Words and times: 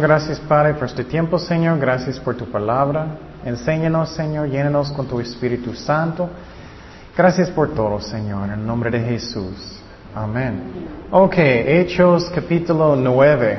Gracias 0.00 0.38
Padre 0.40 0.74
por 0.74 0.84
este 0.84 1.04
tiempo, 1.04 1.38
Señor. 1.38 1.78
Gracias 1.78 2.20
por 2.20 2.36
tu 2.36 2.46
palabra. 2.46 3.06
Enséñanos, 3.44 4.10
Señor. 4.10 4.48
Llénanos 4.48 4.92
con 4.92 5.06
tu 5.06 5.20
Espíritu 5.20 5.74
Santo. 5.74 6.28
Gracias 7.16 7.50
por 7.50 7.74
todo, 7.74 8.00
Señor. 8.00 8.48
En 8.50 8.66
nombre 8.66 8.90
de 8.90 9.00
Jesús. 9.00 9.80
Amén. 10.14 10.62
Ok, 11.10 11.34
Hechos 11.36 12.30
capítulo 12.34 12.94
9. 12.96 13.58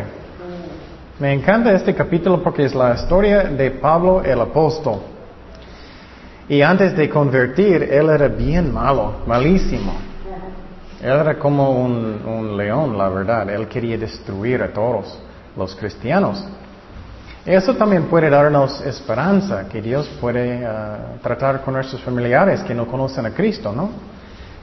Me 1.19 1.33
encanta 1.33 1.73
este 1.73 1.93
capítulo 1.93 2.41
porque 2.41 2.65
es 2.65 2.73
la 2.73 2.93
historia 2.93 3.43
de 3.43 3.71
Pablo 3.71 4.23
el 4.23 4.39
apóstol. 4.39 4.99
Y 6.47 6.61
antes 6.61 6.95
de 6.95 7.09
convertir, 7.09 7.83
él 7.83 8.09
era 8.09 8.27
bien 8.27 8.73
malo, 8.73 9.15
malísimo. 9.27 9.93
Él 11.01 11.11
era 11.11 11.37
como 11.37 11.71
un, 11.71 12.55
león, 12.55 12.97
la 12.97 13.09
verdad. 13.09 13.49
Él 13.49 13.67
quería 13.67 13.97
destruir 13.97 14.63
a 14.63 14.73
todos 14.73 15.28
los 15.59 15.75
cristianos. 15.75 16.43
Eso 17.45 17.75
también 17.75 18.03
puede 18.03 18.29
darnos 18.29 18.81
esperanza, 18.81 19.67
que 19.67 19.81
Dios 19.81 20.09
puede 20.19 20.65
ah, 20.65 21.17
tratar 21.21 21.61
con 21.61 21.73
nuestros 21.73 22.01
familiares 22.01 22.61
que 22.61 22.73
no 22.73 22.87
conocen 22.87 23.25
a 23.25 23.31
Cristo, 23.31 23.71
¿no? 23.71 23.91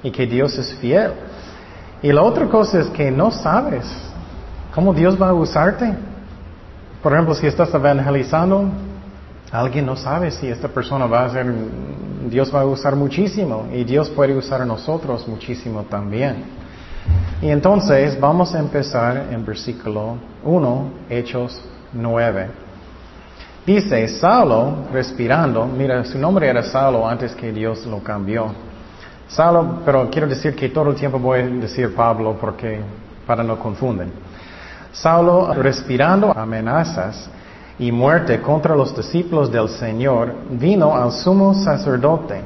Y 0.02 0.10
que 0.10 0.26
Dios 0.26 0.56
es 0.58 0.74
fiel. 0.74 1.12
Y 2.02 2.12
la 2.12 2.22
otra 2.22 2.46
cosa 2.46 2.80
es 2.80 2.86
que 2.88 3.10
no 3.10 3.30
sabes 3.30 3.86
cómo 4.74 4.92
Dios 4.92 5.20
va 5.20 5.30
a 5.30 5.34
usarte. 5.34 5.94
Por 7.02 7.12
ejemplo, 7.12 7.34
si 7.34 7.46
estás 7.46 7.72
evangelizando, 7.72 8.68
alguien 9.50 9.86
no 9.86 9.96
sabe 9.96 10.30
si 10.30 10.48
esta 10.48 10.68
persona 10.68 11.06
va 11.06 11.24
a 11.24 11.30
ser, 11.30 11.46
Dios 12.28 12.54
va 12.54 12.60
a 12.60 12.66
usar 12.66 12.94
muchísimo 12.94 13.66
y 13.72 13.84
Dios 13.84 14.10
puede 14.10 14.36
usar 14.36 14.62
a 14.62 14.64
nosotros 14.64 15.26
muchísimo 15.26 15.84
también. 15.84 16.65
Y 17.42 17.50
entonces 17.50 18.18
vamos 18.18 18.54
a 18.54 18.58
empezar 18.58 19.28
en 19.30 19.44
versículo 19.44 20.16
1, 20.42 20.90
Hechos 21.10 21.60
9. 21.92 22.48
Dice, 23.66 24.08
Saulo, 24.08 24.84
respirando, 24.92 25.66
mira, 25.66 26.04
su 26.04 26.18
nombre 26.18 26.48
era 26.48 26.62
Saulo 26.62 27.06
antes 27.06 27.34
que 27.34 27.52
Dios 27.52 27.84
lo 27.84 28.02
cambió. 28.02 28.46
Saulo, 29.28 29.80
pero 29.84 30.08
quiero 30.08 30.28
decir 30.28 30.54
que 30.54 30.68
todo 30.68 30.90
el 30.90 30.96
tiempo 30.96 31.18
voy 31.18 31.40
a 31.40 31.46
decir 31.46 31.94
Pablo 31.94 32.36
porque, 32.40 32.80
para 33.26 33.42
no 33.42 33.58
confunden. 33.58 34.12
Saulo, 34.92 35.52
respirando 35.54 36.32
amenazas 36.36 37.28
y 37.78 37.92
muerte 37.92 38.40
contra 38.40 38.74
los 38.74 38.96
discípulos 38.96 39.50
del 39.50 39.68
Señor, 39.68 40.32
vino 40.50 40.96
al 40.96 41.12
sumo 41.12 41.52
sacerdote 41.52 42.40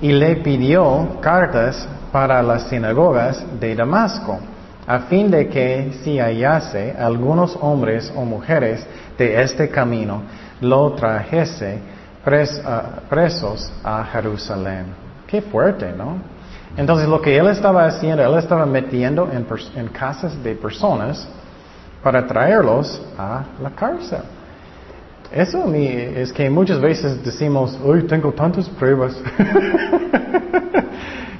y 0.00 0.12
le 0.12 0.36
pidió 0.36 1.20
cartas 1.20 1.86
para 2.14 2.40
las 2.44 2.68
sinagogas 2.68 3.44
de 3.58 3.74
Damasco, 3.74 4.38
a 4.86 5.00
fin 5.00 5.28
de 5.32 5.48
que 5.48 5.90
si 6.04 6.20
hallase 6.20 6.94
algunos 6.96 7.58
hombres 7.60 8.12
o 8.14 8.24
mujeres 8.24 8.86
de 9.18 9.42
este 9.42 9.68
camino, 9.68 10.22
lo 10.60 10.92
trajese 10.92 11.80
ah, 12.24 12.82
presos 13.10 13.72
a 13.82 14.04
Jerusalén. 14.04 14.94
Qué 15.26 15.42
fuerte, 15.42 15.92
¿no? 15.92 16.18
Entonces 16.76 17.08
lo 17.08 17.20
que 17.20 17.36
él 17.36 17.48
estaba 17.48 17.84
haciendo, 17.84 18.22
él 18.22 18.38
estaba 18.38 18.64
metiendo 18.64 19.28
en, 19.32 19.44
en 19.74 19.88
casas 19.88 20.40
de 20.40 20.54
personas 20.54 21.26
para 22.00 22.24
traerlos 22.24 23.02
a 23.18 23.42
la 23.60 23.70
cárcel. 23.70 24.22
Eso 25.32 25.64
es 25.74 26.32
que 26.32 26.48
muchas 26.48 26.80
veces 26.80 27.24
decimos, 27.24 27.76
hoy 27.84 28.04
tengo 28.04 28.30
tantas 28.30 28.68
pruebas. 28.68 29.20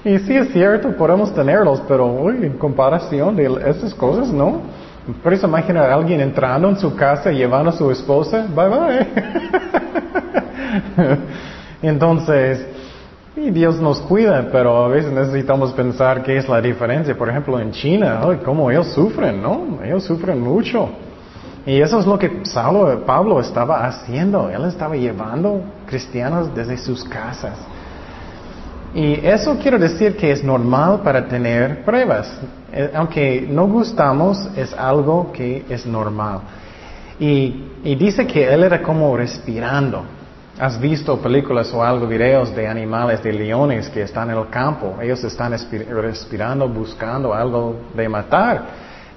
y 0.04 0.18
sí 0.18 0.36
es 0.36 0.52
cierto, 0.52 0.92
podemos 0.96 1.34
tenerlos, 1.34 1.82
pero 1.88 2.06
hoy 2.06 2.44
en 2.44 2.58
comparación 2.58 3.36
de 3.36 3.46
esas 3.66 3.94
cosas, 3.94 4.28
no. 4.28 4.60
Por 5.22 5.32
eso 5.32 5.46
imagina 5.46 5.82
a 5.82 5.94
alguien 5.94 6.20
entrando 6.20 6.68
en 6.68 6.76
su 6.76 6.94
casa 6.94 7.30
llevando 7.30 7.70
a 7.70 7.72
su 7.72 7.90
esposa, 7.90 8.46
bye 8.54 8.68
bye. 8.68 9.06
Entonces, 11.82 12.66
y 13.36 13.50
Dios 13.50 13.80
nos 13.80 14.00
cuida, 14.00 14.48
pero 14.52 14.84
a 14.84 14.88
veces 14.88 15.10
necesitamos 15.10 15.72
pensar 15.72 16.22
qué 16.22 16.36
es 16.36 16.48
la 16.48 16.60
diferencia. 16.60 17.16
Por 17.16 17.28
ejemplo, 17.28 17.58
en 17.58 17.72
China, 17.72 18.20
ay, 18.22 18.40
cómo 18.44 18.70
ellos 18.70 18.88
sufren, 18.88 19.42
¿no? 19.42 19.80
Ellos 19.82 20.04
sufren 20.04 20.40
mucho. 20.40 20.88
Y 21.66 21.80
eso 21.80 21.98
es 21.98 22.06
lo 22.06 22.18
que 22.18 22.30
Pablo 23.06 23.40
estaba 23.40 23.86
haciendo. 23.86 24.50
Él 24.50 24.64
estaba 24.66 24.96
llevando 24.96 25.62
cristianos 25.86 26.54
desde 26.54 26.76
sus 26.76 27.04
casas. 27.04 27.58
Y 28.94 29.26
eso 29.26 29.58
quiero 29.60 29.76
decir 29.76 30.16
que 30.16 30.30
es 30.30 30.44
normal 30.44 31.00
para 31.02 31.26
tener 31.26 31.84
pruebas. 31.84 32.30
Eh, 32.72 32.92
aunque 32.94 33.44
no 33.50 33.66
gustamos, 33.66 34.48
es 34.56 34.72
algo 34.72 35.32
que 35.32 35.64
es 35.68 35.84
normal. 35.84 36.40
Y, 37.18 37.72
y 37.82 37.96
dice 37.96 38.24
que 38.24 38.52
él 38.52 38.62
era 38.62 38.80
como 38.80 39.16
respirando. 39.16 40.04
¿Has 40.60 40.80
visto 40.80 41.18
películas 41.18 41.74
o 41.74 41.82
algo, 41.82 42.06
videos 42.06 42.54
de 42.54 42.68
animales, 42.68 43.20
de 43.20 43.32
leones 43.32 43.88
que 43.88 44.02
están 44.02 44.30
en 44.30 44.38
el 44.38 44.48
campo? 44.48 44.94
Ellos 45.02 45.24
están 45.24 45.52
respirando, 45.52 46.68
buscando 46.68 47.34
algo 47.34 47.76
de 47.94 48.08
matar. 48.08 48.62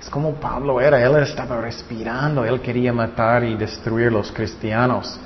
Es 0.01 0.09
como 0.09 0.33
Pablo 0.33 0.81
era, 0.81 0.99
él 0.99 1.17
estaba 1.17 1.61
respirando, 1.61 2.43
él 2.43 2.59
quería 2.61 2.91
matar 2.91 3.43
y 3.43 3.55
destruir 3.55 4.11
los 4.11 4.31
cristianos. 4.31 5.19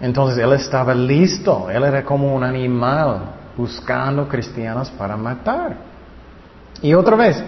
Entonces 0.00 0.38
él 0.38 0.52
estaba 0.52 0.94
listo, 0.94 1.68
él 1.68 1.82
era 1.82 2.04
como 2.04 2.32
un 2.32 2.44
animal 2.44 3.37
buscando 3.58 4.28
cristianos 4.28 4.88
para 4.90 5.16
matar. 5.16 5.76
Y 6.80 6.94
otra 6.94 7.16
vez, 7.16 7.42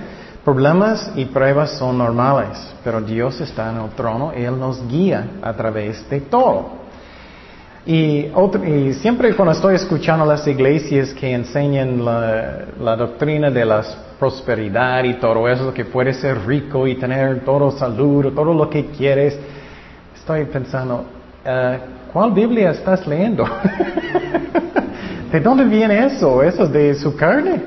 problemas 0.45 1.13
y 1.15 1.25
pruebas 1.27 1.79
son 1.79 1.97
normales, 1.99 2.59
pero 2.83 3.01
Dios 3.01 3.41
está 3.41 3.71
en 3.71 3.81
el 3.81 3.91
trono 3.91 4.33
Él 4.33 4.59
nos 4.59 4.87
guía 4.89 5.25
a 5.41 5.53
través 5.53 6.11
de 6.11 6.21
todo. 6.23 6.81
Y, 7.87 8.27
y 8.67 8.95
siempre 8.95 9.35
cuando 9.35 9.53
estoy 9.53 9.77
escuchando 9.77 10.27
las 10.27 10.47
iglesias 10.47 11.15
que 11.15 11.33
enseñan 11.33 12.05
la, 12.05 12.67
la 12.79 12.97
doctrina 12.97 13.51
de 13.51 13.65
las 13.65 13.97
prosperidad 14.21 15.03
y 15.05 15.15
todo 15.15 15.49
eso, 15.49 15.73
que 15.73 15.87
puedes 15.87 16.19
ser 16.19 16.47
rico 16.47 16.87
y 16.87 16.97
tener 16.97 17.41
todo 17.41 17.71
salud, 17.71 18.33
todo 18.35 18.53
lo 18.53 18.69
que 18.69 18.87
quieres. 18.87 19.39
Estoy 20.15 20.45
pensando, 20.45 21.07
eh, 21.43 21.79
¿cuál 22.13 22.33
Biblia 22.33 22.73
estás 22.73 23.07
leyendo? 23.07 23.47
¿De 25.31 25.41
dónde 25.41 25.65
viene 25.65 26.07
eso? 26.07 26.43
¿Eso 26.43 26.65
es 26.65 26.73
de 26.73 26.95
su 26.95 27.15
carne? 27.15 27.63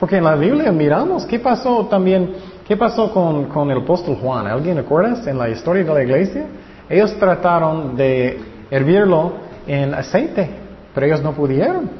Porque 0.00 0.16
en 0.16 0.24
la 0.24 0.34
Biblia 0.34 0.72
miramos 0.72 1.26
qué 1.26 1.38
pasó 1.38 1.86
también, 1.86 2.34
qué 2.66 2.76
pasó 2.76 3.12
con, 3.12 3.44
con 3.46 3.70
el 3.70 3.78
apóstol 3.82 4.16
Juan. 4.16 4.46
¿Alguien 4.46 4.76
recuerda 4.76 5.30
en 5.30 5.38
la 5.38 5.48
historia 5.48 5.84
de 5.84 5.94
la 5.94 6.02
iglesia? 6.02 6.46
Ellos 6.88 7.14
trataron 7.18 7.96
de 7.96 8.40
hervirlo 8.70 9.32
en 9.66 9.94
aceite, 9.94 10.50
pero 10.94 11.06
ellos 11.06 11.22
no 11.22 11.32
pudieron. 11.32 11.90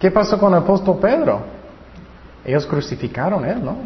¿Qué 0.00 0.10
pasó 0.10 0.38
con 0.38 0.52
el 0.52 0.60
apóstol 0.60 0.98
Pedro? 1.00 1.40
Ellos 2.44 2.66
crucificaron 2.66 3.44
él, 3.44 3.62
¿no? 3.64 3.76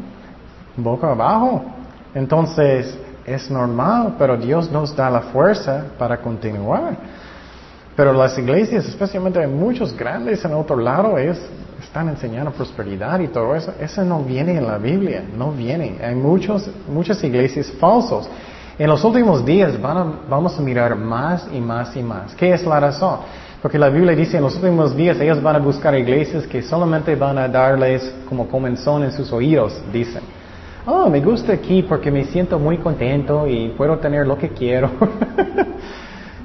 Boca 0.77 1.11
abajo. 1.11 1.65
Entonces, 2.15 2.99
es 3.27 3.51
normal, 3.51 4.15
pero 4.19 4.37
Dios 4.37 4.71
nos 4.71 4.95
da 4.95 5.11
la 5.11 5.21
fuerza 5.21 5.87
para 5.99 6.19
continuar. 6.19 6.97
Pero 7.95 8.13
las 8.13 8.39
iglesias, 8.39 8.87
especialmente 8.87 9.39
hay 9.39 9.47
muchos 9.47 9.95
grandes 9.97 10.45
en 10.45 10.55
otro 10.55 10.77
lado, 10.77 11.19
ellos 11.19 11.39
están 11.83 12.09
enseñando 12.09 12.51
prosperidad 12.53 13.21
y 13.21 13.29
todo 13.29 13.55
eso. 13.55 13.75
Eso 13.79 14.03
no 14.05 14.21
viene 14.23 14.57
en 14.57 14.67
la 14.67 14.79
Biblia, 14.79 15.23
no 15.37 15.53
viene. 15.53 15.99
Hay 16.03 16.15
muchos, 16.15 16.71
muchas 16.89 17.23
iglesias 17.23 17.71
falsos. 17.79 18.29
En 18.79 18.89
los 18.89 19.05
últimos 19.05 19.45
días 19.45 19.81
vamos 19.81 20.59
a 20.59 20.63
mirar 20.63 20.97
más 20.97 21.47
y 21.53 21.61
más 21.61 21.95
y 21.95 22.03
más. 22.03 22.35
¿Qué 22.35 22.53
es 22.53 22.65
la 22.65 22.81
razón? 22.81 23.19
Porque 23.61 23.79
la 23.79 23.91
Biblia 23.91 24.17
dice 24.17 24.39
en 24.39 24.43
los 24.43 24.57
últimos 24.57 24.97
días 24.97 25.21
ellos 25.21 25.43
van 25.43 25.57
a 25.57 25.59
buscar 25.59 25.95
iglesias 25.95 26.47
que 26.47 26.63
solamente 26.63 27.15
van 27.15 27.37
a 27.37 27.47
darles 27.47 28.15
como 28.29 28.49
comenzón 28.49 29.05
en 29.05 29.13
sus 29.13 29.31
oídos, 29.33 29.79
dicen. 29.93 30.23
Oh, 30.87 31.09
me 31.09 31.21
gusta 31.21 31.53
aquí 31.53 31.83
porque 31.83 32.11
me 32.11 32.25
siento 32.25 32.59
muy 32.59 32.79
contento 32.79 33.47
y 33.47 33.69
puedo 33.77 33.99
tener 33.99 34.27
lo 34.27 34.37
que 34.37 34.49
quiero. 34.49 34.91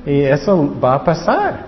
y 0.07 0.21
eso 0.21 0.73
va 0.81 0.95
a 0.95 1.03
pasar. 1.03 1.65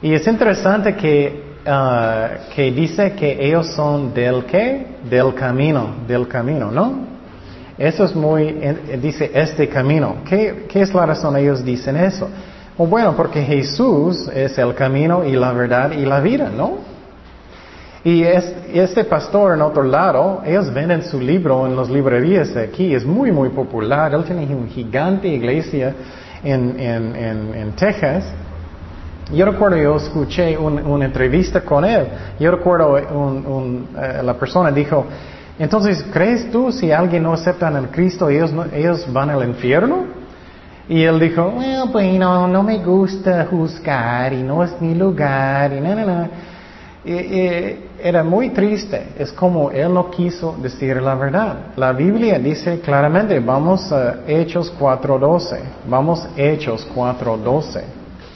Y 0.00 0.14
es 0.14 0.24
interesante 0.26 0.94
que, 0.94 1.56
ah, 1.66 2.28
que 2.54 2.70
dice 2.70 3.12
que 3.12 3.44
ellos 3.44 3.66
son 3.74 4.14
del 4.14 4.44
qué? 4.44 4.86
Del 5.10 5.34
camino, 5.34 5.96
del 6.06 6.28
camino, 6.28 6.70
¿no? 6.70 7.12
Eso 7.76 8.04
es 8.04 8.14
muy, 8.14 8.52
dice 9.02 9.32
este 9.34 9.68
camino. 9.68 10.18
¿Qué, 10.24 10.66
¿Qué 10.68 10.82
es 10.82 10.94
la 10.94 11.06
razón 11.06 11.36
ellos 11.36 11.64
dicen 11.64 11.96
eso? 11.96 12.28
Oh, 12.76 12.86
bueno, 12.86 13.16
porque 13.16 13.42
Jesús 13.42 14.28
es 14.32 14.56
el 14.58 14.72
camino 14.74 15.24
y 15.24 15.32
la 15.32 15.52
verdad 15.52 15.90
y 15.90 16.04
la 16.04 16.20
vida, 16.20 16.50
¿no? 16.56 16.94
Y 18.04 18.22
este 18.22 19.04
pastor 19.04 19.54
en 19.54 19.62
otro 19.62 19.82
lado, 19.82 20.42
ellos 20.44 20.72
venden 20.72 21.02
su 21.02 21.18
libro 21.20 21.66
en 21.66 21.74
las 21.74 21.88
librerías 21.88 22.54
aquí, 22.54 22.94
es 22.94 23.04
muy, 23.04 23.32
muy 23.32 23.48
popular. 23.48 24.14
Él 24.14 24.22
tiene 24.24 24.54
una 24.54 24.68
gigante 24.68 25.26
iglesia 25.26 25.94
en, 26.44 26.78
en, 26.78 27.54
en, 27.54 27.72
Texas. 27.72 28.24
Yo 29.32 29.46
recuerdo, 29.46 29.76
yo 29.76 29.96
escuché 29.96 30.56
una 30.56 31.04
entrevista 31.04 31.62
con 31.62 31.84
él. 31.84 32.06
Yo 32.38 32.50
recuerdo 32.50 32.94
un, 32.94 33.46
un, 33.46 33.88
eh, 33.96 34.22
la 34.22 34.34
persona 34.34 34.70
dijo, 34.70 35.06
Entonces, 35.58 36.04
¿crees 36.12 36.50
tú 36.50 36.70
si 36.72 36.92
alguien 36.92 37.22
no 37.22 37.32
acepta 37.32 37.68
en 37.68 37.86
Cristo, 37.86 38.28
ellos, 38.28 38.52
ellos 38.72 39.10
van 39.12 39.30
al 39.30 39.48
infierno? 39.48 40.04
Y 40.88 41.02
él 41.02 41.18
dijo, 41.18 41.50
bueno, 41.50 41.90
pues 41.90 42.12
no, 42.18 42.46
no 42.46 42.62
me 42.62 42.78
gusta 42.78 43.46
juzgar 43.46 44.32
y 44.34 44.42
no 44.42 44.62
es 44.62 44.78
mi 44.80 44.94
lugar 44.94 45.72
y 45.72 45.80
no, 45.80 45.94
no, 45.94 46.04
no. 46.06 46.28
Era 48.04 48.22
muy 48.22 48.50
triste, 48.50 49.14
es 49.18 49.32
como 49.32 49.70
él 49.70 49.94
no 49.94 50.10
quiso 50.10 50.54
decir 50.60 51.00
la 51.00 51.14
verdad. 51.14 51.56
La 51.74 51.90
Biblia 51.92 52.38
dice 52.38 52.80
claramente, 52.80 53.40
vamos 53.40 53.90
a 53.90 54.16
Hechos 54.26 54.70
4.12, 54.78 55.58
vamos 55.88 56.28
Hechos 56.36 56.86
4.12. 56.94 57.80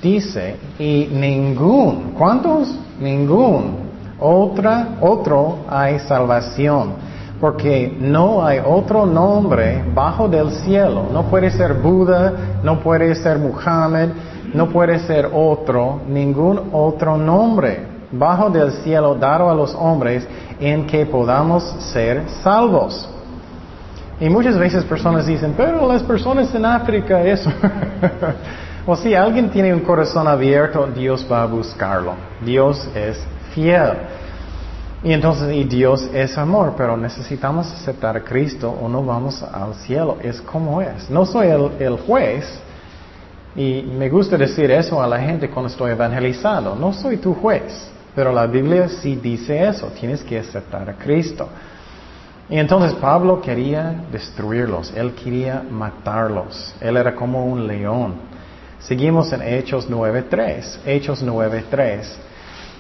Dice, 0.00 0.56
y 0.78 1.10
ningún, 1.12 2.14
¿cuántos? 2.16 2.74
Ningún, 2.98 3.90
otra, 4.18 4.96
otro 5.02 5.58
hay 5.68 5.98
salvación 5.98 7.08
porque 7.38 7.94
no 8.00 8.44
hay 8.44 8.60
otro 8.64 9.04
nombre 9.04 9.84
bajo 9.94 10.28
del 10.28 10.50
cielo. 10.50 11.10
No 11.12 11.24
puede 11.24 11.50
ser 11.50 11.74
Buda, 11.74 12.32
no 12.62 12.80
puede 12.80 13.14
ser 13.16 13.38
Muhammad, 13.38 14.08
no 14.54 14.70
puede 14.70 14.98
ser 15.00 15.28
otro, 15.30 16.00
ningún 16.08 16.70
otro 16.72 17.18
nombre 17.18 17.97
bajo 18.12 18.50
del 18.50 18.72
cielo 18.72 19.14
dado 19.14 19.50
a 19.50 19.54
los 19.54 19.74
hombres 19.74 20.26
en 20.60 20.86
que 20.86 21.06
podamos 21.06 21.64
ser 21.92 22.28
salvos. 22.42 23.08
Y 24.20 24.28
muchas 24.28 24.58
veces 24.58 24.84
personas 24.84 25.26
dicen, 25.26 25.54
pero 25.56 25.86
las 25.86 26.02
personas 26.02 26.52
en 26.54 26.64
África, 26.64 27.22
eso. 27.22 27.50
o 28.86 28.96
si 28.96 29.14
alguien 29.14 29.48
tiene 29.50 29.72
un 29.72 29.80
corazón 29.80 30.26
abierto, 30.26 30.86
Dios 30.88 31.26
va 31.30 31.42
a 31.42 31.46
buscarlo. 31.46 32.14
Dios 32.44 32.88
es 32.94 33.24
fiel. 33.54 33.92
Y 35.04 35.12
entonces, 35.12 35.54
y 35.54 35.62
Dios 35.62 36.10
es 36.12 36.36
amor, 36.36 36.74
pero 36.76 36.96
necesitamos 36.96 37.72
aceptar 37.72 38.16
a 38.16 38.24
Cristo 38.24 38.68
o 38.68 38.88
no 38.88 39.04
vamos 39.04 39.40
al 39.42 39.74
cielo. 39.74 40.16
Es 40.20 40.40
como 40.40 40.82
es. 40.82 41.08
No 41.08 41.24
soy 41.24 41.46
el, 41.46 41.96
juez, 41.98 42.44
y 43.54 43.82
me 43.82 44.08
gusta 44.08 44.36
decir 44.36 44.68
eso 44.72 45.00
a 45.00 45.06
la 45.06 45.20
gente 45.20 45.48
cuando 45.48 45.68
estoy 45.68 45.92
evangelizando. 45.92 46.74
No 46.74 46.92
soy 46.92 47.18
tu 47.18 47.34
juez, 47.34 47.88
pero 48.18 48.32
la 48.32 48.48
Biblia 48.48 48.88
sí 48.88 49.14
dice 49.14 49.68
eso. 49.68 49.92
Tienes 49.96 50.24
que 50.24 50.40
aceptar 50.40 50.90
a 50.90 50.94
Cristo. 50.94 51.48
Y 52.50 52.58
entonces 52.58 52.94
Pablo 52.94 53.40
quería 53.40 53.94
destruirlos, 54.10 54.92
él 54.96 55.12
quería 55.12 55.62
matarlos. 55.70 56.74
Él 56.80 56.96
era 56.96 57.14
como 57.14 57.46
un 57.46 57.68
león. 57.68 58.14
Seguimos 58.80 59.32
en 59.32 59.42
Hechos 59.42 59.88
9.3. 59.88 60.78
Hechos 60.84 61.24
9.3. 61.24 62.00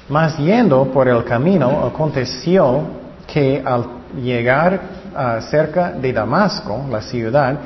Mas 0.08 0.36
yendo 0.38 0.86
por 0.86 1.06
el 1.06 1.22
camino, 1.22 1.86
aconteció 1.86 2.82
que 3.24 3.62
al 3.64 3.86
llegar 4.20 4.80
ah, 5.14 5.40
cerca 5.40 5.92
de 5.92 6.12
Damasco, 6.12 6.84
la 6.90 7.00
ciudad, 7.00 7.56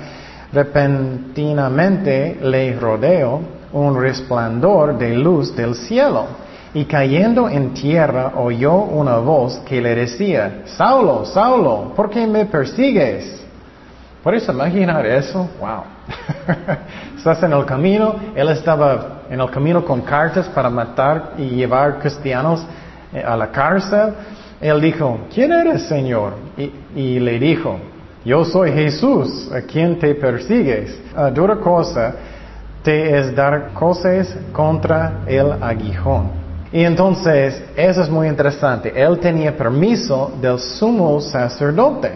repentinamente 0.53 2.39
le 2.43 2.79
rodeó 2.79 3.41
un 3.73 3.99
resplandor 3.99 4.99
de 4.99 5.15
luz 5.15 5.57
del 5.57 5.75
cielo. 5.75 6.42
Y 6.75 6.87
cayendo 6.87 7.51
en 7.51 7.75
tierra 7.75 8.33
oyó 8.37 8.75
una 8.77 9.19
voz 9.19 9.59
que 9.67 9.81
le 9.81 9.95
decía, 9.95 10.63
Saulo, 10.65 11.27
Saulo, 11.27 11.93
¿por 11.95 12.09
qué 12.09 12.27
me 12.27 12.47
persigues? 12.47 13.43
¿Puedes 14.23 14.49
imaginar 14.49 15.05
eso? 15.05 15.51
Wow. 15.61 15.83
Estás 17.17 17.43
en 17.43 17.53
el 17.53 17.65
camino, 17.67 18.15
él 18.35 18.49
estaba 18.49 19.23
en 19.29 19.41
el 19.41 19.51
camino 19.51 19.85
con 19.85 20.01
cartas 20.01 20.49
para 20.49 20.71
matar 20.71 21.33
y 21.37 21.51
llevar 21.51 21.99
cristianos 21.99 22.65
eh, 23.13 23.23
a 23.23 23.37
la 23.37 23.49
cárcel. 23.49 24.15
Él 24.61 24.81
dijo, 24.81 25.27
¿quién 25.35 25.53
eres, 25.53 25.83
Señor? 25.83 26.35
Y, 26.95 27.19
le 27.19 27.39
dijo, 27.39 27.79
yo 28.25 28.45
soy 28.45 28.73
Jesús, 28.73 29.51
a 29.53 29.61
quien 29.63 29.99
te 29.99 30.15
persigues. 30.15 30.99
A 31.17 31.31
dura 31.31 31.57
cosa 31.57 32.15
te 32.83 33.19
es 33.19 33.35
dar 33.35 33.73
cosas 33.75 34.37
contra 34.53 35.23
el 35.27 35.53
aguijón. 35.61 36.42
Y 36.73 36.85
entonces, 36.85 37.63
eso 37.77 38.01
es 38.01 38.09
muy 38.09 38.29
interesante. 38.29 38.93
Él 38.95 39.19
tenía 39.19 39.55
permiso 39.57 40.33
del 40.41 40.59
sumo 40.59 41.21
sacerdote. 41.21 42.13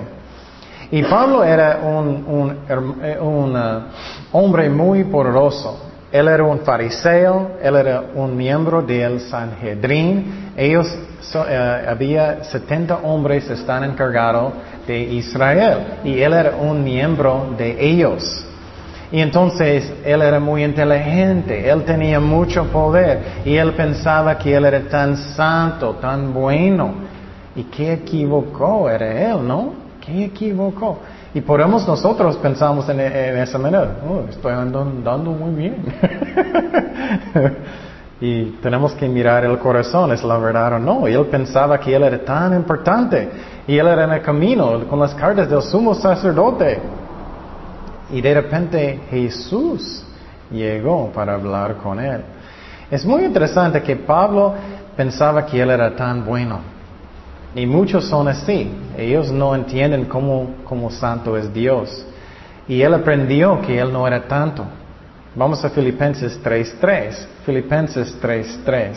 Y 0.90 1.02
Pablo 1.02 1.44
era 1.44 1.78
un, 1.82 2.56
eh, 3.02 3.18
uh, 3.20 4.36
hombre 4.36 4.70
muy 4.70 5.04
poderoso. 5.04 5.82
Él 6.12 6.28
era 6.28 6.44
un 6.44 6.60
fariseo, 6.60 7.58
él 7.60 7.74
era 7.76 8.04
un 8.14 8.34
miembro 8.36 8.80
del 8.80 9.20
Sanhedrin. 9.20 10.52
Ellos, 10.56 10.86
eh, 11.34 11.86
había 11.88 12.44
70 12.44 12.98
hombres 13.02 13.44
que 13.44 13.54
están 13.54 13.84
encargados 13.84 14.54
de 14.86 15.00
Israel 15.00 15.98
y 16.04 16.20
él 16.20 16.32
era 16.32 16.56
un 16.56 16.82
miembro 16.82 17.54
de 17.58 17.76
ellos. 17.84 18.45
Y 19.16 19.22
entonces 19.22 19.90
él 20.04 20.20
era 20.20 20.38
muy 20.38 20.62
inteligente, 20.62 21.70
él 21.70 21.84
tenía 21.84 22.20
mucho 22.20 22.64
poder 22.64 23.40
y 23.46 23.56
él 23.56 23.72
pensaba 23.72 24.36
que 24.36 24.54
él 24.54 24.66
era 24.66 24.82
tan 24.90 25.16
santo, 25.16 25.94
tan 25.94 26.34
bueno. 26.34 26.92
Y 27.54 27.62
qué 27.62 27.94
equivocó 27.94 28.90
era 28.90 29.30
él, 29.30 29.48
¿no? 29.48 29.72
¿Qué 30.04 30.26
equivocó? 30.26 30.98
Y 31.32 31.40
podemos 31.40 31.88
nosotros 31.88 32.36
pensamos 32.36 32.90
en, 32.90 33.00
esa 33.00 33.56
manera, 33.56 33.88
oh, 34.06 34.28
estoy 34.28 34.52
andando, 34.52 35.30
muy 35.30 35.54
bien. 35.54 35.76
y 38.20 38.44
tenemos 38.60 38.92
que 38.92 39.08
mirar 39.08 39.46
el 39.46 39.58
corazón, 39.58 40.12
es 40.12 40.22
la 40.22 40.36
verdad 40.36 40.74
o 40.74 40.78
no. 40.78 41.06
Él 41.06 41.24
pensaba 41.30 41.80
que 41.80 41.96
él 41.96 42.02
era 42.02 42.22
tan 42.22 42.54
importante. 42.54 43.30
Y 43.66 43.78
él 43.78 43.86
era 43.86 44.04
en 44.04 44.10
el 44.10 44.20
camino 44.20 44.86
con 44.86 45.00
las 45.00 45.14
cartas 45.14 45.48
del 45.48 45.62
sumo 45.62 45.94
sacerdote. 45.94 47.05
Y 48.10 48.20
de 48.20 48.34
repente 48.34 49.00
Jesús 49.10 50.04
llegó 50.50 51.10
para 51.12 51.34
hablar 51.34 51.76
con 51.76 51.98
él. 51.98 52.22
Es 52.90 53.04
muy 53.04 53.24
interesante 53.24 53.82
que 53.82 53.96
Pablo 53.96 54.54
pensaba 54.96 55.44
que 55.44 55.60
él 55.60 55.70
era 55.70 55.94
tan 55.94 56.24
bueno. 56.24 56.60
Y 57.54 57.66
muchos 57.66 58.04
son 58.04 58.28
así. 58.28 58.70
Ellos 58.96 59.32
no 59.32 59.54
entienden 59.54 60.04
cómo, 60.04 60.90
santo 60.90 61.36
es 61.36 61.52
Dios. 61.52 62.06
Y 62.68 62.82
él 62.82 62.94
aprendió 62.94 63.60
que 63.60 63.78
él 63.78 63.92
no 63.92 64.06
era 64.06 64.28
tanto. 64.28 64.64
Vamos 65.34 65.64
a 65.64 65.70
Filipenses 65.70 66.40
3.3. 66.42 67.26
Filipenses 67.44 68.16
3.3. 68.22 68.94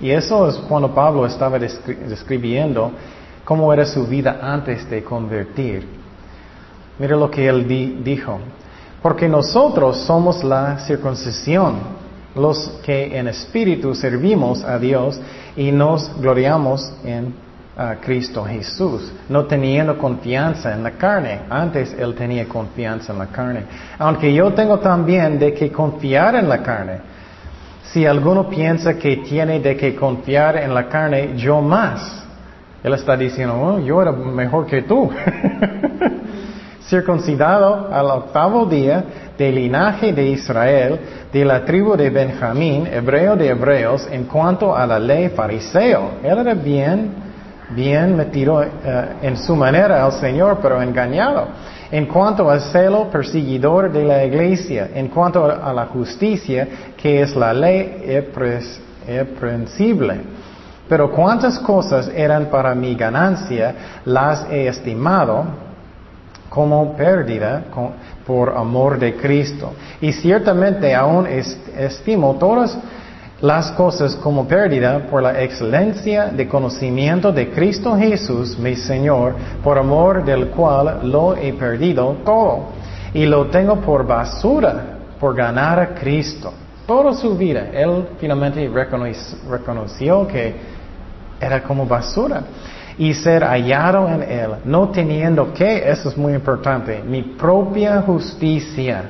Y 0.00 0.10
eso 0.10 0.48
es 0.48 0.56
cuando 0.56 0.94
Pablo 0.94 1.26
estaba 1.26 1.58
describiendo 1.58 2.92
cómo 3.44 3.72
era 3.72 3.84
su 3.84 4.06
vida 4.06 4.38
antes 4.42 4.88
de 4.88 5.02
convertir. 5.02 5.86
Mira 6.98 7.16
lo 7.16 7.30
que 7.30 7.48
él 7.48 8.02
dijo. 8.04 8.38
Porque 9.02 9.28
nosotros 9.28 9.98
somos 10.06 10.44
la 10.44 10.78
circuncisión, 10.78 11.74
los 12.36 12.80
que 12.84 13.18
en 13.18 13.28
espíritu 13.28 13.94
servimos 13.94 14.62
a 14.64 14.78
Dios 14.78 15.20
y 15.56 15.72
nos 15.72 16.10
gloriamos 16.20 16.92
en 17.04 17.34
Cristo 18.00 18.44
Jesús, 18.44 19.12
no 19.28 19.44
teniendo 19.46 19.96
confianza 19.96 20.72
en 20.74 20.82
la 20.82 20.92
carne. 20.92 21.40
Antes 21.48 21.94
él 21.98 22.14
tenía 22.14 22.46
confianza 22.46 23.12
en 23.12 23.18
la 23.18 23.26
carne. 23.26 23.64
Aunque 23.98 24.32
yo 24.32 24.52
tengo 24.52 24.78
también 24.78 25.38
de 25.38 25.54
que 25.54 25.72
confiar 25.72 26.34
en 26.36 26.48
la 26.48 26.62
carne. 26.62 27.00
Si 27.84 28.06
alguno 28.06 28.48
piensa 28.48 28.94
que 28.94 29.18
tiene 29.18 29.60
de 29.60 29.76
que 29.76 29.94
confiar 29.94 30.56
en 30.56 30.74
la 30.74 30.88
carne, 30.88 31.32
yo 31.36 31.60
más. 31.60 32.24
Él 32.82 32.94
está 32.94 33.16
diciendo, 33.16 33.60
oh, 33.60 33.78
yo 33.78 34.00
era 34.00 34.12
mejor 34.12 34.66
que 34.66 34.82
tú. 34.82 35.10
Circuncidado 36.88 37.88
al 37.92 38.06
octavo 38.06 38.66
día 38.66 39.04
del 39.38 39.54
linaje 39.54 40.12
de 40.12 40.28
Israel, 40.28 41.00
de 41.32 41.44
la 41.44 41.64
tribu 41.64 41.96
de 41.96 42.10
Benjamín, 42.10 42.86
hebreo 42.86 43.36
de 43.36 43.48
hebreos, 43.48 44.08
en 44.10 44.24
cuanto 44.24 44.76
a 44.76 44.86
la 44.86 44.98
ley 44.98 45.28
fariseo. 45.30 46.12
Él 46.22 46.38
era 46.38 46.54
bien 46.54 47.32
bien 47.74 48.16
metido 48.16 48.62
eh, 48.62 48.68
en 49.22 49.36
su 49.36 49.56
manera 49.56 50.04
al 50.04 50.12
Señor, 50.12 50.58
pero 50.60 50.80
engañado. 50.80 51.48
En 51.90 52.06
cuanto 52.06 52.50
al 52.50 52.60
celo 52.60 53.10
perseguidor 53.10 53.92
de 53.92 54.04
la 54.04 54.24
iglesia, 54.24 54.90
en 54.94 55.08
cuanto 55.08 55.44
a 55.44 55.72
la 55.72 55.86
justicia, 55.86 56.66
que 56.96 57.20
es 57.20 57.36
la 57.36 57.52
ley 57.52 58.24
irreprensible. 59.06 60.20
Pero 60.88 61.10
cuántas 61.10 61.58
cosas 61.58 62.10
eran 62.14 62.46
para 62.46 62.74
mi 62.74 62.94
ganancia, 62.94 63.74
las 64.06 64.46
he 64.50 64.68
estimado 64.68 65.44
como 66.52 66.94
pérdida 66.94 67.64
por 68.26 68.50
amor 68.50 68.98
de 68.98 69.16
Cristo. 69.16 69.72
Y 70.02 70.12
ciertamente 70.12 70.94
aún 70.94 71.26
estimo 71.26 72.34
todas 72.34 72.78
las 73.40 73.70
cosas 73.72 74.14
como 74.16 74.46
pérdida 74.46 75.06
por 75.10 75.22
la 75.22 75.42
excelencia 75.42 76.26
de 76.26 76.46
conocimiento 76.46 77.32
de 77.32 77.50
Cristo 77.50 77.96
Jesús, 77.96 78.58
mi 78.58 78.76
Señor, 78.76 79.34
por 79.64 79.78
amor 79.78 80.24
del 80.24 80.48
cual 80.48 81.10
lo 81.10 81.34
he 81.36 81.54
perdido 81.54 82.18
todo. 82.22 82.66
Y 83.14 83.24
lo 83.24 83.46
tengo 83.46 83.76
por 83.80 84.06
basura, 84.06 84.98
por 85.18 85.34
ganar 85.34 85.80
a 85.80 85.94
Cristo. 85.94 86.52
Toda 86.86 87.14
su 87.14 87.34
vida, 87.34 87.68
Él 87.72 88.08
finalmente 88.20 88.70
reconoció 89.48 90.26
que 90.26 90.54
era 91.40 91.62
como 91.62 91.86
basura. 91.86 92.42
Y 92.98 93.14
ser 93.14 93.42
hallado 93.42 94.08
en 94.08 94.22
Él, 94.22 94.50
no 94.64 94.88
teniendo 94.90 95.52
que, 95.52 95.88
eso 95.90 96.08
es 96.08 96.16
muy 96.16 96.34
importante, 96.34 97.02
mi 97.02 97.22
propia 97.22 98.02
justicia, 98.02 99.04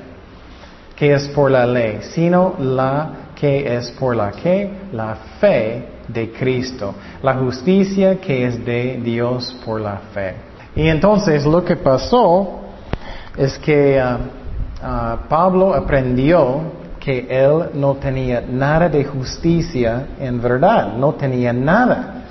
que 0.97 1.13
es 1.15 1.27
por 1.29 1.51
la 1.51 1.67
ley, 1.67 1.99
sino 2.03 2.55
la 2.59 3.11
que 3.35 3.77
es 3.77 3.91
por 3.91 4.15
la 4.15 4.31
que, 4.31 4.71
la 4.93 5.17
fe 5.41 5.89
de 6.07 6.31
Cristo, 6.33 6.95
la 7.23 7.35
justicia 7.35 8.21
que 8.21 8.47
es 8.47 8.65
de 8.65 9.01
Dios 9.03 9.57
por 9.65 9.81
la 9.81 9.97
fe. 10.13 10.35
Y 10.77 10.89
entonces 10.89 11.45
lo 11.45 11.65
que 11.65 11.77
pasó 11.77 12.61
es 13.37 13.59
que 13.59 13.99
ah, 14.01 14.19
ah, 14.83 15.19
Pablo 15.29 15.75
aprendió 15.75 16.83
que 17.01 17.27
él 17.29 17.71
no 17.75 17.95
tenía 17.97 18.41
nada 18.41 18.89
de 18.89 19.05
justicia 19.05 20.07
en 20.21 20.41
verdad, 20.41 20.95
no 20.97 21.15
tenía 21.15 21.53
nada. 21.53 22.22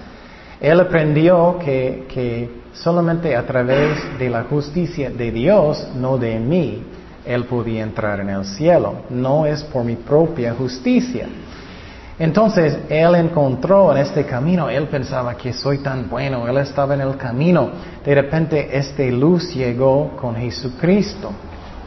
Él 0.61 0.79
aprendió 0.79 1.57
que, 1.57 2.05
que 2.07 2.61
solamente 2.73 3.35
a 3.35 3.45
través 3.45 3.97
de 4.19 4.29
la 4.29 4.43
justicia 4.43 5.09
de 5.09 5.31
Dios, 5.31 5.87
no 5.95 6.17
de 6.17 6.39
mí, 6.39 6.83
él 7.25 7.45
podía 7.45 7.83
entrar 7.83 8.19
en 8.19 8.29
el 8.29 8.45
cielo. 8.45 8.93
No 9.09 9.45
es 9.45 9.63
por 9.63 9.83
mi 9.83 9.95
propia 9.95 10.53
justicia. 10.53 11.27
Entonces 12.19 12.77
él 12.87 13.15
encontró 13.15 13.91
en 13.91 13.97
este 13.97 14.25
camino, 14.25 14.69
él 14.69 14.87
pensaba 14.87 15.35
que 15.35 15.51
soy 15.53 15.79
tan 15.79 16.07
bueno, 16.07 16.47
él 16.47 16.57
estaba 16.57 16.93
en 16.93 17.01
el 17.01 17.17
camino. 17.17 17.71
De 18.05 18.13
repente 18.13 18.77
esta 18.77 19.03
luz 19.05 19.51
llegó 19.55 20.15
con 20.17 20.35
Jesucristo, 20.35 21.31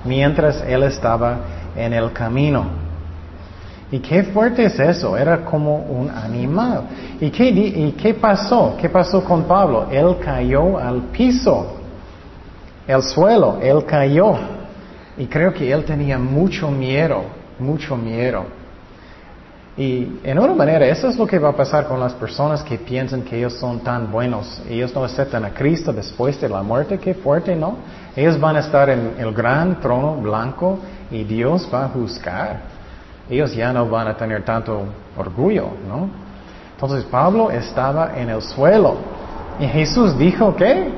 mientras 0.04 0.64
él 0.66 0.82
estaba 0.82 1.38
en 1.76 1.92
el 1.92 2.12
camino. 2.12 2.83
Y 3.94 4.00
qué 4.00 4.24
fuerte 4.24 4.64
es 4.64 4.76
eso, 4.80 5.16
era 5.16 5.44
como 5.44 5.76
un 5.76 6.10
animal. 6.10 6.82
¿Y 7.20 7.30
qué, 7.30 7.44
¿Y 7.44 7.92
qué 7.92 8.12
pasó? 8.12 8.76
¿Qué 8.76 8.88
pasó 8.88 9.22
con 9.22 9.44
Pablo? 9.44 9.86
Él 9.88 10.16
cayó 10.18 10.78
al 10.78 11.00
piso, 11.12 11.76
el 12.88 13.00
suelo, 13.04 13.58
él 13.62 13.84
cayó. 13.84 14.34
Y 15.16 15.26
creo 15.26 15.54
que 15.54 15.70
él 15.70 15.84
tenía 15.84 16.18
mucho 16.18 16.72
miedo, 16.72 17.22
mucho 17.60 17.96
miedo. 17.96 18.46
Y 19.76 20.18
en 20.24 20.40
una 20.40 20.54
manera, 20.54 20.88
eso 20.88 21.06
es 21.06 21.16
lo 21.16 21.24
que 21.24 21.38
va 21.38 21.50
a 21.50 21.56
pasar 21.56 21.86
con 21.86 22.00
las 22.00 22.14
personas 22.14 22.64
que 22.64 22.78
piensan 22.78 23.22
que 23.22 23.38
ellos 23.38 23.52
son 23.52 23.78
tan 23.78 24.10
buenos. 24.10 24.60
Ellos 24.68 24.92
no 24.92 25.04
aceptan 25.04 25.44
a 25.44 25.54
Cristo 25.54 25.92
después 25.92 26.40
de 26.40 26.48
la 26.48 26.64
muerte, 26.64 26.98
qué 26.98 27.14
fuerte, 27.14 27.54
¿no? 27.54 27.76
Ellos 28.16 28.40
van 28.40 28.56
a 28.56 28.58
estar 28.58 28.90
en 28.90 29.14
el 29.18 29.32
gran 29.32 29.78
trono 29.78 30.16
blanco 30.16 30.80
y 31.12 31.22
Dios 31.22 31.70
va 31.72 31.84
a 31.84 31.88
juzgar. 31.90 32.73
Ellos 33.28 33.54
ya 33.54 33.72
no 33.72 33.88
van 33.88 34.08
a 34.08 34.16
tener 34.16 34.44
tanto 34.44 34.84
orgullo, 35.16 35.70
¿no? 35.88 36.08
Entonces 36.74 37.04
Pablo 37.04 37.50
estaba 37.50 38.18
en 38.18 38.28
el 38.30 38.42
suelo 38.42 38.96
y 39.58 39.66
Jesús 39.66 40.18
dijo, 40.18 40.54
¿qué? 40.56 40.88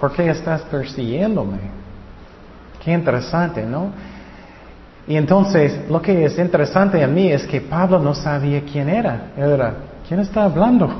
¿Por 0.00 0.12
qué 0.12 0.30
estás 0.30 0.62
persiguiéndome? 0.62 1.58
Qué 2.82 2.92
interesante, 2.92 3.64
¿no? 3.64 3.90
Y 5.06 5.16
entonces, 5.16 5.80
lo 5.90 6.00
que 6.00 6.24
es 6.24 6.38
interesante 6.38 7.02
a 7.02 7.06
mí 7.06 7.30
es 7.30 7.46
que 7.46 7.60
Pablo 7.60 7.98
no 7.98 8.14
sabía 8.14 8.62
quién 8.62 8.88
era. 8.88 9.32
Él 9.36 9.50
era, 9.50 9.74
¿quién 10.08 10.20
está 10.20 10.44
hablando? 10.44 10.90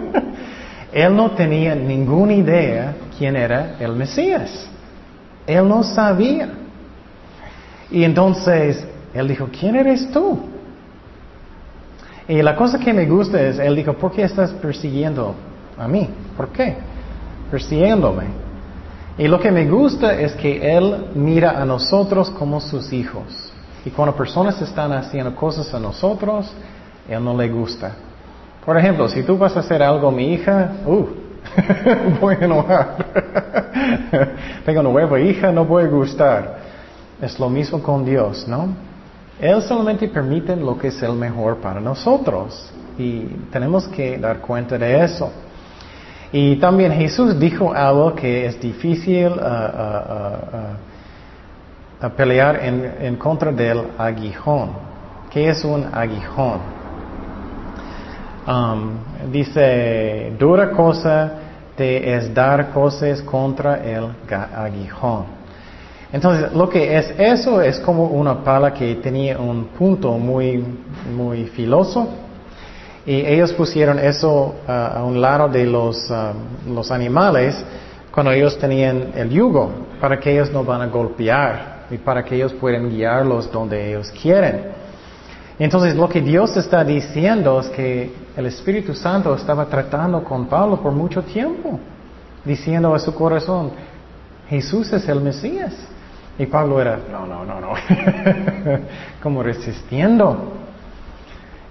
él 0.92 1.14
no 1.14 1.32
tenía 1.32 1.74
ninguna 1.74 2.32
idea 2.32 2.94
quién 3.18 3.36
era 3.36 3.76
el 3.78 3.92
Mesías. 3.92 4.70
Él 5.46 5.68
no 5.68 5.82
sabía. 5.82 6.48
Y 7.90 8.04
entonces, 8.04 8.86
él 9.16 9.28
dijo, 9.28 9.48
¿quién 9.58 9.76
eres 9.76 10.10
tú? 10.10 10.38
Y 12.28 12.42
la 12.42 12.56
cosa 12.56 12.78
que 12.78 12.92
me 12.92 13.06
gusta 13.06 13.40
es, 13.40 13.58
él 13.58 13.76
dijo, 13.76 13.92
¿por 13.94 14.12
qué 14.12 14.22
estás 14.22 14.50
persiguiendo 14.52 15.34
a 15.78 15.86
mí? 15.86 16.08
¿Por 16.36 16.48
qué? 16.48 16.76
Persiguiéndome. 17.50 18.24
Y 19.18 19.28
lo 19.28 19.40
que 19.40 19.50
me 19.50 19.66
gusta 19.66 20.14
es 20.14 20.34
que 20.34 20.76
Él 20.76 21.06
mira 21.14 21.60
a 21.60 21.64
nosotros 21.64 22.30
como 22.30 22.60
sus 22.60 22.92
hijos. 22.92 23.52
Y 23.84 23.90
cuando 23.90 24.14
personas 24.14 24.60
están 24.60 24.92
haciendo 24.92 25.34
cosas 25.34 25.72
a 25.72 25.80
nosotros, 25.80 26.52
Él 27.08 27.24
no 27.24 27.34
le 27.36 27.48
gusta. 27.48 27.92
Por 28.64 28.76
ejemplo, 28.76 29.08
si 29.08 29.22
tú 29.22 29.38
vas 29.38 29.56
a 29.56 29.60
hacer 29.60 29.82
algo 29.82 30.08
a 30.08 30.12
mi 30.12 30.34
hija, 30.34 30.72
uh, 30.84 31.06
voy 32.20 32.34
a 32.34 32.44
enojar. 32.44 32.96
Tengo 34.66 34.80
una 34.80 34.90
nueva 34.90 35.20
hija, 35.20 35.50
no 35.52 35.64
voy 35.64 35.84
a 35.84 35.86
gustar. 35.86 36.58
Es 37.22 37.38
lo 37.38 37.48
mismo 37.48 37.82
con 37.82 38.04
Dios, 38.04 38.46
¿no? 38.46 38.68
Él 39.40 39.60
solamente 39.62 40.08
permite 40.08 40.56
lo 40.56 40.78
que 40.78 40.88
es 40.88 41.02
el 41.02 41.12
mejor 41.12 41.58
para 41.58 41.80
nosotros. 41.80 42.72
Y 42.98 43.24
tenemos 43.50 43.86
que 43.88 44.16
dar 44.18 44.38
cuenta 44.40 44.78
de 44.78 45.04
eso. 45.04 45.30
Y 46.32 46.56
también 46.56 46.92
Jesús 46.92 47.38
dijo 47.38 47.72
algo 47.72 48.14
que 48.14 48.46
es 48.46 48.60
difícil 48.60 49.28
uh, 49.28 49.32
uh, 49.32 50.76
uh, 52.06 52.10
pelear 52.16 52.60
en, 52.62 53.16
contra 53.16 53.52
del 53.52 53.84
aguijón. 53.98 54.70
¿Qué 55.30 55.48
es 55.50 55.64
un 55.64 55.86
aguijón? 55.92 56.60
Um, 58.46 58.98
dice, 59.30 60.32
dura 60.38 60.70
cosa 60.70 61.32
te 61.76 62.14
es 62.14 62.32
dar 62.32 62.70
cosas 62.70 63.20
contra 63.22 63.76
el 63.84 64.08
aguijón. 64.54 65.35
Entonces, 66.12 66.52
lo 66.52 66.68
que 66.68 66.96
es 66.96 67.12
eso 67.18 67.60
es 67.60 67.80
como 67.80 68.04
una 68.04 68.42
pala 68.44 68.72
que 68.72 68.94
tenía 68.96 69.38
un 69.38 69.66
punto 69.66 70.12
muy, 70.12 70.64
muy 71.14 71.44
filoso 71.46 72.08
y 73.04 73.20
ellos 73.20 73.52
pusieron 73.52 73.98
eso 73.98 74.54
uh, 74.66 74.70
a 74.70 75.04
un 75.04 75.20
lado 75.20 75.48
de 75.48 75.64
los, 75.64 76.10
um, 76.10 76.74
los 76.74 76.90
animales 76.90 77.64
cuando 78.10 78.32
ellos 78.32 78.58
tenían 78.58 79.12
el 79.14 79.30
yugo, 79.30 79.70
para 80.00 80.18
que 80.18 80.32
ellos 80.32 80.50
no 80.50 80.64
van 80.64 80.80
a 80.80 80.86
golpear 80.86 81.84
y 81.90 81.98
para 81.98 82.24
que 82.24 82.34
ellos 82.34 82.52
puedan 82.54 82.88
guiarlos 82.88 83.52
donde 83.52 83.90
ellos 83.90 84.10
quieren. 84.10 84.72
Entonces 85.58 85.94
lo 85.94 86.08
que 86.08 86.20
Dios 86.20 86.56
está 86.56 86.82
diciendo 86.82 87.60
es 87.60 87.68
que 87.68 88.12
el 88.36 88.46
Espíritu 88.46 88.94
Santo 88.94 89.34
estaba 89.34 89.66
tratando 89.66 90.24
con 90.24 90.46
Pablo 90.46 90.80
por 90.80 90.92
mucho 90.92 91.22
tiempo, 91.22 91.78
diciendo 92.44 92.94
a 92.94 92.98
su 92.98 93.14
corazón, 93.14 93.70
Jesús 94.48 94.92
es 94.92 95.08
el 95.08 95.20
Mesías. 95.20 95.74
Y 96.38 96.46
Pablo 96.46 96.80
era, 96.80 96.98
no, 97.10 97.26
no, 97.26 97.44
no, 97.44 97.60
no, 97.60 97.72
como 99.22 99.42
resistiendo. 99.42 100.52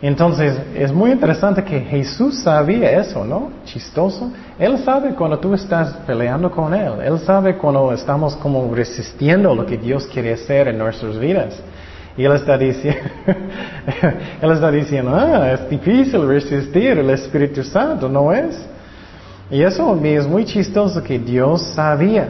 Entonces, 0.01 0.59
es 0.75 0.91
muy 0.91 1.11
interesante 1.11 1.63
que 1.63 1.79
Jesús 1.79 2.39
sabía 2.39 2.91
eso, 2.99 3.23
¿no? 3.23 3.51
Chistoso. 3.63 4.31
Él 4.59 4.77
sabe 4.79 5.15
cuando 5.15 5.39
tú 5.39 5.53
estás 5.53 5.93
peleando 6.05 6.51
con 6.51 6.73
Él. 6.73 6.93
Él 7.03 7.19
sabe 7.19 7.57
cuando 7.57 7.93
estamos 7.93 8.35
como 8.35 8.73
resistiendo 8.73 9.55
lo 9.55 9.65
que 9.65 9.77
Dios 9.77 10.05
quiere 10.07 10.33
hacer 10.33 10.67
en 10.67 10.77
nuestras 10.77 11.17
vidas. 11.17 11.59
Y 12.17 12.23
Él 12.23 12.33
está 12.33 12.57
diciendo, 12.57 13.01
Él 14.41 14.51
está 14.51 14.71
diciendo, 14.71 15.15
ah, 15.15 15.51
es 15.51 15.69
difícil 15.69 16.27
resistir 16.27 16.97
el 16.97 17.09
Espíritu 17.09 17.63
Santo, 17.63 18.09
¿no 18.09 18.31
es? 18.31 18.55
Y 19.49 19.61
eso 19.61 19.99
es 20.03 20.27
muy 20.27 20.45
chistoso 20.45 21.03
que 21.03 21.19
Dios 21.19 21.61
sabía. 21.73 22.27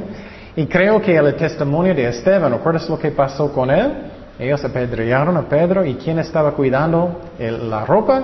Y 0.56 0.68
creo 0.68 1.02
que 1.02 1.16
el 1.18 1.36
testimonio 1.36 1.94
de 1.94 2.08
Esteban, 2.08 2.52
¿recuerdas 2.52 2.90
lo 2.90 2.98
que 2.98 3.12
pasó 3.12 3.52
con 3.52 3.70
él? 3.70 3.92
Ellos 4.40 4.64
apedrearon 4.64 5.36
a 5.38 5.44
Pedro 5.44 5.86
y 5.86 5.96
¿quién 5.96 6.20
estaba 6.20 6.52
cuidando 6.52 7.22
la 7.40 7.86
ropa? 7.86 8.22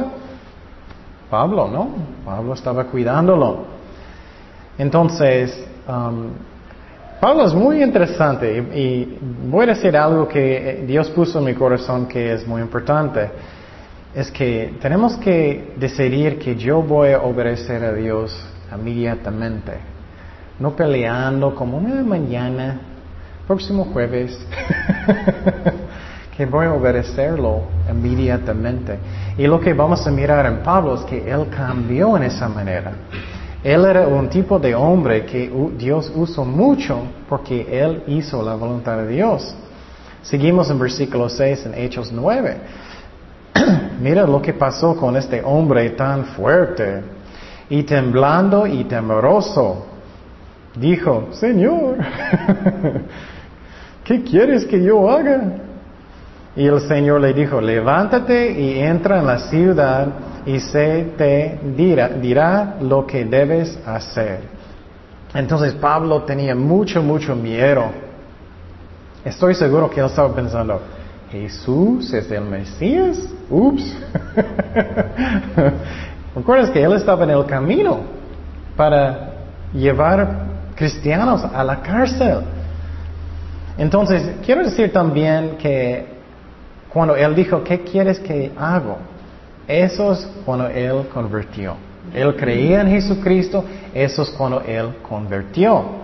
Pablo, 1.29 1.67
¿no? 1.67 1.89
Pablo 2.25 2.53
estaba 2.53 2.85
cuidándolo. 2.85 3.65
Entonces, 4.77 5.65
um, 5.87 6.29
Pablo 7.21 7.45
es 7.45 7.53
muy 7.53 7.83
interesante 7.83 8.57
y, 8.73 9.17
voy 9.47 9.65
a 9.65 9.73
decir 9.73 9.95
algo 9.95 10.27
que 10.27 10.83
Dios 10.87 11.09
puso 11.11 11.39
en 11.39 11.45
mi 11.45 11.53
corazón 11.53 12.07
que 12.07 12.33
es 12.33 12.47
muy 12.47 12.61
importante. 12.61 13.29
Es 14.13 14.31
que 14.31 14.75
tenemos 14.81 15.15
que 15.17 15.73
decidir 15.77 16.39
que 16.39 16.55
yo 16.55 16.81
voy 16.81 17.11
a 17.11 17.21
obedecer 17.21 17.83
a 17.83 17.93
Dios 17.93 18.37
inmediatamente. 18.73 19.90
No 20.61 20.75
peleando 20.75 21.55
como 21.55 21.79
una 21.79 22.03
mañana, 22.03 22.79
próximo 23.47 23.85
jueves. 23.85 24.37
que 26.37 26.45
voy 26.45 26.67
a 26.67 26.73
obedecerlo 26.73 27.63
inmediatamente. 27.89 28.99
Y 29.39 29.47
lo 29.47 29.59
que 29.59 29.73
vamos 29.73 30.05
a 30.05 30.11
mirar 30.11 30.45
en 30.45 30.59
Pablo 30.59 30.93
es 30.93 31.01
que 31.01 31.31
él 31.31 31.47
cambió 31.49 32.15
en 32.15 32.23
esa 32.23 32.47
manera. 32.47 32.91
Él 33.63 33.85
era 33.85 34.07
un 34.07 34.29
tipo 34.29 34.59
de 34.59 34.75
hombre 34.75 35.25
que 35.25 35.51
Dios 35.79 36.11
usó 36.15 36.45
mucho 36.45 36.99
porque 37.27 37.67
él 37.71 38.03
hizo 38.05 38.43
la 38.43 38.53
voluntad 38.53 38.97
de 38.97 39.07
Dios. 39.07 39.55
Seguimos 40.21 40.69
en 40.69 40.77
versículo 40.77 41.27
6 41.27 41.65
en 41.65 41.73
Hechos 41.73 42.11
9. 42.11 42.57
Mira 43.99 44.27
lo 44.27 44.43
que 44.43 44.53
pasó 44.53 44.95
con 44.95 45.17
este 45.17 45.41
hombre 45.43 45.89
tan 45.91 46.25
fuerte. 46.25 47.01
Y 47.67 47.81
temblando 47.81 48.67
y 48.67 48.83
temeroso, 48.83 49.87
dijo, 50.75 51.29
Señor, 51.31 51.97
¿qué 54.03 54.23
quieres 54.23 54.65
que 54.65 54.81
yo 54.81 55.09
haga? 55.09 55.41
Y 56.55 56.67
el 56.67 56.81
Señor 56.81 57.21
le 57.21 57.33
dijo, 57.33 57.61
levántate 57.61 58.59
y 58.59 58.79
entra 58.79 59.19
en 59.19 59.25
la 59.25 59.39
ciudad 59.39 60.07
y 60.45 60.59
se 60.59 61.13
te 61.17 61.59
dirá, 61.77 62.09
dirá 62.09 62.75
lo 62.81 63.07
que 63.07 63.23
debes 63.23 63.79
hacer. 63.85 64.41
Entonces 65.33 65.73
Pablo 65.75 66.23
tenía 66.23 66.55
mucho, 66.55 67.01
mucho 67.01 67.35
miedo. 67.35 67.85
Estoy 69.23 69.55
seguro 69.55 69.89
que 69.89 70.01
él 70.01 70.07
estaba 70.07 70.33
pensando, 70.33 70.81
Jesús 71.31 72.13
es 72.13 72.29
el 72.31 72.41
Mesías. 72.41 73.17
Ups. 73.49 73.95
¿Recuerdas 76.35 76.69
que 76.71 76.83
él 76.83 76.93
estaba 76.93 77.23
en 77.23 77.29
el 77.29 77.45
camino 77.45 78.01
para 78.75 79.35
llevar 79.73 80.50
cristianos 80.75 81.43
a 81.43 81.63
la 81.63 81.81
cárcel? 81.81 82.39
Entonces, 83.77 84.37
quiero 84.45 84.63
decir 84.63 84.91
también 84.91 85.57
que 85.57 86.05
cuando 86.89 87.15
él 87.15 87.33
dijo, 87.35 87.63
¿qué 87.63 87.81
quieres 87.81 88.19
que 88.19 88.51
haga? 88.57 88.97
Eso 89.67 90.11
es 90.11 90.27
cuando 90.45 90.67
él 90.67 91.07
convirtió. 91.13 91.75
Él 92.13 92.35
creía 92.35 92.81
en 92.81 92.87
Jesucristo, 92.89 93.63
eso 93.93 94.23
es 94.23 94.29
cuando 94.31 94.61
él 94.61 94.95
convirtió. 95.07 96.01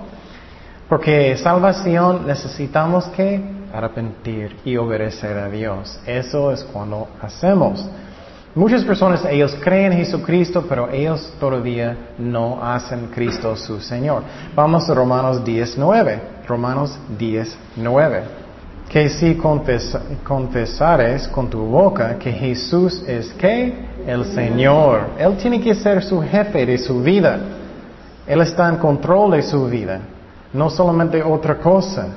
Porque 0.88 1.36
salvación 1.38 2.25
necesitamos 2.25 3.05
que 3.07 3.41
arrepentir 3.74 4.55
y 4.63 4.77
obedecer 4.77 5.38
a 5.38 5.50
Dios. 5.50 6.00
Eso 6.05 6.51
es 6.51 6.63
cuando 6.63 7.09
hacemos. 7.21 7.86
Muchas 8.57 8.83
personas, 8.83 9.23
ellos 9.29 9.55
creen 9.63 9.93
en 9.93 9.99
Jesucristo, 9.99 10.65
pero 10.67 10.89
ellos 10.89 11.31
todavía 11.39 11.95
no 12.17 12.57
hacen 12.59 13.09
Cristo 13.13 13.55
su 13.55 13.79
Señor. 13.79 14.23
Vamos 14.55 14.89
a 14.89 14.95
Romanos 14.95 15.45
19. 15.45 16.19
Romanos 16.47 16.97
19. 17.19 18.23
Que 18.89 19.09
si 19.09 19.39
confesares 20.23 21.27
con 21.27 21.51
tu 21.51 21.59
boca 21.59 22.17
que 22.17 22.31
Jesús 22.31 23.03
es 23.07 23.31
que 23.33 23.75
el 24.07 24.25
Señor, 24.25 25.01
Él 25.19 25.37
tiene 25.37 25.61
que 25.61 25.75
ser 25.75 26.03
su 26.03 26.19
jefe 26.23 26.65
de 26.65 26.79
su 26.79 26.99
vida. 27.03 27.39
Él 28.25 28.41
está 28.41 28.69
en 28.69 28.77
control 28.77 29.33
de 29.33 29.43
su 29.43 29.67
vida, 29.67 29.99
no 30.51 30.71
solamente 30.71 31.21
otra 31.21 31.59
cosa. 31.59 32.07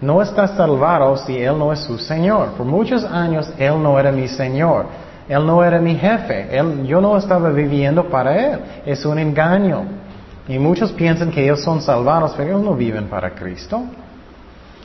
No 0.00 0.22
está 0.22 0.46
salvado 0.46 1.16
si 1.16 1.36
Él 1.36 1.58
no 1.58 1.72
es 1.72 1.80
su 1.80 1.98
Señor. 1.98 2.50
Por 2.50 2.66
muchos 2.66 3.02
años 3.02 3.50
Él 3.58 3.82
no 3.82 3.98
era 3.98 4.12
mi 4.12 4.28
Señor. 4.28 5.05
Él 5.28 5.46
no 5.46 5.64
era 5.64 5.80
mi 5.80 5.96
jefe. 5.96 6.48
Yo 6.84 7.00
no 7.00 7.16
estaba 7.16 7.50
viviendo 7.50 8.04
para 8.08 8.52
Él. 8.52 8.60
Es 8.84 9.04
un 9.04 9.18
engaño. 9.18 9.84
Y 10.48 10.58
muchos 10.58 10.92
piensan 10.92 11.30
que 11.30 11.42
ellos 11.42 11.62
son 11.62 11.82
salvados, 11.82 12.34
pero 12.36 12.50
ellos 12.50 12.62
no 12.62 12.74
viven 12.74 13.08
para 13.08 13.30
Cristo. 13.30 13.82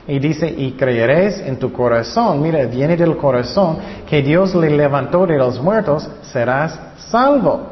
Y 0.07 0.17
dice, 0.17 0.47
y 0.49 0.71
creeréis 0.71 1.39
en 1.39 1.57
tu 1.57 1.71
corazón, 1.71 2.41
mira, 2.41 2.65
viene 2.65 2.97
del 2.97 3.15
corazón, 3.17 3.77
que 4.09 4.23
Dios 4.23 4.55
le 4.55 4.71
levantó 4.71 5.27
de 5.27 5.37
los 5.37 5.61
muertos, 5.61 6.09
serás 6.23 6.79
salvo. 6.97 7.67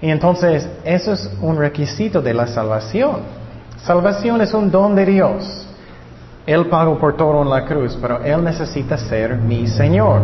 Y 0.00 0.10
entonces, 0.10 0.68
eso 0.84 1.12
es 1.12 1.28
un 1.40 1.56
requisito 1.56 2.22
de 2.22 2.32
la 2.32 2.46
salvación. 2.46 3.16
Salvación 3.84 4.40
es 4.40 4.54
un 4.54 4.70
don 4.70 4.94
de 4.94 5.06
Dios. 5.06 5.66
Él 6.46 6.66
pagó 6.66 6.96
por 6.98 7.16
todo 7.16 7.42
en 7.42 7.50
la 7.50 7.64
cruz, 7.64 7.98
pero 8.00 8.22
Él 8.22 8.42
necesita 8.44 8.96
ser 8.96 9.36
mi 9.36 9.66
Señor. 9.66 10.22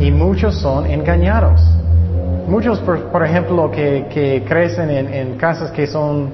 Y 0.00 0.10
muchos 0.10 0.56
son 0.56 0.86
engañados. 0.86 1.60
Muchos, 2.48 2.80
por, 2.80 3.24
ejemplo, 3.24 3.70
que, 3.70 4.42
crecen 4.48 4.90
en, 4.90 5.36
casas 5.36 5.70
que 5.70 5.86
son 5.86 6.30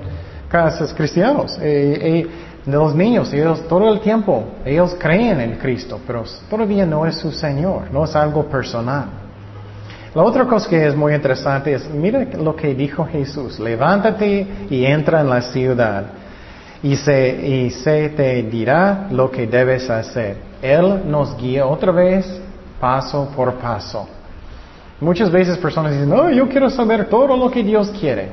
casas 0.48 0.94
cristianos. 0.94 1.58
Eh, 1.60 1.98
eh, 2.00 2.26
los 2.66 2.94
niños, 2.94 3.32
ellos 3.32 3.66
todo 3.68 3.92
el 3.92 4.00
tiempo, 4.00 4.44
ellos 4.64 4.96
creen 4.98 5.40
en 5.40 5.56
Cristo, 5.56 6.00
pero 6.06 6.24
todavía 6.48 6.86
no 6.86 7.06
es 7.06 7.16
su 7.16 7.30
Señor, 7.32 7.90
no 7.92 8.04
es 8.04 8.16
algo 8.16 8.44
personal. 8.46 9.06
La 10.14 10.22
otra 10.22 10.46
cosa 10.46 10.68
que 10.68 10.86
es 10.86 10.96
muy 10.96 11.12
interesante 11.12 11.74
es, 11.74 11.90
mira 11.90 12.24
lo 12.24 12.56
que 12.56 12.74
dijo 12.74 13.04
Jesús, 13.04 13.60
levántate 13.60 14.46
y 14.70 14.86
entra 14.86 15.20
en 15.20 15.28
la 15.28 15.42
ciudad 15.42 16.04
y 16.82 16.96
se, 16.96 17.46
y 17.46 17.70
se 17.70 18.08
te 18.10 18.42
dirá 18.44 19.08
lo 19.10 19.30
que 19.30 19.46
debes 19.46 19.90
hacer. 19.90 20.38
Él 20.62 21.02
nos 21.06 21.36
guía 21.36 21.66
otra 21.66 21.92
vez 21.92 22.26
paso 22.80 23.28
por 23.34 23.54
paso. 23.54 24.06
Muchas 25.00 25.30
veces 25.30 25.58
personas 25.58 25.92
dicen, 25.92 26.08
no, 26.08 26.30
yo 26.30 26.48
quiero 26.48 26.70
saber 26.70 27.08
todo 27.08 27.36
lo 27.36 27.50
que 27.50 27.62
Dios 27.62 27.90
quiere. 28.00 28.30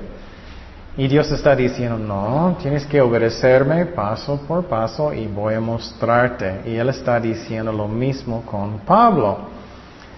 Y 0.95 1.07
Dios 1.07 1.31
está 1.31 1.55
diciendo, 1.55 1.97
no, 1.97 2.55
tienes 2.61 2.85
que 2.85 3.01
obedecerme 3.01 3.87
paso 3.87 4.39
por 4.47 4.65
paso 4.65 5.11
y 5.11 5.25
voy 5.25 5.55
a 5.55 5.59
mostrarte. 5.59 6.61
Y 6.65 6.75
Él 6.75 6.89
está 6.89 7.19
diciendo 7.19 7.71
lo 7.71 7.87
mismo 7.87 8.43
con 8.43 8.79
Pablo. 8.79 9.37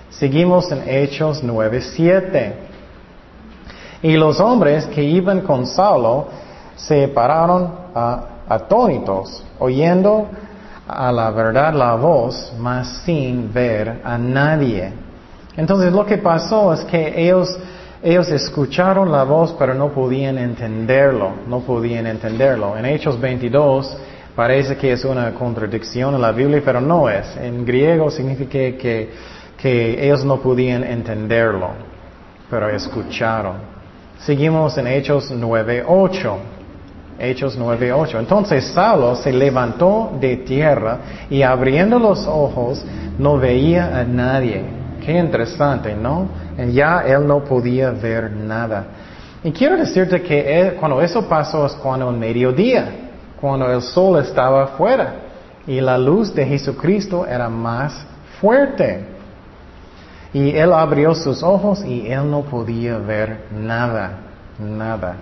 Seguimos 0.10 0.70
en 0.72 0.88
Hechos 0.88 1.44
9:7. 1.44 2.54
Y 4.02 4.18
los 4.18 4.40
hombres 4.40 4.86
que 4.88 5.02
iban 5.02 5.42
con 5.42 5.66
Saulo 5.66 6.28
se 6.76 7.08
pararon 7.08 7.72
atónitos, 8.48 9.44
oyendo 9.60 10.28
a 10.88 11.12
la 11.12 11.32
verdad 11.32 11.74
la 11.74 11.96
voz, 11.96 12.54
mas 12.60 13.02
sin 13.04 13.52
ver 13.52 14.02
a 14.04 14.18
nadie. 14.18 14.92
Entonces 15.58 15.92
lo 15.92 16.06
que 16.06 16.18
pasó 16.18 16.74
es 16.74 16.82
que 16.82 17.14
ellos 17.16 17.58
ellos 18.04 18.30
escucharon 18.30 19.12
la 19.12 19.24
voz 19.24 19.56
pero 19.58 19.74
no 19.74 19.90
podían 19.90 20.38
entenderlo, 20.38 21.32
no 21.48 21.62
podían 21.62 22.06
entenderlo. 22.06 22.78
En 22.78 22.86
Hechos 22.86 23.20
22 23.20 23.98
parece 24.36 24.78
que 24.78 24.92
es 24.92 25.04
una 25.06 25.34
contradicción 25.34 26.14
en 26.14 26.22
la 26.22 26.32
Biblia, 26.32 26.62
pero 26.64 26.80
no 26.80 27.10
es. 27.10 27.36
En 27.38 27.66
griego 27.66 28.12
significa 28.12 28.78
que, 28.78 29.10
que 29.58 30.06
ellos 30.06 30.24
no 30.24 30.40
podían 30.40 30.84
entenderlo, 30.84 31.70
pero 32.48 32.70
escucharon. 32.70 33.56
Seguimos 34.20 34.78
en 34.78 34.86
Hechos 34.86 35.32
9.8. 35.32 36.36
Hechos 37.20 37.58
9.8. 37.58 38.20
Entonces 38.20 38.66
Saulo 38.66 39.16
se 39.16 39.32
levantó 39.32 40.12
de 40.20 40.38
tierra 40.38 41.00
y 41.30 41.42
abriendo 41.42 42.00
los 42.00 42.28
ojos 42.28 42.84
no 43.18 43.38
veía 43.38 43.98
a 44.00 44.04
nadie 44.04 44.86
Qué 45.06 45.20
interesante, 45.20 45.94
¿no? 45.94 46.28
Ya 46.72 47.02
él 47.06 47.28
no 47.28 47.44
podía 47.44 47.92
ver 47.92 48.32
nada. 48.32 48.86
Y 49.44 49.52
quiero 49.52 49.78
decirte 49.78 50.20
que 50.24 50.76
cuando 50.80 51.00
eso 51.00 51.28
pasó 51.30 51.68
es 51.68 51.74
cuando 51.74 52.10
en 52.10 52.18
mediodía, 52.18 52.90
cuando 53.40 53.72
el 53.72 53.84
sol 53.84 54.20
estaba 54.20 54.64
afuera 54.64 55.14
y 55.68 55.80
la 55.80 56.00
luz 56.00 56.34
de 56.34 56.44
Jesucristo 56.44 57.28
era 57.28 57.48
más 57.50 58.04
fuerte. 58.42 59.06
Y 60.34 60.56
él 60.56 60.74
abrió 60.74 61.14
sus 61.14 61.44
ojos 61.44 61.86
y 61.86 62.08
él 62.08 62.30
no 62.32 62.42
podía 62.42 62.98
ver 62.98 63.46
nada, 63.52 64.18
nada. 64.58 65.18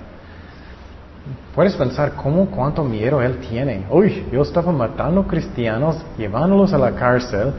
Puedes 1.55 1.75
pensar 1.75 2.13
cómo, 2.13 2.47
cuánto 2.47 2.83
miedo 2.83 3.21
él 3.21 3.37
tiene. 3.37 3.85
Uy, 3.89 4.25
yo 4.31 4.41
estaba 4.41 4.71
matando 4.71 5.25
cristianos, 5.25 5.97
llevándolos 6.17 6.73
a 6.73 6.77
la 6.77 6.91
cárcel 6.91 7.53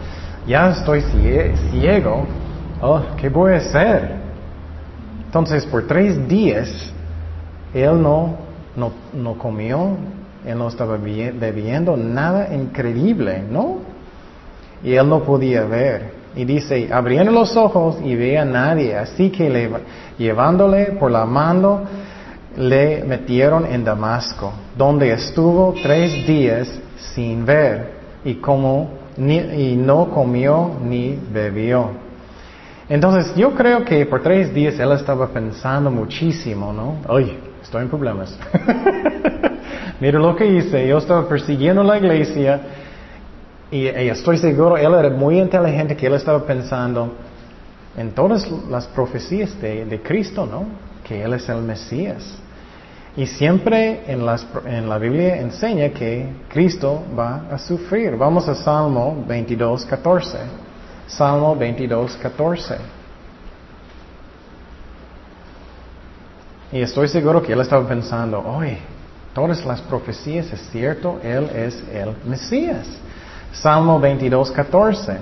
ya 0.47 0.71
estoy 0.71 1.03
ciego, 1.71 2.27
oh, 2.83 3.01
¿qué 3.17 3.29
voy 3.29 3.55
a 3.55 3.57
hacer? 3.57 4.17
Entonces, 5.27 5.65
por 5.67 5.87
tres 5.87 6.29
días, 6.29 6.93
él 7.73 8.01
no, 8.03 8.37
no, 8.77 8.93
no 9.15 9.39
comió, 9.39 9.97
él 10.45 10.59
no 10.59 10.69
estaba 10.69 10.97
bebiendo 10.97 11.97
nada 11.97 12.55
increíble, 12.55 13.43
¿no? 13.51 13.79
Y 14.83 14.95
él 14.95 15.09
no 15.09 15.23
podía 15.23 15.65
ver. 15.65 16.13
Y 16.37 16.45
dice, 16.45 16.93
abriendo 16.93 17.33
los 17.33 17.57
ojos 17.57 17.97
y 18.05 18.15
ve 18.15 18.39
a 18.39 18.45
nadie. 18.45 18.97
Así 18.97 19.31
que 19.31 19.49
le, 19.49 19.71
llevándole 20.19 20.93
por 20.99 21.11
la 21.11 21.25
mano, 21.25 21.83
le 22.57 23.05
metieron 23.05 23.67
en 23.67 23.85
Damasco, 23.85 24.53
donde 24.77 25.13
estuvo 25.13 25.75
tres 25.83 26.27
días 26.27 26.69
sin 27.15 27.45
ver. 27.45 27.95
Y 28.25 28.37
como 28.37 29.05
y 29.17 29.77
no 29.77 30.11
comió 30.11 30.73
ni 30.83 31.19
bebió. 31.33 31.91
Entonces 32.89 33.35
yo 33.37 33.55
creo 33.55 33.85
que 33.85 34.05
por 34.07 34.23
tres 34.23 34.53
días 34.53 34.79
él 34.79 34.93
estaba 34.93 35.29
pensando 35.29 35.91
muchísimo, 35.91 36.73
¿no? 36.73 36.97
Ay, 37.09 37.39
estoy 37.63 37.83
en 37.83 37.89
problemas. 37.89 38.39
Mira 40.01 40.19
lo 40.19 40.35
que 40.37 40.47
hice, 40.47 40.87
yo 40.87 40.99
estaba 40.99 41.27
persiguiendo 41.29 41.83
la 41.83 41.97
iglesia 41.97 42.61
y, 43.71 43.87
estoy 43.87 44.39
seguro, 44.39 44.77
él 44.77 44.93
era 44.93 45.11
muy 45.11 45.39
inteligente 45.39 45.97
que 45.97 46.07
él 46.07 46.15
estaba 46.15 46.45
pensando 46.45 47.15
en 47.97 48.11
todas 48.11 48.51
las 48.69 48.87
profecías 48.89 49.59
de, 49.61 49.85
de 49.85 50.03
Cristo, 50.03 50.47
¿no? 50.47 50.67
Que 51.05 51.23
él 51.23 51.33
es 51.33 51.49
el 51.49 51.63
Mesías. 51.63 52.39
Y 53.17 53.27
siempre 53.27 54.03
en, 54.11 54.27
la 54.27 54.99
Biblia 54.99 55.37
enseña 55.37 55.91
que 55.91 56.29
Cristo 56.49 57.05
va 57.17 57.45
a 57.51 57.59
sufrir. 57.59 58.17
Vamos 58.17 58.49
a 58.49 58.57
Salmo 58.57 59.25
22, 59.27 59.85
14. 59.85 60.39
Salmo 61.07 61.55
22, 61.55 62.17
14. 62.17 62.77
Y 66.73 66.81
estoy 66.83 67.07
seguro 67.07 67.41
que 67.41 67.53
él 67.53 67.61
estaba 67.61 67.87
pensando, 67.87 68.41
oye, 68.41 68.79
todas 69.33 69.65
las 69.65 69.81
profecías 69.83 70.53
es 70.53 70.61
cierto, 70.73 71.21
él 71.23 71.49
es 71.55 71.85
el 71.93 72.17
Mesías. 72.29 72.89
Salmo 73.53 74.01
22, 74.01 74.51
14. 74.51 75.19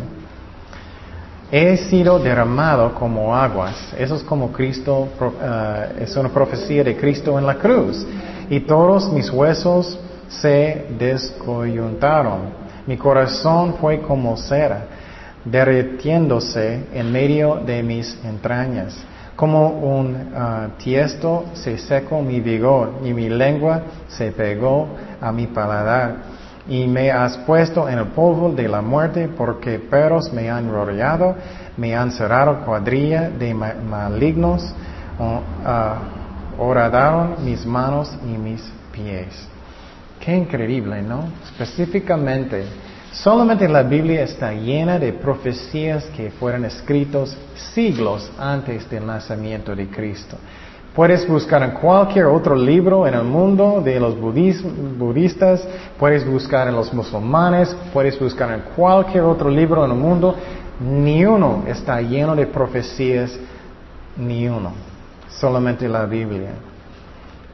He 1.55 1.77
sido 1.77 2.19
derramado 2.19 2.95
como 2.95 3.37
aguas. 3.37 3.93
Eso 3.99 4.15
es 4.15 4.23
como 4.23 4.51
Cristo, 4.51 5.07
uh, 5.21 6.01
es 6.01 6.17
una 6.17 6.31
profecía 6.31 6.83
de 6.83 6.97
Cristo 6.97 7.39
en 7.39 7.47
la 7.47 7.57
cruz. 7.57 8.07
Y 8.49 8.61
todos 8.61 9.13
mis 9.13 9.31
huesos 9.31 10.01
se 10.29 10.87
descoyuntaron. 10.99 12.63
Mi 12.87 12.97
corazón 12.97 13.75
fue 13.79 14.01
como 14.01 14.35
cera, 14.39 14.87
derritiéndose 15.45 16.87
en 16.95 17.13
medio 17.13 17.57
de 17.57 17.83
mis 17.83 18.19
entrañas. 18.25 18.97
Como 19.37 19.69
un 19.69 20.15
uh, 20.15 20.83
tiesto 20.83 21.45
se 21.53 21.77
secó 21.77 22.23
mi 22.23 22.41
vigor 22.41 22.95
y 23.05 23.13
mi 23.13 23.29
lengua 23.29 23.83
se 24.09 24.33
pegó 24.33 24.89
a 25.21 25.31
mi 25.31 25.49
paladar 25.49 26.33
y 26.69 26.87
me 26.87 27.11
has 27.11 27.37
puesto 27.39 27.89
en 27.89 27.99
el 27.99 28.07
polvo 28.09 28.53
de 28.53 28.69
la 28.69 28.81
muerte 28.81 29.29
porque 29.29 29.79
perros 29.79 30.33
me 30.33 30.49
han 30.49 30.71
rodeado, 30.71 31.35
me 31.77 31.95
han 31.95 32.13
cerrado 32.13 32.65
cuadrilla 32.65 33.31
de 33.31 33.53
malignos, 33.53 34.73
uh, 35.19 36.63
horadaron 36.63 37.45
mis 37.45 37.67
manos 37.67 38.17
y 38.25 38.39
mis 38.39 38.63
pies. 38.93 39.49
Qué 40.21 40.37
increíble, 40.37 41.03
¿no? 41.03 41.25
Específicamente, 41.45 42.65
solamente 43.11 43.69
la 43.69 43.83
Biblia 43.83 44.23
está 44.23 44.53
llena 44.53 44.99
de 44.99 45.13
profecías 45.13 46.05
que 46.17 46.31
fueron 46.31 46.65
escritos 46.65 47.37
siglos 47.75 48.31
antes 48.39 48.89
del 48.89 49.05
nacimiento 49.05 49.75
de 49.75 49.89
Cristo. 49.89 50.37
Puedes 50.95 51.27
buscar 51.27 51.63
en 51.63 51.71
cualquier 51.71 52.27
otro 52.27 52.55
libro 52.55 53.07
en 53.07 53.15
el 53.15 53.23
mundo 53.23 53.81
de 53.83 53.99
los 53.99 54.15
budistas, 54.19 55.67
puedes 55.99 56.27
buscar 56.27 56.69
en 56.69 56.77
los 56.77 56.93
musulmanes, 56.93 57.75
puedes 57.95 58.21
buscar 58.21 58.53
en 58.53 58.61
cualquier 58.77 59.25
otro 59.25 59.49
libro 59.49 59.87
en 59.87 59.91
el 59.91 59.97
mundo. 59.97 60.37
Ni 60.81 61.25
uno 61.25 61.65
está 61.67 62.03
lleno 62.03 62.37
de 62.37 62.47
profecías, 62.47 63.39
ni 64.19 64.47
uno. 64.47 64.73
Solamente 65.31 65.89
la 65.89 66.05
Biblia. 66.05 66.51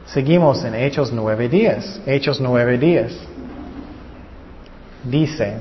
Seguimos 0.05 0.61
en 0.65 0.75
Hechos 0.75 1.13
9.10. 1.13 2.01
Hechos 2.07 2.41
9.10. 2.41 3.11
Dice, 5.05 5.59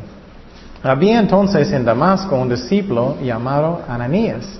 había 0.82 1.20
entonces 1.20 1.70
en 1.70 1.84
Damasco 1.84 2.34
un 2.34 2.48
discípulo 2.48 3.18
llamado 3.22 3.82
Ananías 3.86 4.58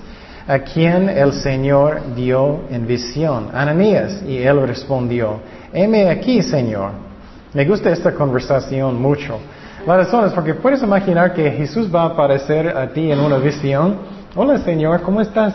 a 0.49 0.63
quien 0.63 1.07
el 1.09 1.31
Señor 1.33 2.15
dio 2.15 2.61
en 2.71 2.87
visión, 2.87 3.49
Ananías, 3.53 4.23
y 4.27 4.39
él 4.39 4.67
respondió, 4.67 5.41
heme 5.71 6.09
aquí, 6.09 6.41
Señor. 6.41 6.89
Me 7.53 7.65
gusta 7.65 7.91
esta 7.91 8.15
conversación 8.15 8.99
mucho. 8.99 9.37
La 9.85 9.97
razón 9.97 10.25
es 10.25 10.33
porque 10.33 10.55
puedes 10.55 10.81
imaginar 10.81 11.35
que 11.35 11.51
Jesús 11.51 11.93
va 11.93 12.01
a 12.01 12.05
aparecer 12.07 12.75
a 12.75 12.87
ti 12.87 13.11
en 13.11 13.19
una 13.19 13.37
visión. 13.37 13.97
Hola, 14.35 14.57
Señor, 14.57 15.03
¿cómo 15.03 15.21
estás? 15.21 15.53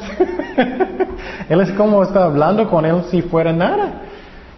él 1.48 1.60
es 1.60 1.72
como 1.72 2.00
está 2.04 2.22
hablando 2.22 2.70
con 2.70 2.86
él 2.86 3.02
si 3.10 3.20
fuera 3.20 3.52
nada. 3.52 4.02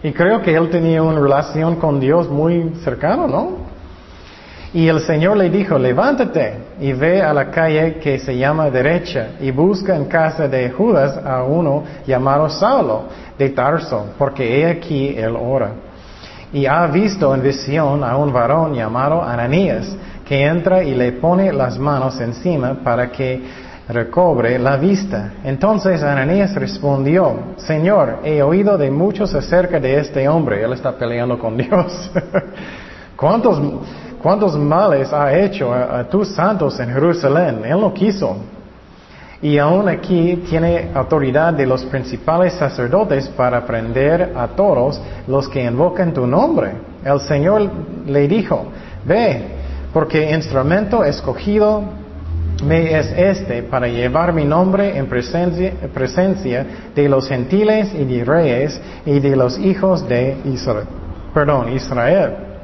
Y 0.03 0.11
creo 0.11 0.43
que 0.43 0.53
él 0.53 0.69
tenía 0.69 1.01
una 1.01 1.19
relación 1.19 1.77
con 1.77 1.99
Dios 1.99 2.29
muy 2.29 2.75
cercana, 2.83 3.25
¿no? 3.25 3.66
Y 4.73 4.87
el 4.87 4.99
Señor 5.01 5.37
le 5.37 5.49
dijo, 5.49 5.77
levántate 5.77 6.53
y 6.79 6.91
ve 6.91 7.21
a 7.21 7.33
la 7.33 7.49
calle 7.49 7.95
que 7.95 8.19
se 8.19 8.37
llama 8.37 8.69
derecha 8.69 9.29
y 9.39 9.51
busca 9.51 9.95
en 9.95 10.05
casa 10.05 10.47
de 10.47 10.69
Judas 10.71 11.17
a 11.23 11.43
uno 11.43 11.83
llamado 12.05 12.49
Saulo 12.49 13.03
de 13.37 13.49
Tarso, 13.49 14.07
porque 14.17 14.59
he 14.59 14.65
aquí 14.69 15.15
él 15.17 15.35
ora. 15.39 15.71
Y 16.51 16.65
ha 16.65 16.85
visto 16.87 17.33
en 17.33 17.43
visión 17.43 18.03
a 18.03 18.17
un 18.17 18.33
varón 18.33 18.73
llamado 18.73 19.21
Ananías, 19.21 19.95
que 20.27 20.43
entra 20.43 20.83
y 20.83 20.93
le 20.93 21.13
pone 21.13 21.53
las 21.53 21.79
manos 21.79 22.19
encima 22.19 22.75
para 22.83 23.09
que 23.09 23.41
recobre 23.87 24.59
la 24.59 24.75
vista. 24.75 25.33
Entonces 25.43 26.03
Ananías 26.03 26.53
respondió, 26.55 27.53
Señor, 27.57 28.19
he 28.25 28.41
oído 28.41 28.77
de 28.77 28.91
muchos 28.91 29.33
acerca 29.33 29.79
de 29.79 29.99
este 29.99 30.27
hombre. 30.27 30.61
Él 30.63 30.73
está 30.73 30.91
peleando 30.91 31.39
con 31.39 31.55
Dios. 31.55 32.11
¿Cuántos 33.15 33.59
¿Cuántos 34.21 34.57
males 34.57 35.13
ha 35.13 35.33
hecho 35.33 35.73
a, 35.73 36.03
tus 36.05 36.29
santos 36.29 36.79
en 36.79 36.89
Jerusalén? 36.89 37.61
Él 37.63 37.79
no 37.79 37.93
quiso. 37.93 38.37
Y 39.41 39.59
aún 39.59 39.87
aquí 39.87 40.43
tiene 40.49 40.89
autoridad 40.95 41.53
de 41.53 41.67
los 41.67 41.85
principales 41.85 42.53
sacerdotes 42.53 43.29
para 43.29 43.63
prender 43.65 44.33
a 44.35 44.47
todos 44.47 44.99
los 45.27 45.47
que 45.47 45.63
invocan 45.63 46.13
tu 46.13 46.25
nombre. 46.25 46.71
El 47.05 47.19
Señor 47.19 47.69
le 48.07 48.27
dijo, 48.27 48.65
ve, 49.05 49.43
porque 49.93 50.31
instrumento 50.31 51.03
escogido 51.03 51.83
me 52.63 52.97
es 52.97 53.11
este 53.15 53.61
para 53.61 53.87
llevar 53.87 54.33
mi 54.33 54.43
nombre 54.43 54.97
en 54.97 55.05
presencia, 55.05 55.73
presencia 55.93 56.65
de 56.95 57.07
los 57.07 57.27
gentiles 57.27 57.93
y 57.93 58.03
de 58.03 58.25
reyes 58.25 58.81
y 59.05 59.19
de 59.19 59.35
los 59.35 59.59
hijos 59.59 60.07
de 60.09 60.37
Israel. 60.45 60.87
Perdón, 61.33 61.71
Israel. 61.73 62.56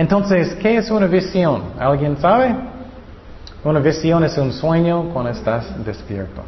Entonces, 0.00 0.54
¿qué 0.54 0.78
es 0.78 0.90
una 0.90 1.06
visión? 1.06 1.74
¿Alguien 1.78 2.16
sabe? 2.16 2.56
Una 3.62 3.80
visión 3.80 4.24
es 4.24 4.38
un 4.38 4.50
sueño 4.50 5.10
cuando 5.12 5.30
estás 5.30 5.84
despierto. 5.84 6.40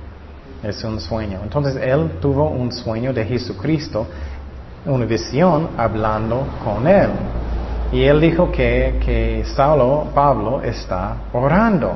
Es 0.62 0.82
un 0.84 0.98
sueño. 0.98 1.40
Entonces, 1.42 1.76
él 1.76 2.12
tuvo 2.18 2.48
un 2.48 2.72
sueño 2.72 3.12
de 3.12 3.26
Jesucristo, 3.26 4.06
una 4.86 5.04
visión 5.04 5.68
hablando 5.76 6.46
con 6.64 6.86
él. 6.86 7.10
Y 7.92 8.04
él 8.04 8.22
dijo 8.22 8.50
que, 8.50 8.98
que 9.04 9.44
Saulo, 9.54 10.06
Pablo, 10.14 10.62
está 10.62 11.16
orando. 11.34 11.92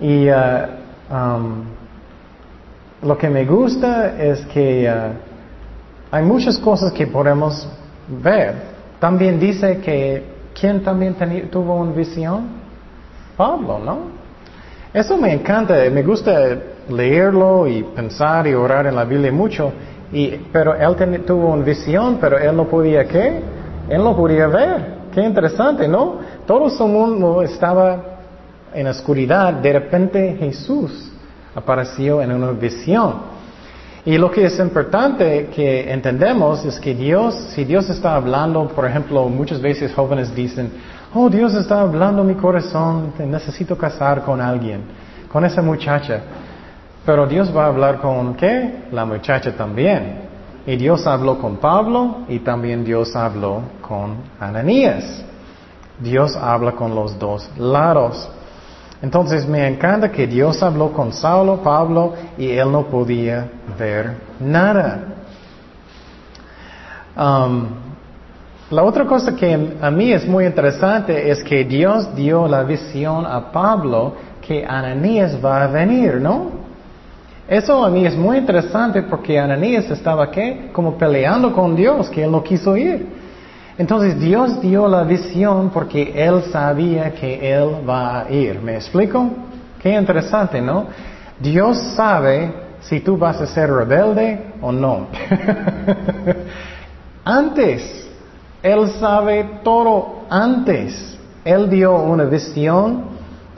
Y 0.00 0.26
uh, 0.30 0.68
lo 3.02 3.18
que 3.18 3.28
me 3.28 3.44
gusta 3.44 4.16
es 4.18 4.40
que 4.46 4.90
uh, 4.90 5.12
hay 6.10 6.24
muchas 6.24 6.56
cosas 6.56 6.94
que 6.94 7.06
podemos 7.06 7.68
ver. 8.08 8.71
También 9.02 9.40
dice 9.40 9.78
que, 9.78 10.22
¿quién 10.54 10.80
también 10.84 11.16
tuvo 11.50 11.74
una 11.74 11.90
visión? 11.90 12.46
Pablo, 13.36 13.80
¿no? 13.80 13.98
Eso 14.94 15.16
me 15.16 15.32
encanta, 15.32 15.74
me 15.90 16.04
gusta 16.04 16.56
leerlo 16.88 17.66
y 17.66 17.82
pensar 17.82 18.46
y 18.46 18.54
orar 18.54 18.86
en 18.86 18.94
la 18.94 19.04
Biblia 19.04 19.32
mucho, 19.32 19.72
y, 20.12 20.28
pero 20.52 20.76
él 20.76 21.24
tuvo 21.26 21.48
una 21.48 21.64
visión, 21.64 22.18
pero 22.20 22.38
él 22.38 22.54
no 22.54 22.68
podía 22.68 23.04
qué? 23.08 23.40
Él 23.88 24.04
no 24.04 24.14
podía 24.14 24.46
ver. 24.46 24.94
Qué 25.12 25.20
interesante, 25.20 25.88
¿no? 25.88 26.18
Todo 26.46 26.70
su 26.70 26.86
mundo 26.86 27.42
estaba 27.42 28.04
en 28.72 28.86
oscuridad, 28.86 29.54
de 29.54 29.72
repente 29.72 30.36
Jesús 30.38 31.10
apareció 31.56 32.22
en 32.22 32.30
una 32.30 32.52
visión. 32.52 33.14
Y 34.04 34.18
lo 34.18 34.32
que 34.32 34.46
es 34.46 34.58
importante 34.58 35.48
que 35.54 35.92
entendemos 35.92 36.64
es 36.64 36.80
que 36.80 36.92
Dios, 36.92 37.34
si 37.54 37.64
Dios 37.64 37.88
está 37.88 38.16
hablando, 38.16 38.66
por 38.68 38.84
ejemplo, 38.84 39.28
muchas 39.28 39.60
veces 39.60 39.94
jóvenes 39.94 40.34
dicen, 40.34 40.72
oh, 41.14 41.30
Dios 41.30 41.54
está 41.54 41.80
hablando 41.80 42.24
mi 42.24 42.34
corazón, 42.34 43.12
necesito 43.18 43.78
casar 43.78 44.22
con 44.24 44.40
alguien, 44.40 44.82
con 45.30 45.44
esa 45.44 45.62
muchacha. 45.62 46.20
Pero 47.06 47.26
Dios 47.28 47.56
va 47.56 47.64
a 47.64 47.68
hablar 47.68 48.00
con 48.00 48.34
qué? 48.34 48.86
La 48.90 49.04
muchacha 49.04 49.56
también. 49.56 50.22
Y 50.66 50.76
Dios 50.76 51.06
habló 51.06 51.38
con 51.38 51.56
Pablo 51.58 52.22
y 52.28 52.40
también 52.40 52.84
Dios 52.84 53.14
habló 53.14 53.62
con 53.80 54.16
Ananías. 54.40 55.24
Dios 56.00 56.36
habla 56.36 56.72
con 56.72 56.92
los 56.94 57.16
dos 57.18 57.48
lados. 57.56 58.28
Entonces 59.02 59.46
me 59.48 59.66
encanta 59.66 60.12
que 60.12 60.28
Dios 60.28 60.62
habló 60.62 60.92
con 60.92 61.12
Saulo, 61.12 61.60
Pablo, 61.60 62.14
y 62.38 62.50
él 62.50 62.70
no 62.70 62.84
podía 62.86 63.48
ver 63.76 64.12
nada. 64.38 65.00
Um, 67.16 67.66
la 68.70 68.84
otra 68.84 69.04
cosa 69.04 69.34
que 69.34 69.76
a 69.80 69.90
mí 69.90 70.12
es 70.12 70.26
muy 70.26 70.46
interesante 70.46 71.30
es 71.30 71.42
que 71.42 71.64
Dios 71.64 72.14
dio 72.14 72.46
la 72.46 72.62
visión 72.62 73.26
a 73.26 73.50
Pablo 73.50 74.14
que 74.40 74.64
Ananías 74.64 75.36
va 75.44 75.64
a 75.64 75.66
venir, 75.66 76.14
¿no? 76.14 76.62
Eso 77.48 77.84
a 77.84 77.90
mí 77.90 78.06
es 78.06 78.16
muy 78.16 78.38
interesante 78.38 79.02
porque 79.02 79.38
Ananías 79.38 79.90
estaba 79.90 80.30
¿qué? 80.30 80.70
Como 80.72 80.96
peleando 80.96 81.52
con 81.52 81.74
Dios, 81.74 82.08
que 82.08 82.22
él 82.24 82.30
no 82.30 82.42
quiso 82.42 82.76
ir. 82.76 83.21
Entonces 83.78 84.20
Dios 84.20 84.60
dio 84.60 84.86
la 84.86 85.02
visión 85.02 85.70
porque 85.70 86.12
Él 86.14 86.42
sabía 86.50 87.12
que 87.12 87.52
Él 87.52 87.88
va 87.88 88.20
a 88.20 88.30
ir. 88.30 88.60
¿Me 88.60 88.74
explico? 88.74 89.30
Qué 89.80 89.94
interesante, 89.94 90.60
¿no? 90.60 90.86
Dios 91.40 91.78
sabe 91.96 92.52
si 92.82 93.00
tú 93.00 93.16
vas 93.16 93.40
a 93.40 93.46
ser 93.46 93.70
rebelde 93.70 94.52
o 94.60 94.70
no. 94.70 95.06
antes, 97.24 98.06
Él 98.62 98.90
sabe 99.00 99.60
todo 99.64 100.24
antes. 100.28 101.18
Él 101.44 101.70
dio 101.70 101.96
una 101.96 102.24
visión 102.24 103.04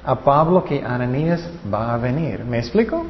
a 0.05 0.15
Pablo 0.15 0.65
que 0.65 0.83
Ananías 0.83 1.47
va 1.73 1.95
a 1.95 1.99
venir. 1.99 2.45
¿Me 2.45 2.59
explico? 2.59 3.05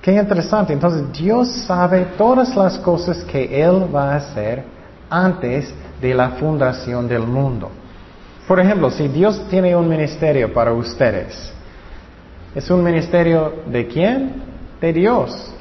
Qué 0.00 0.14
interesante. 0.14 0.72
Entonces 0.72 1.12
Dios 1.12 1.48
sabe 1.66 2.06
todas 2.16 2.54
las 2.56 2.78
cosas 2.78 3.22
que 3.24 3.62
Él 3.62 3.94
va 3.94 4.12
a 4.12 4.16
hacer 4.16 4.64
antes 5.10 5.74
de 6.02 6.14
la 6.14 6.32
fundación 6.32 7.08
del 7.08 7.22
mundo. 7.22 7.70
Por 8.46 8.60
ejemplo, 8.60 8.90
si 8.90 9.08
Dios 9.08 9.48
tiene 9.48 9.74
un 9.74 9.88
ministerio 9.88 10.52
para 10.52 10.72
ustedes, 10.72 11.52
¿Es 12.54 12.70
un 12.70 12.84
ministerio 12.84 13.62
de 13.66 13.86
quién? 13.86 14.42
De 14.80 14.92
Dios. 14.92 15.54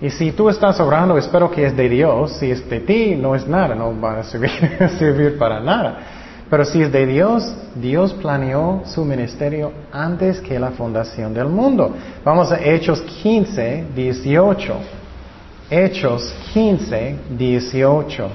Y 0.00 0.10
si 0.10 0.32
tú 0.32 0.48
estás 0.48 0.80
orando, 0.80 1.16
espero 1.16 1.50
que 1.50 1.66
es 1.66 1.76
de 1.76 1.88
Dios. 1.88 2.32
Si 2.32 2.50
es 2.50 2.68
de 2.68 2.80
ti, 2.80 3.14
no 3.14 3.34
es 3.34 3.46
nada, 3.46 3.74
no 3.74 3.98
va 3.98 4.20
a 4.20 4.24
servir, 4.24 4.50
servir 4.98 5.38
para 5.38 5.60
nada. 5.60 5.98
Pero 6.50 6.64
si 6.64 6.82
es 6.82 6.92
de 6.92 7.06
Dios, 7.06 7.54
Dios 7.76 8.12
planeó 8.14 8.82
su 8.86 9.04
ministerio 9.04 9.72
antes 9.92 10.40
que 10.40 10.58
la 10.58 10.72
fundación 10.72 11.32
del 11.32 11.48
mundo. 11.48 11.94
Vamos 12.24 12.50
a 12.50 12.60
Hechos 12.60 13.00
15, 13.00 13.86
18. 13.94 14.74
Hechos 15.70 16.34
15, 16.52 17.18
18. 17.30 18.28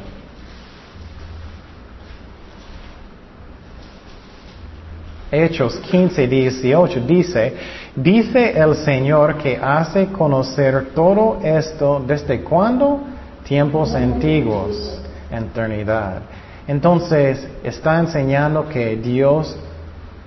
Hechos 5.32 5.78
15, 5.90 6.28
18 6.28 7.00
dice, 7.08 7.54
dice 7.96 8.52
el 8.60 8.76
Señor 8.76 9.38
que 9.38 9.58
hace 9.58 10.08
conocer 10.08 10.90
todo 10.94 11.40
esto 11.42 12.04
desde 12.06 12.42
cuándo? 12.42 13.00
Tiempos 13.46 13.96
antiguos, 13.96 15.00
eternidad. 15.32 16.22
Entonces 16.68 17.48
está 17.64 18.00
enseñando 18.00 18.68
que 18.68 18.98
Dios 18.98 19.56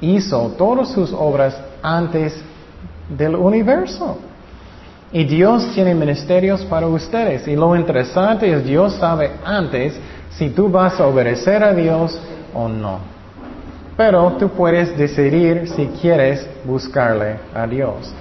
hizo 0.01 0.55
todas 0.57 0.89
sus 0.89 1.13
obras 1.13 1.55
antes 1.83 2.43
del 3.09 3.37
universo. 3.37 4.19
Y 5.13 5.25
Dios 5.25 5.71
tiene 5.75 5.95
ministerios 5.95 6.65
para 6.65 6.87
ustedes. 6.87 7.47
Y 7.47 7.55
lo 7.55 7.77
interesante 7.77 8.51
es 8.53 8.65
Dios 8.65 8.95
sabe 8.95 9.33
antes 9.45 9.95
si 10.31 10.51
tú 10.51 10.69
vas 10.69 10.99
a 10.99 11.07
obedecer 11.07 11.63
a 11.63 11.73
Dios 11.73 12.19
o 12.53 12.69
no. 12.69 13.14
Pero 13.97 14.33
tú 14.39 14.49
puedes 14.49 14.97
decidir 14.97 15.69
si 15.69 15.87
quieres 16.01 16.47
buscarle 16.65 17.37
a 17.55 17.67
Dios. 17.67 18.13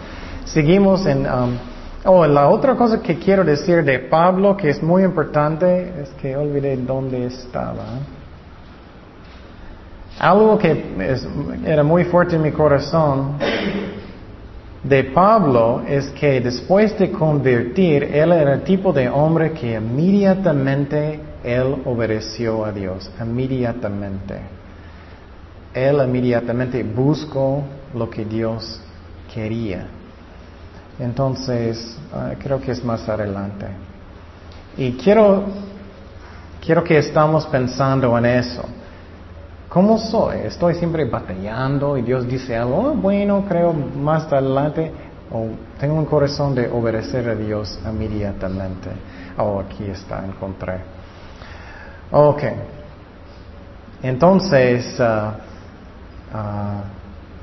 Seguimos 0.45 1.05
en... 1.05 1.25
Um, 1.25 1.57
oh, 2.05 2.27
la 2.27 2.49
otra 2.49 2.75
cosa 2.75 3.01
que 3.01 3.17
quiero 3.17 3.43
decir 3.43 3.83
de 3.83 3.99
Pablo 3.99 4.55
que 4.55 4.69
es 4.69 4.83
muy 4.83 5.03
importante 5.03 5.93
es 6.01 6.09
que 6.21 6.35
olvidé 6.35 6.77
dónde 6.77 7.25
estaba. 7.25 7.85
Algo 10.19 10.59
que 10.59 10.93
era 11.65 11.81
muy 11.81 12.03
fuerte 12.03 12.35
en 12.35 12.43
mi 12.43 12.51
corazón 12.51 13.37
de 14.83 15.05
Pablo 15.05 15.81
es 15.87 16.09
que 16.09 16.39
después 16.39 16.97
de 16.99 17.09
convertir, 17.09 18.03
él 18.03 18.31
era 18.31 18.53
el 18.53 18.61
tipo 18.61 18.93
de 18.93 19.09
hombre 19.09 19.53
que 19.53 19.73
inmediatamente 19.73 21.19
él 21.43 21.77
obedeció 21.85 22.63
a 22.63 22.71
Dios, 22.71 23.09
inmediatamente 23.19 24.62
él 25.73 26.01
inmediatamente 26.03 26.83
buscó 26.83 27.63
lo 27.93 28.09
que 28.09 28.25
Dios 28.25 28.79
quería. 29.33 29.87
Entonces, 30.99 31.97
ah, 32.13 32.31
creo 32.39 32.61
que 32.61 32.71
es 32.71 32.83
más 32.83 33.07
adelante. 33.09 33.65
Y 34.77 34.93
quiero, 34.93 35.43
quiero 36.63 36.83
que 36.83 36.97
estamos 36.97 37.45
pensando 37.47 38.15
en 38.17 38.25
eso. 38.25 38.63
¿Cómo 39.69 39.97
soy? 39.97 40.37
¿Estoy 40.45 40.75
siempre 40.75 41.05
batallando 41.05 41.97
y 41.97 42.03
Dios 42.03 42.27
dice 42.27 42.55
algo? 42.55 42.91
Oh, 42.91 42.93
bueno, 42.93 43.43
creo 43.47 43.73
más 43.73 44.31
adelante. 44.31 44.91
O 45.31 45.47
tengo 45.79 45.95
un 45.95 46.05
corazón 46.05 46.53
de 46.53 46.69
obedecer 46.69 47.27
a 47.27 47.33
Dios 47.33 47.79
inmediatamente. 47.83 48.89
Oh, 49.37 49.59
aquí 49.59 49.85
está, 49.85 50.23
encontré. 50.23 50.75
Ok. 52.11 52.43
Entonces, 54.03 54.99
ah, 54.99 55.37
Ah, 56.33 56.81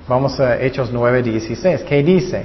vamos 0.09 0.40
a 0.40 0.61
Hechos 0.61 0.90
9, 0.92 1.22
16. 1.22 1.83
¿Qué 1.83 2.03
dice? 2.03 2.42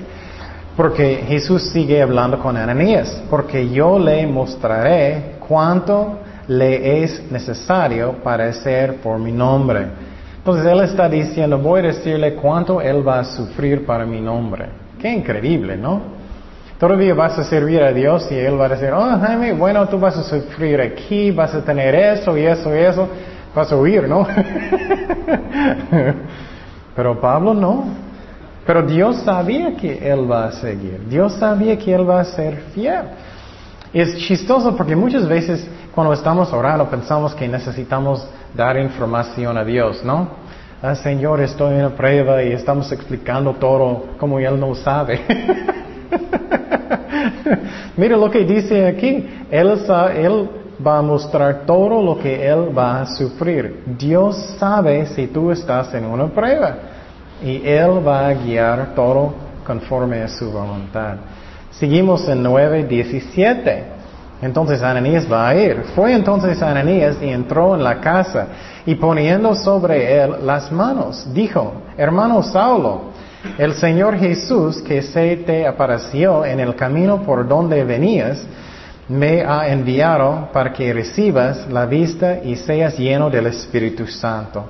Porque 0.77 1.23
Jesús 1.27 1.71
sigue 1.71 2.01
hablando 2.01 2.37
con 2.37 2.55
Ananías, 2.55 3.23
porque 3.31 3.67
yo 3.69 3.97
le 3.97 4.27
mostraré 4.27 5.37
cuánto 5.47 6.19
le 6.47 7.03
es 7.03 7.31
necesario 7.31 8.13
parecer 8.23 8.97
por 8.97 9.17
mi 9.17 9.31
nombre. 9.31 9.87
Entonces 10.37 10.65
él 10.67 10.81
está 10.81 11.09
diciendo, 11.09 11.57
voy 11.57 11.79
a 11.79 11.83
decirle 11.87 12.35
cuánto 12.35 12.79
él 12.79 13.07
va 13.07 13.21
a 13.21 13.23
sufrir 13.23 13.83
para 13.83 14.05
mi 14.05 14.21
nombre. 14.21 14.67
Qué 15.01 15.11
increíble, 15.11 15.75
¿no? 15.75 16.01
Todavía 16.77 17.15
vas 17.15 17.39
a 17.39 17.43
servir 17.43 17.81
a 17.81 17.91
Dios 17.91 18.27
y 18.29 18.35
él 18.35 18.59
va 18.59 18.65
a 18.65 18.69
decir, 18.69 18.91
oh 18.91 19.17
Jaime, 19.19 19.53
bueno, 19.53 19.87
tú 19.87 19.97
vas 19.97 20.15
a 20.17 20.23
sufrir 20.23 20.79
aquí, 20.79 21.31
vas 21.31 21.55
a 21.55 21.63
tener 21.63 21.95
eso 21.95 22.37
y 22.37 22.45
eso 22.45 22.75
y 22.75 22.79
eso 22.79 23.09
vas 23.55 23.71
a 23.71 23.77
huir, 23.77 24.07
¿no? 24.07 24.27
Pero 26.95 27.19
Pablo 27.19 27.53
no. 27.53 27.85
Pero 28.65 28.83
Dios 28.83 29.17
sabía 29.17 29.75
que 29.75 30.09
él 30.09 30.29
va 30.29 30.45
a 30.45 30.51
seguir. 30.51 31.05
Dios 31.07 31.33
sabía 31.33 31.77
que 31.77 31.93
él 31.93 32.09
va 32.09 32.21
a 32.21 32.25
ser 32.25 32.55
fiel. 32.73 33.03
Es 33.93 34.17
chistoso 34.17 34.75
porque 34.75 34.95
muchas 34.95 35.27
veces 35.27 35.67
cuando 35.93 36.13
estamos 36.13 36.51
orando 36.51 36.89
pensamos 36.89 37.33
que 37.33 37.47
necesitamos 37.47 38.27
dar 38.53 38.77
información 38.77 39.57
a 39.57 39.63
Dios, 39.63 40.03
¿no? 40.03 40.27
Ah, 40.81 40.95
Señor, 40.95 41.41
estoy 41.41 41.75
en 41.75 41.85
una 41.85 41.95
prueba 41.95 42.43
y 42.43 42.51
estamos 42.51 42.91
explicando 42.91 43.53
todo 43.53 44.03
como 44.17 44.39
Él 44.39 44.59
no 44.59 44.75
sabe. 44.75 45.21
Mira 47.97 48.17
lo 48.17 48.29
que 48.29 48.43
dice 48.43 48.87
aquí. 48.87 49.25
Él, 49.49 49.79
él 50.15 50.49
va 50.85 50.99
a 50.99 51.01
mostrar 51.01 51.65
todo 51.65 52.01
lo 52.01 52.17
que 52.19 52.47
Él 52.47 52.77
va 52.77 53.01
a 53.01 53.05
sufrir. 53.05 53.83
Dios 53.97 54.35
sabe 54.59 55.05
si 55.07 55.27
tú 55.27 55.51
estás 55.51 55.93
en 55.93 56.05
una 56.05 56.27
prueba 56.27 56.75
y 57.43 57.65
Él 57.65 58.05
va 58.05 58.27
a 58.27 58.33
guiar 58.33 58.93
todo 58.95 59.33
conforme 59.65 60.21
a 60.21 60.27
su 60.27 60.51
voluntad. 60.51 61.15
Seguimos 61.71 62.27
en 62.27 62.43
9.17. 62.43 63.83
Entonces 64.41 64.81
Ananías 64.81 65.31
va 65.31 65.47
a 65.47 65.55
ir. 65.55 65.83
Fue 65.95 66.13
entonces 66.13 66.61
Ananías 66.61 67.17
y 67.21 67.29
entró 67.29 67.75
en 67.75 67.83
la 67.83 67.99
casa 67.99 68.47
y 68.85 68.95
poniendo 68.95 69.55
sobre 69.55 70.21
él 70.21 70.35
las 70.43 70.71
manos, 70.71 71.25
dijo, 71.33 71.73
hermano 71.97 72.43
Saulo, 72.43 73.13
el 73.57 73.73
Señor 73.73 74.17
Jesús 74.17 74.81
que 74.81 75.01
se 75.01 75.37
te 75.37 75.65
apareció 75.65 76.45
en 76.45 76.59
el 76.59 76.75
camino 76.75 77.21
por 77.23 77.47
donde 77.47 77.83
venías, 77.83 78.45
me 79.07 79.43
ha 79.43 79.67
enviado 79.67 80.49
para 80.51 80.73
que 80.73 80.93
recibas 80.93 81.67
la 81.69 81.85
vista 81.85 82.39
y 82.43 82.55
seas 82.55 82.97
lleno 82.97 83.29
del 83.29 83.47
Espíritu 83.47 84.07
Santo. 84.07 84.65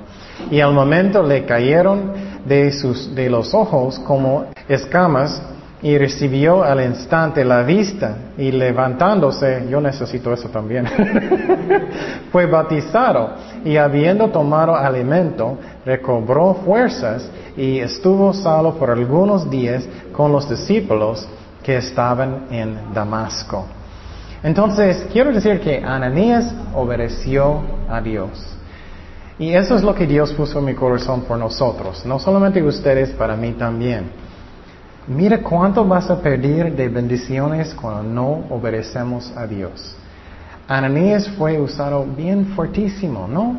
Y 0.51 0.59
al 0.59 0.73
momento 0.73 1.23
le 1.23 1.45
cayeron 1.45 2.11
de, 2.45 2.71
sus, 2.71 3.13
de 3.15 3.29
los 3.29 3.53
ojos 3.53 3.97
como 3.99 4.45
escamas 4.67 5.41
y 5.81 5.97
recibió 5.97 6.63
al 6.63 6.83
instante 6.83 7.45
la 7.45 7.61
vista 7.61 8.15
y 8.37 8.51
levantándose, 8.51 9.67
yo 9.69 9.79
necesito 9.79 10.33
eso 10.33 10.49
también, 10.49 10.85
fue 12.31 12.45
bautizado 12.47 13.31
y 13.63 13.77
habiendo 13.77 14.29
tomado 14.29 14.75
alimento, 14.75 15.57
recobró 15.85 16.55
fuerzas 16.65 17.29
y 17.55 17.79
estuvo 17.79 18.33
solo 18.33 18.73
por 18.73 18.89
algunos 18.89 19.49
días 19.49 19.87
con 20.11 20.31
los 20.31 20.49
discípulos 20.49 21.27
que 21.61 21.77
estaban 21.77 22.47
en 22.49 22.93
Damasco. 22.93 23.65
Entonces, 24.45 25.07
quiero 25.11 25.33
decir 25.33 25.59
que 25.59 25.83
Ananías 25.83 26.53
obedeció 26.75 27.63
a 27.89 27.99
Dios. 27.99 28.29
Y 29.39 29.51
eso 29.53 29.75
es 29.75 29.81
lo 29.81 29.95
que 29.95 30.05
Dios 30.05 30.31
puso 30.33 30.59
en 30.59 30.65
mi 30.65 30.75
corazón 30.75 31.21
por 31.21 31.39
nosotros, 31.39 32.05
no 32.05 32.19
solamente 32.19 32.61
ustedes, 32.61 33.09
para 33.09 33.35
mí 33.35 33.53
también. 33.53 34.11
Mira 35.07 35.41
cuánto 35.41 35.83
vas 35.83 36.11
a 36.11 36.21
perder 36.21 36.75
de 36.75 36.89
bendiciones 36.89 37.73
cuando 37.73 38.03
no 38.03 38.55
obedecemos 38.55 39.33
a 39.35 39.47
Dios. 39.47 39.95
Ananías 40.67 41.27
fue 41.39 41.59
usado 41.59 42.05
bien 42.05 42.45
fuertísimo, 42.55 43.27
¿no? 43.27 43.57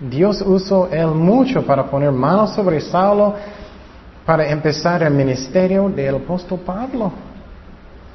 Dios 0.00 0.40
usó 0.40 0.88
él 0.90 1.08
mucho 1.08 1.66
para 1.66 1.84
poner 1.84 2.10
manos 2.12 2.54
sobre 2.54 2.80
Saulo 2.80 3.34
para 4.24 4.48
empezar 4.48 5.02
el 5.02 5.12
ministerio 5.12 5.90
del 5.90 6.14
apóstol 6.14 6.60
Pablo. 6.60 7.12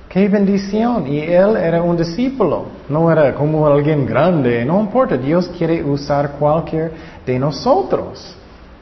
Qué 0.10 0.28
bendición. 0.28 1.06
Y 1.08 1.20
él 1.20 1.56
era 1.56 1.84
un 1.84 1.96
discípulo, 1.96 2.66
no 2.90 3.12
era 3.12 3.36
como 3.36 3.68
alguien 3.68 4.08
grande. 4.08 4.66
No 4.66 4.80
importa, 4.80 5.16
Dios 5.16 5.48
quiere 5.56 5.84
usar 5.84 6.32
cualquier 6.32 6.92
de 7.26 7.38
nosotros. 7.38 8.36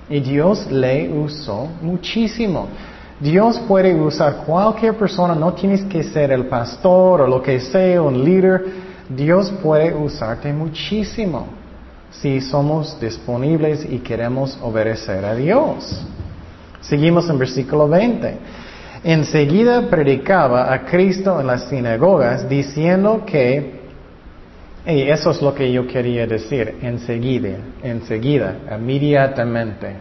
Y 0.09 0.21
Dios 0.21 0.71
le 0.71 1.09
usó 1.09 1.67
muchísimo. 1.81 2.67
Dios 3.19 3.59
puede 3.67 3.93
usar 3.93 4.37
cualquier 4.45 4.95
persona, 4.95 5.35
no 5.35 5.53
tienes 5.53 5.83
que 5.83 6.03
ser 6.03 6.31
el 6.31 6.45
pastor 6.45 7.21
o 7.21 7.27
lo 7.27 7.41
que 7.41 7.59
sea, 7.59 8.01
un 8.01 8.23
líder. 8.23 8.65
Dios 9.09 9.51
puede 9.61 9.93
usarte 9.93 10.53
muchísimo 10.53 11.47
si 12.09 12.39
somos 12.39 12.97
disponibles 13.01 13.85
y 13.89 13.99
queremos 13.99 14.57
obedecer 14.61 15.25
a 15.25 15.35
Dios. 15.35 16.05
Seguimos 16.79 17.29
en 17.29 17.37
versículo 17.37 17.87
20. 17.89 18.37
Enseguida 19.03 19.89
predicaba 19.89 20.73
a 20.73 20.85
Cristo 20.85 21.39
en 21.39 21.47
las 21.47 21.69
sinagogas 21.69 22.49
diciendo 22.49 23.23
que, 23.25 23.77
y 24.85 25.01
eso 25.03 25.31
es 25.31 25.41
lo 25.41 25.53
que 25.53 25.71
yo 25.71 25.85
quería 25.85 26.25
decir, 26.25 26.75
enseguida, 26.81 27.57
enseguida, 27.83 28.55
inmediatamente. 28.75 29.95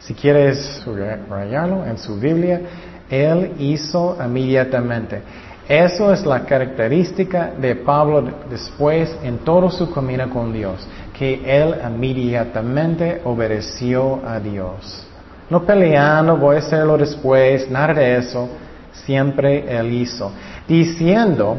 Si 0.00 0.14
quieres 0.14 0.84
rayarlo 1.28 1.86
en 1.86 1.96
su 1.96 2.18
Biblia, 2.18 2.60
Él 3.08 3.52
hizo 3.58 4.16
inmediatamente. 4.22 5.22
Eso 5.68 6.12
es 6.12 6.26
la 6.26 6.44
característica 6.44 7.52
de 7.56 7.76
Pablo 7.76 8.24
después 8.50 9.16
en 9.22 9.38
todo 9.38 9.70
su 9.70 9.90
camino 9.92 10.28
con 10.28 10.52
Dios, 10.52 10.86
que 11.16 11.40
Él 11.46 11.76
inmediatamente 11.86 13.20
obedeció 13.24 14.20
a 14.26 14.40
Dios. 14.40 15.06
No 15.52 15.66
peleando, 15.66 16.38
voy 16.38 16.56
a 16.56 16.58
hacerlo 16.60 16.96
después, 16.96 17.70
nada 17.70 17.92
de 17.92 18.16
eso. 18.16 18.48
Siempre 18.90 19.66
Él 19.68 19.92
hizo. 19.92 20.32
Diciendo 20.66 21.58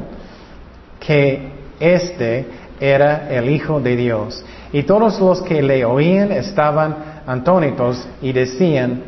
que 0.99 1.51
este 1.79 2.47
era 2.79 3.29
el 3.29 3.51
Hijo 3.51 3.79
de 3.79 3.95
Dios. 3.95 4.43
Y 4.71 4.81
todos 4.81 5.19
los 5.19 5.43
que 5.43 5.61
le 5.61 5.85
oían 5.85 6.31
estaban 6.31 7.21
antónitos 7.27 8.07
y 8.19 8.33
decían, 8.33 9.03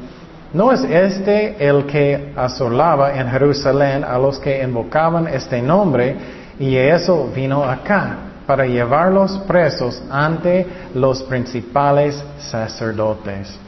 ¿no 0.54 0.72
es 0.72 0.84
este 0.84 1.68
el 1.68 1.88
que 1.88 2.34
asolaba 2.36 3.20
en 3.20 3.28
Jerusalén 3.28 4.04
a 4.04 4.20
los 4.20 4.38
que 4.38 4.62
invocaban 4.62 5.28
este 5.28 5.64
nombre? 5.64 6.16
Y 6.60 6.76
eso 6.76 7.32
vino 7.36 7.64
acá 7.64 8.18
para 8.46 8.68
llevarlos 8.68 9.36
presos 9.48 10.04
ante 10.12 10.68
los 10.94 11.24
principales 11.24 12.24
sacerdotes. 12.38 13.65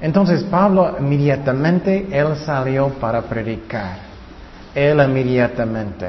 Entonces 0.00 0.44
Pablo 0.44 0.96
inmediatamente, 1.00 2.06
él 2.10 2.36
salió 2.36 2.88
para 3.00 3.22
predicar. 3.22 3.98
Él 4.74 5.00
inmediatamente. 5.00 6.06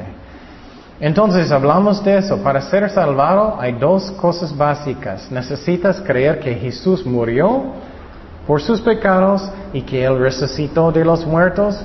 Entonces 1.00 1.50
hablamos 1.50 2.04
de 2.04 2.18
eso. 2.18 2.38
Para 2.42 2.60
ser 2.60 2.88
salvado 2.90 3.56
hay 3.58 3.72
dos 3.72 4.10
cosas 4.12 4.56
básicas. 4.56 5.30
Necesitas 5.30 6.00
creer 6.02 6.38
que 6.38 6.54
Jesús 6.54 7.04
murió 7.04 7.72
por 8.46 8.60
sus 8.60 8.80
pecados 8.80 9.50
y 9.72 9.82
que 9.82 10.04
Él 10.04 10.18
resucitó 10.18 10.92
de 10.92 11.04
los 11.04 11.26
muertos. 11.26 11.82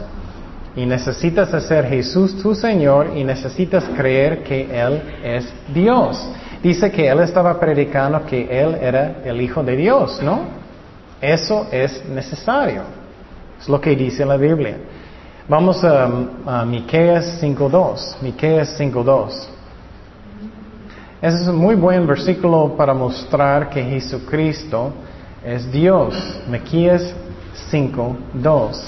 Y 0.76 0.86
necesitas 0.86 1.54
hacer 1.54 1.86
Jesús 1.86 2.38
tu 2.42 2.54
Señor 2.54 3.12
y 3.16 3.24
necesitas 3.24 3.86
creer 3.96 4.44
que 4.44 4.68
Él 4.70 5.02
es 5.24 5.52
Dios. 5.74 6.30
Dice 6.62 6.92
que 6.92 7.08
Él 7.08 7.22
estaba 7.22 7.58
predicando 7.58 8.26
que 8.26 8.44
Él 8.62 8.76
era 8.82 9.22
el 9.24 9.40
Hijo 9.42 9.64
de 9.64 9.78
Dios, 9.78 10.22
¿no? 10.22 10.65
Eso 11.26 11.68
es 11.72 12.06
necesario. 12.08 12.84
Es 13.60 13.68
lo 13.68 13.82
que 13.82 13.96
dice 13.96 14.24
la 14.24 14.38
Biblia. 14.38 14.78
Vamos 15.48 15.84
a, 15.84 16.06
a 16.46 16.66
Miqueas 16.66 17.42
5.2. 17.42 18.22
Miqueas 18.22 18.80
5.2. 18.80 19.48
Ese 21.20 21.38
es 21.42 21.48
un 21.48 21.56
muy 21.56 21.74
buen 21.74 22.06
versículo 22.06 22.76
para 22.78 22.94
mostrar 22.94 23.70
que 23.70 23.84
Jesucristo 23.84 24.94
es 25.44 25.72
Dios. 25.72 26.14
Miqueas 26.48 27.16
5.2. 27.72 28.82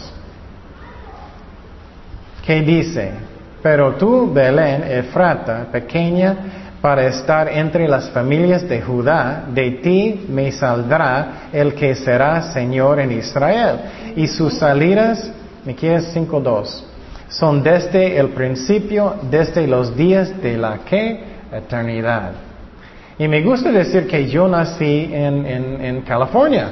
¿Qué 2.45 2.62
dice? 2.62 3.13
Pero 3.63 3.95
tú, 3.95 4.32
Belén, 4.32 4.84
Efrata, 4.84 5.65
pequeña 5.71 6.66
para 6.82 7.08
estar 7.08 7.50
entre 7.50 7.88
las 7.88 8.10
familias 8.12 8.68
de 8.68 8.82
Judá, 8.82 9.46
de 9.54 9.72
ti 9.72 10.26
me 10.30 10.52
saldrá 10.52 11.50
el 11.52 11.74
que 11.74 11.96
será 11.96 12.54
Señor 12.54 13.00
en 13.00 13.12
Israel, 13.12 13.80
y 14.16 14.28
sus 14.28 14.54
salidas 14.54 15.32
Miqueas 15.66 16.16
5.2. 16.16 16.84
Son 17.30 17.62
desde 17.62 18.18
el 18.18 18.30
principio, 18.30 19.16
desde 19.30 19.68
los 19.68 19.96
días 19.98 20.42
de 20.42 20.58
la 20.58 20.80
que 20.80 21.22
eternidad. 21.52 22.32
Y 23.20 23.28
me 23.28 23.42
gusta 23.42 23.72
decir 23.72 24.08
que 24.08 24.28
yo 24.28 24.48
nací 24.48 25.10
en, 25.12 25.46
en 25.46 26.02
California, 26.04 26.70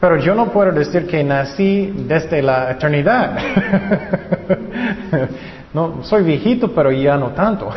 pero 0.00 0.16
yo 0.16 0.34
no 0.34 0.50
puedo 0.50 0.72
decir 0.72 1.06
que 1.06 1.22
nací 1.22 1.92
desde 2.08 2.42
la 2.42 2.72
eternidad. 2.72 3.38
no, 5.72 6.02
soy 6.02 6.24
viejito, 6.24 6.74
pero 6.74 6.90
ya 6.90 7.16
no 7.16 7.28
tanto. 7.28 7.70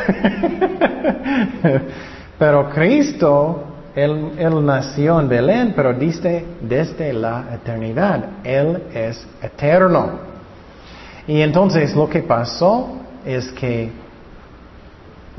pero 2.38 2.68
Cristo 2.70 3.74
él, 3.94 4.64
nació 4.64 5.20
en 5.20 5.28
Belén, 5.28 5.72
pero 5.76 5.94
dice 5.94 6.44
desde 6.60 7.12
la 7.12 7.54
eternidad. 7.54 8.28
Él 8.42 8.82
es 8.92 9.26
eterno. 9.40 10.34
Y 11.26 11.40
entonces 11.40 11.94
lo 11.94 12.08
que 12.08 12.22
pasó 12.22 12.98
es 13.24 13.50
que 13.52 13.90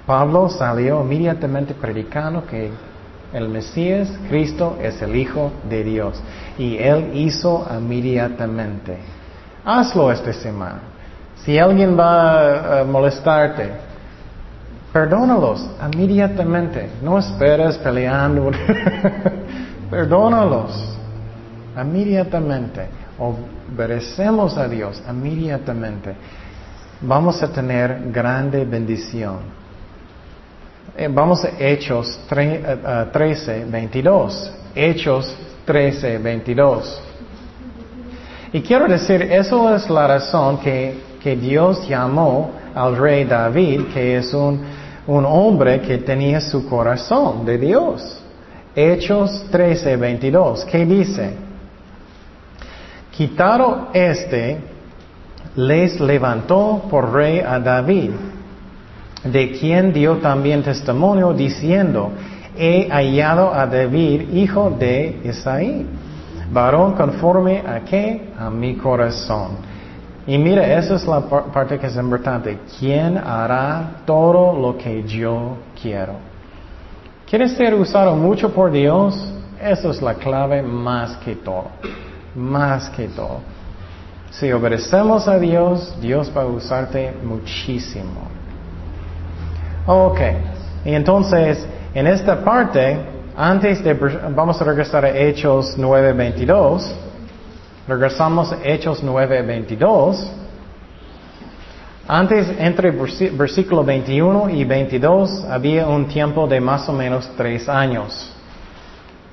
Pablo 0.06 0.50
salió 0.50 1.02
inmediatamente 1.02 1.74
predicando 1.74 2.46
que 2.46 2.72
el 3.34 3.50
Mesías, 3.50 4.12
Cristo, 4.30 4.78
es 4.82 5.02
el 5.02 5.16
Hijo 5.16 5.52
de 5.70 5.84
Dios. 5.84 6.22
Y 6.58 6.78
él 6.78 7.12
hizo 7.14 7.68
inmediatamente. 7.70 8.98
Hazlo 9.66 10.12
esta 10.12 10.32
semana. 10.32 10.95
Si 11.44 11.60
alguien 11.60 11.98
va 11.98 12.82
a 12.82 12.84
molestarte, 12.84 13.86
Perdónalos 14.96 15.70
inmediatamente. 15.94 16.90
No 17.02 17.20
esperes 17.20 17.78
peleando. 17.80 18.50
Perdónalos 19.92 20.98
inmediatamente. 21.76 22.88
Obedecemos 23.20 24.58
a 24.58 24.70
Dios 24.70 25.04
inmediatamente. 25.06 26.16
Vamos 27.02 27.44
a 27.44 27.52
tener 27.52 28.10
grande 28.10 28.64
bendición. 28.64 29.40
Eh, 30.96 31.10
vamos 31.12 31.44
a 31.44 31.50
Hechos 31.60 32.18
13, 32.30 33.66
22. 33.70 34.54
Eh, 34.74 34.92
Hechos 34.92 35.36
13, 35.66 36.20
22. 36.20 37.02
Y 38.54 38.62
quiero 38.62 38.88
decir, 38.88 39.24
eso 39.24 39.76
es 39.76 39.90
la 39.90 40.08
razón 40.08 40.58
que, 40.60 41.04
que 41.26 41.36
Dios 41.36 41.90
llamó 41.90 42.52
al 42.76 42.96
rey 42.96 43.24
David, 43.24 43.86
que 43.92 44.18
es 44.18 44.32
un 44.32 44.62
un 45.08 45.26
hombre 45.26 45.82
que 45.82 46.00
tenía 46.00 46.42
su 46.42 46.68
corazón 46.68 47.46
de 47.46 47.58
Dios. 47.58 48.22
Hechos 48.76 49.46
13, 49.52 49.96
22, 49.96 50.66
¿qué 50.66 50.86
dice? 50.86 51.34
Quitado 53.12 53.90
este, 53.94 54.58
les 55.56 56.00
levantó 56.00 56.84
por 56.90 57.14
rey 57.14 57.40
a 57.40 57.60
David, 57.60 58.12
de 59.24 59.52
quien 59.52 59.94
dio 59.94 60.18
también 60.18 60.62
testimonio 60.62 61.34
diciendo, 61.34 62.12
he 62.58 62.90
hallado 62.90 63.54
a 63.54 63.66
David, 63.66 64.34
hijo 64.34 64.72
de 64.72 65.22
Isaí, 65.24 65.86
varón 66.52 66.94
conforme 66.94 67.60
a 67.60 67.80
qué? 67.86 68.30
A 68.38 68.50
mi 68.50 68.76
corazón 68.76 69.75
y 70.28 70.38
mira, 70.38 70.66
esa 70.78 70.96
es 70.96 71.06
la 71.06 71.22
parte 71.22 71.78
que 71.78 71.86
es 71.86 71.96
importante. 71.96 72.58
¿Quién 72.80 73.18
hará 73.18 74.02
todo 74.06 74.60
lo 74.60 74.78
que 74.78 75.04
yo 75.04 75.58
quiero? 75.80 76.14
¿Quieres 77.30 77.54
ser 77.54 77.76
usado 77.76 78.16
mucho 78.16 78.52
por 78.52 78.72
Dios? 78.72 79.16
Esa 79.62 79.90
es 79.90 80.02
la 80.02 80.16
clave 80.16 80.64
más 80.64 81.16
que 81.18 81.36
todo. 81.36 81.66
Más 82.36 82.90
que 82.90 83.08
todo. 83.08 83.40
Si 84.32 84.52
obedecemos 84.52 85.28
a 85.28 85.38
Dios, 85.38 85.96
Dios 86.02 86.32
va 86.36 86.42
a 86.42 86.46
usarte 86.46 87.14
muchísimo. 87.24 88.28
Ok. 89.86 90.20
Y 90.86 90.94
entonces, 90.94 91.66
en 91.94 92.08
esta 92.08 92.44
parte, 92.44 92.98
antes 93.38 93.84
de, 93.84 93.94
vamos 93.94 94.60
a 94.60 94.66
regresar 94.66 95.06
a 95.06 95.10
Hechos 95.10 95.78
9:22. 95.78 97.05
Regresamos 97.88 98.52
a 98.52 98.58
Hechos 98.64 99.04
9, 99.04 99.44
22. 99.44 100.32
Antes, 102.08 102.48
entre 102.58 102.90
versículo 102.90 103.84
21 103.84 104.50
y 104.50 104.64
22, 104.64 105.46
había 105.46 105.88
un 105.88 106.08
tiempo 106.08 106.48
de 106.48 106.60
más 106.60 106.90
o 106.90 106.94
menos 106.94 107.30
tres 107.38 107.70
años. 107.70 108.34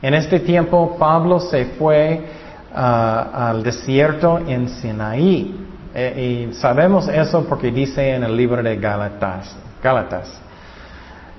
En 0.03 0.13
este 0.13 0.39
tiempo, 0.39 0.97
Pablo 0.99 1.41
se 1.41 1.65
fue 1.65 2.27
ah, 2.75 3.49
al 3.49 3.63
desierto 3.63 4.39
en 4.47 4.69
Sinaí. 4.69 5.67
E, 5.95 6.49
y 6.51 6.55
sabemos 6.55 7.09
eso 7.09 7.47
porque 7.49 7.71
dice 7.71 8.15
en 8.15 8.25
el 8.25 8.37
libro 8.37 8.63
de 8.63 8.77
Gálatas. 8.77 9.57
Gálatas. 9.83 10.31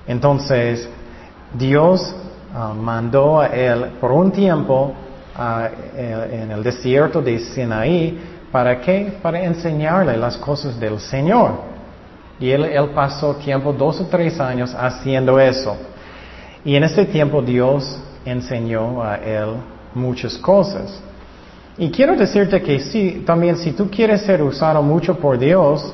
Entonces, 0.08 0.88
Dios 1.52 2.12
ah, 2.52 2.74
mandó 2.76 3.40
a 3.40 3.46
él 3.46 3.92
por 4.00 4.10
un 4.10 4.32
tiempo 4.32 4.94
en 5.96 6.50
el 6.50 6.62
desierto 6.62 7.20
de 7.20 7.38
Sinaí, 7.38 8.18
¿para 8.52 8.80
qué? 8.80 9.14
Para 9.20 9.42
enseñarle 9.42 10.16
las 10.16 10.36
cosas 10.36 10.78
del 10.78 11.00
Señor. 11.00 11.52
Y 12.38 12.50
él, 12.50 12.64
él 12.64 12.90
pasó 12.94 13.34
tiempo, 13.36 13.72
dos 13.72 14.00
o 14.00 14.06
tres 14.06 14.38
años 14.40 14.74
haciendo 14.74 15.38
eso. 15.38 15.76
Y 16.64 16.76
en 16.76 16.84
ese 16.84 17.04
tiempo 17.04 17.42
Dios 17.42 17.98
enseñó 18.24 19.02
a 19.02 19.16
él 19.16 19.56
muchas 19.94 20.36
cosas. 20.38 21.00
Y 21.76 21.90
quiero 21.90 22.16
decirte 22.16 22.62
que 22.62 22.78
sí, 22.80 23.22
también 23.26 23.56
si 23.56 23.72
tú 23.72 23.90
quieres 23.90 24.22
ser 24.22 24.42
usado 24.42 24.82
mucho 24.82 25.16
por 25.16 25.38
Dios, 25.38 25.92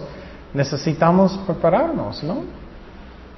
necesitamos 0.53 1.39
prepararnos, 1.47 2.23
¿no? 2.23 2.43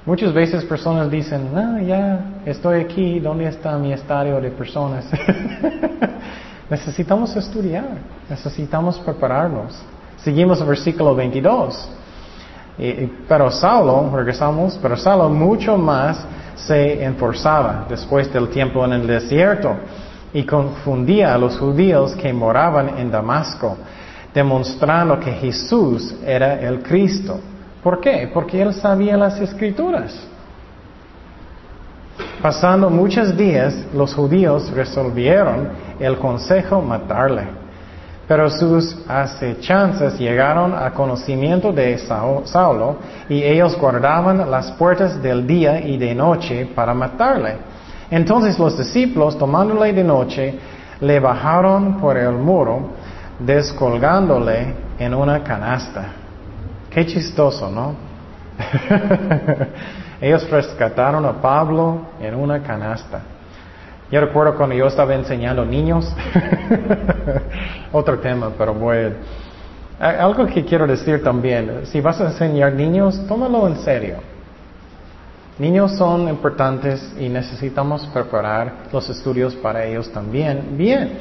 Muchas 0.05 0.33
veces 0.33 0.65
personas 0.65 1.09
dicen, 1.09 1.53
no, 1.53 1.79
ya 1.79 2.19
estoy 2.45 2.81
aquí, 2.81 3.21
¿dónde 3.21 3.47
está 3.47 3.77
mi 3.77 3.93
estadio 3.93 4.41
de 4.41 4.51
personas? 4.51 5.05
Necesitamos 6.69 7.33
estudiar, 7.37 7.85
necesitamos 8.29 8.99
prepararnos. 8.99 9.81
Seguimos 10.17 10.59
el 10.59 10.67
versículo 10.67 11.15
22. 11.15 11.89
pero 13.29 13.49
Saulo, 13.49 14.11
regresamos, 14.13 14.77
pero 14.81 14.97
Saulo 14.97 15.29
mucho 15.29 15.77
más 15.77 16.25
se 16.55 17.01
enforzaba 17.01 17.85
después 17.87 18.31
del 18.33 18.49
tiempo 18.49 18.83
en 18.83 18.93
el 18.93 19.07
desierto 19.07 19.73
y 20.33 20.43
confundía 20.43 21.33
a 21.33 21.37
los 21.37 21.57
judíos 21.57 22.13
que 22.15 22.33
moraban 22.33 22.97
en 22.97 23.09
Damasco, 23.09 23.77
demostrando 24.33 25.17
que 25.17 25.31
Jesús 25.31 26.15
era 26.25 26.59
el 26.59 26.81
Cristo. 26.81 27.39
¿Por 27.83 27.99
qué? 27.99 28.29
Porque 28.33 28.61
él 28.61 28.73
sabía 28.73 29.17
las 29.17 29.39
escrituras. 29.39 30.27
Pasando 32.41 32.89
muchos 32.89 33.35
días, 33.35 33.85
los 33.93 34.13
judíos 34.13 34.71
resolvieron 34.71 35.69
el 35.99 36.17
consejo 36.17 36.81
matarle. 36.81 37.43
Pero 38.27 38.49
sus 38.49 38.97
acechanzas 39.07 40.17
llegaron 40.17 40.73
a 40.73 40.91
conocimiento 40.91 41.73
de 41.73 41.97
Saulo 41.97 42.97
y 43.27 43.43
ellos 43.43 43.77
guardaban 43.77 44.49
las 44.49 44.71
puertas 44.71 45.21
del 45.21 45.45
día 45.45 45.81
y 45.81 45.97
de 45.97 46.15
noche 46.15 46.69
para 46.73 46.93
matarle. 46.93 47.57
Entonces 48.09 48.57
los 48.57 48.77
discípulos, 48.77 49.37
tomándole 49.37 49.91
de 49.91 50.03
noche, 50.03 50.57
le 51.01 51.19
bajaron 51.19 51.99
por 51.99 52.17
el 52.17 52.31
muro, 52.31 52.91
descolgándole 53.39 54.73
en 54.99 55.13
una 55.13 55.43
canasta. 55.43 56.22
Qué 56.93 57.05
chistoso, 57.07 57.71
¿no? 57.71 57.95
Ellos 60.21 60.47
rescataron 60.49 61.25
a 61.25 61.41
Pablo 61.41 62.01
en 62.21 62.35
una 62.35 62.61
canasta. 62.61 63.21
Yo 64.11 64.21
recuerdo 64.21 64.55
cuando 64.55 64.75
yo 64.75 64.85
estaba 64.85 65.15
enseñando 65.15 65.65
niños, 65.65 66.15
otro 67.91 68.19
tema, 68.19 68.51
pero 68.55 68.75
voy 68.75 69.11
Algo 69.99 70.45
que 70.45 70.63
quiero 70.63 70.85
decir 70.85 71.23
también, 71.23 71.81
si 71.85 71.99
vas 71.99 72.21
a 72.21 72.25
enseñar 72.25 72.73
niños, 72.73 73.19
tómalo 73.27 73.67
en 73.67 73.77
serio. 73.77 74.17
Niños 75.57 75.97
son 75.97 76.29
importantes 76.29 77.15
y 77.19 77.27
necesitamos 77.27 78.05
preparar 78.07 78.71
los 78.91 79.09
estudios 79.09 79.55
para 79.55 79.83
ellos 79.83 80.11
también. 80.11 80.77
Bien, 80.77 81.11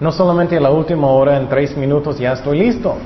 no 0.00 0.10
solamente 0.10 0.58
la 0.58 0.70
última 0.70 1.06
hora, 1.06 1.36
en 1.36 1.48
tres 1.48 1.76
minutos 1.76 2.18
ya 2.18 2.32
estoy 2.32 2.58
listo. 2.58 2.96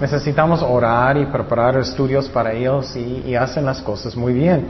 Necesitamos 0.00 0.62
orar 0.62 1.16
y 1.16 1.26
preparar 1.26 1.76
estudios 1.78 2.28
para 2.28 2.52
ellos 2.52 2.94
y, 2.96 3.34
hacen 3.34 3.64
las 3.64 3.80
cosas 3.80 4.16
muy 4.16 4.32
bien. 4.32 4.66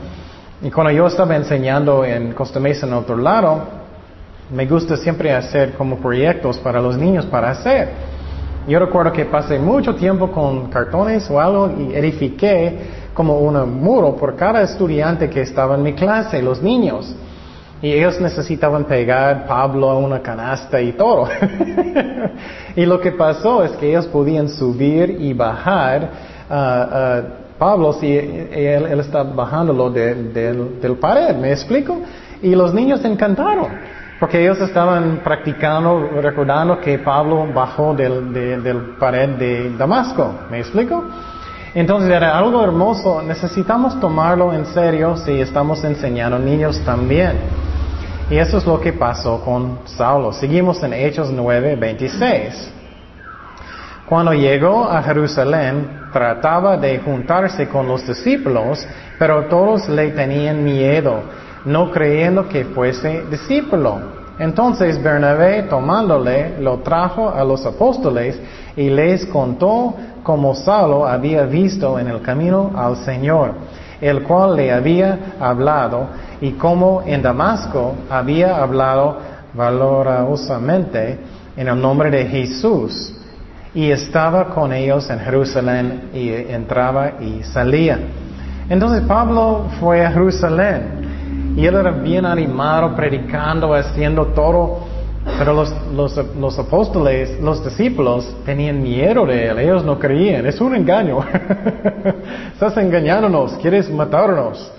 Y 0.61 0.69
cuando 0.69 0.91
yo 0.91 1.07
estaba 1.07 1.35
enseñando 1.35 2.05
en 2.05 2.33
Costa 2.33 2.59
Mesa 2.59 2.85
en 2.85 2.93
otro 2.93 3.17
lado, 3.17 3.63
me 4.53 4.65
gusta 4.65 4.95
siempre 4.97 5.33
hacer 5.33 5.73
como 5.73 5.97
proyectos 5.97 6.59
para 6.59 6.79
los 6.79 6.97
niños 6.97 7.25
para 7.25 7.49
hacer. 7.51 7.89
Yo 8.67 8.79
recuerdo 8.79 9.11
que 9.11 9.25
pasé 9.25 9.59
mucho 9.59 9.95
tiempo 9.95 10.31
con 10.31 10.69
cartones 10.69 11.29
o 11.29 11.39
algo 11.39 11.71
y 11.77 11.93
edifiqué 11.95 13.03
como 13.13 13.39
un 13.39 13.81
muro 13.81 14.15
por 14.15 14.35
cada 14.35 14.61
estudiante 14.61 15.29
que 15.29 15.41
estaba 15.41 15.75
en 15.75 15.83
mi 15.83 15.93
clase, 15.93 16.41
los 16.41 16.61
niños. 16.61 17.13
Y 17.83 17.91
ellos 17.91 18.17
necesitaban 18.21 18.85
pegar 18.85 19.45
Pablo 19.45 19.89
a 19.89 19.97
una 19.97 20.21
canasta 20.21 20.79
y 20.79 20.93
todo. 20.93 21.27
y 22.77 22.85
lo 22.85 23.01
que 23.01 23.11
pasó 23.11 23.61
es 23.65 23.73
que 23.73 23.89
ellos 23.89 24.07
podían 24.07 24.47
subir 24.47 25.17
y 25.19 25.33
bajar 25.33 26.09
uh, 26.49 27.59
Pablo 27.59 27.91
si 27.91 28.15
él, 28.17 28.85
él 28.89 28.99
está 29.01 29.23
bajándolo 29.23 29.89
del 29.89 30.97
pared, 31.01 31.35
¿me 31.35 31.51
explico? 31.51 31.97
Y 32.41 32.55
los 32.55 32.73
niños 32.73 33.03
encantaron, 33.03 33.67
porque 34.17 34.41
ellos 34.41 34.61
estaban 34.61 35.19
practicando, 35.21 36.09
recordando 36.21 36.79
que 36.79 36.99
Pablo 36.99 37.47
bajó 37.53 37.93
del, 37.93 38.31
del 38.63 38.77
pared 38.97 39.31
de 39.31 39.75
Damasco, 39.75 40.33
¿me 40.49 40.59
explico? 40.59 41.03
Entonces 41.75 42.09
era 42.09 42.37
algo 42.37 42.63
hermoso, 42.63 43.21
necesitamos 43.21 43.99
tomarlo 43.99 44.53
en 44.53 44.67
serio 44.67 45.17
si 45.17 45.41
estamos 45.41 45.83
enseñando 45.83 46.39
niños 46.39 46.79
también. 46.85 47.72
Y 48.29 48.37
eso 48.37 48.57
es 48.57 48.65
lo 48.65 48.79
que 48.79 48.93
pasó 48.93 49.41
con 49.41 49.79
Saulo. 49.85 50.31
Seguimos 50.33 50.81
en 50.83 50.93
Hechos 50.93 51.29
9, 51.31 51.75
26. 51.75 52.71
Cuando 54.07 54.33
llegó 54.33 54.85
a 54.85 55.01
Jerusalén, 55.03 56.09
trataba 56.11 56.77
de 56.77 56.99
juntarse 56.99 57.67
con 57.67 57.87
los 57.87 58.05
discípulos, 58.07 58.85
pero 59.19 59.45
todos 59.45 59.89
le 59.89 60.11
tenían 60.11 60.63
miedo, 60.63 61.21
no 61.65 61.91
creyendo 61.91 62.47
que 62.47 62.65
fuese 62.65 63.23
discípulo. 63.29 64.23
Entonces 64.39 65.01
Bernabé, 65.01 65.63
tomándole, 65.63 66.59
lo 66.59 66.79
trajo 66.79 67.29
a 67.29 67.43
los 67.43 67.65
apóstoles 67.65 68.39
y 68.75 68.89
les 68.89 69.25
contó 69.27 69.95
como 70.23 70.55
Saulo 70.55 71.05
había 71.05 71.43
visto 71.43 71.99
en 71.99 72.07
el 72.07 72.21
camino 72.21 72.71
al 72.75 72.97
Señor, 72.97 73.53
el 74.07 74.23
cual 74.23 74.55
le 74.55 74.71
había 74.71 75.17
hablado, 75.39 76.07
y 76.41 76.51
como 76.51 77.03
en 77.05 77.21
Damasco 77.21 77.95
había 78.09 78.57
hablado 78.57 79.17
valorosamente 79.53 81.19
en 81.55 81.67
el 81.67 81.79
nombre 81.79 82.11
de 82.11 82.25
Jesús, 82.25 83.15
y 83.73 83.89
estaba 83.91 84.49
con 84.49 84.73
ellos 84.73 85.09
en 85.09 85.19
Jerusalén 85.19 86.09
y 86.13 86.29
entraba 86.29 87.13
y 87.21 87.43
salía. 87.43 87.97
Entonces 88.69 89.01
Pablo 89.07 89.65
fue 89.79 90.05
a 90.05 90.11
Jerusalén 90.11 91.53
y 91.55 91.65
él 91.65 91.75
era 91.75 91.91
bien 91.91 92.25
animado, 92.25 92.95
predicando, 92.95 93.73
haciendo 93.73 94.27
todo 94.27 94.92
pero 95.37 95.53
los, 95.53 95.73
los, 95.93 96.35
los, 96.35 96.59
apóstoles, 96.59 97.39
los 97.39 97.63
discípulos, 97.63 98.35
tenían 98.45 98.81
miedo 98.81 99.25
de 99.25 99.47
él. 99.47 99.59
Ellos 99.59 99.83
no 99.83 99.99
creían. 99.99 100.45
Es 100.45 100.59
un 100.61 100.75
engaño. 100.75 101.19
Estás 102.53 102.77
engañándonos. 102.77 103.53
Quieres 103.53 103.89
matarnos. 103.89 104.71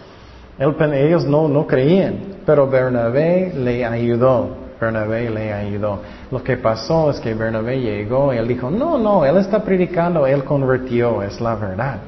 ellos 0.58 1.24
no, 1.24 1.48
no 1.48 1.66
creían. 1.66 2.36
Pero 2.46 2.68
Bernabé 2.68 3.52
le 3.56 3.84
ayudó. 3.84 4.64
Bernabé 4.80 5.30
le 5.30 5.52
ayudó. 5.52 6.00
Lo 6.30 6.42
que 6.42 6.56
pasó 6.56 7.10
es 7.10 7.20
que 7.20 7.34
Bernabé 7.34 7.80
llegó 7.80 8.32
y 8.34 8.38
él 8.38 8.48
dijo, 8.48 8.70
no, 8.70 8.98
no, 8.98 9.24
él 9.24 9.36
está 9.36 9.62
predicando, 9.62 10.26
él 10.26 10.44
convirtió, 10.44 11.22
es 11.22 11.40
la 11.40 11.54
verdad. 11.54 11.98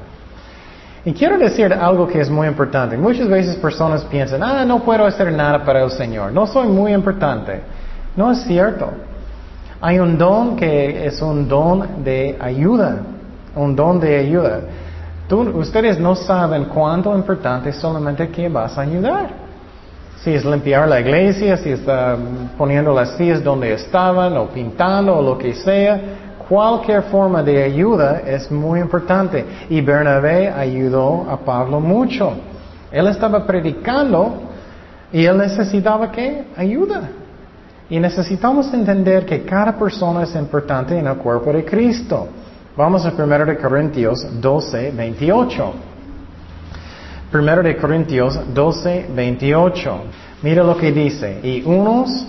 Y 1.05 1.13
quiero 1.13 1.37
decir 1.37 1.73
algo 1.73 2.07
que 2.07 2.19
es 2.19 2.29
muy 2.29 2.47
importante. 2.47 2.97
Muchas 2.97 3.27
veces 3.29 3.55
personas 3.55 4.03
piensan, 4.05 4.43
ah, 4.43 4.65
no 4.65 4.83
puedo 4.83 5.05
hacer 5.05 5.31
nada 5.31 5.63
para 5.63 5.83
el 5.83 5.91
Señor, 5.91 6.33
no 6.33 6.45
soy 6.45 6.67
muy 6.67 6.93
importante. 6.93 7.61
No 8.17 8.31
es 8.31 8.41
cierto. 8.45 8.89
Hay 9.79 9.99
un 9.99 10.17
don 10.17 10.55
que 10.55 11.05
es 11.05 11.21
un 11.21 11.47
don 11.47 12.03
de 12.03 12.35
ayuda, 12.39 12.97
un 13.55 13.75
don 13.75 13.99
de 13.99 14.17
ayuda. 14.17 14.61
ustedes 15.53 15.99
no 15.99 16.15
saben 16.15 16.65
cuánto 16.65 17.15
importante 17.15 17.69
es 17.69 17.75
solamente 17.75 18.27
que 18.29 18.49
vas 18.49 18.75
a 18.75 18.81
ayudar. 18.81 19.29
Si 20.23 20.33
es 20.33 20.43
limpiar 20.43 20.87
la 20.87 20.99
iglesia, 20.99 21.57
si 21.57 21.69
está 21.69 22.17
poniendo 22.57 22.91
las 22.91 23.11
sillas 23.17 23.43
donde 23.43 23.73
estaban, 23.73 24.35
o 24.35 24.47
pintando, 24.47 25.15
o 25.15 25.21
lo 25.21 25.37
que 25.37 25.53
sea, 25.53 26.01
cualquier 26.49 27.03
forma 27.03 27.43
de 27.43 27.63
ayuda 27.63 28.21
es 28.25 28.49
muy 28.49 28.79
importante. 28.79 29.45
Y 29.69 29.79
Bernabé 29.81 30.49
ayudó 30.49 31.27
a 31.29 31.37
Pablo 31.37 31.79
mucho. 31.79 32.33
Él 32.91 33.07
estaba 33.07 33.45
predicando 33.45 34.41
y 35.13 35.23
él 35.23 35.37
necesitaba 35.37 36.11
que 36.11 36.45
ayuda. 36.57 37.09
Y 37.89 37.99
necesitamos 37.99 38.73
entender 38.73 39.25
que 39.25 39.43
cada 39.43 39.77
persona 39.77 40.23
es 40.23 40.35
importante 40.35 40.97
en 40.97 41.07
el 41.07 41.15
cuerpo 41.15 41.53
de 41.53 41.63
Cristo. 41.63 42.27
Vamos 42.75 43.05
a 43.05 43.13
1 43.17 43.45
de 43.45 43.57
Corintios 43.57 44.27
12, 44.41 44.91
28. 44.91 45.73
1 47.33 47.63
de 47.63 47.77
Corintios 47.77 48.39
12, 48.53 49.07
28. 49.15 50.01
Mira 50.43 50.63
lo 50.63 50.77
que 50.77 50.91
dice. 50.91 51.39
Y 51.43 51.63
unos 51.63 52.27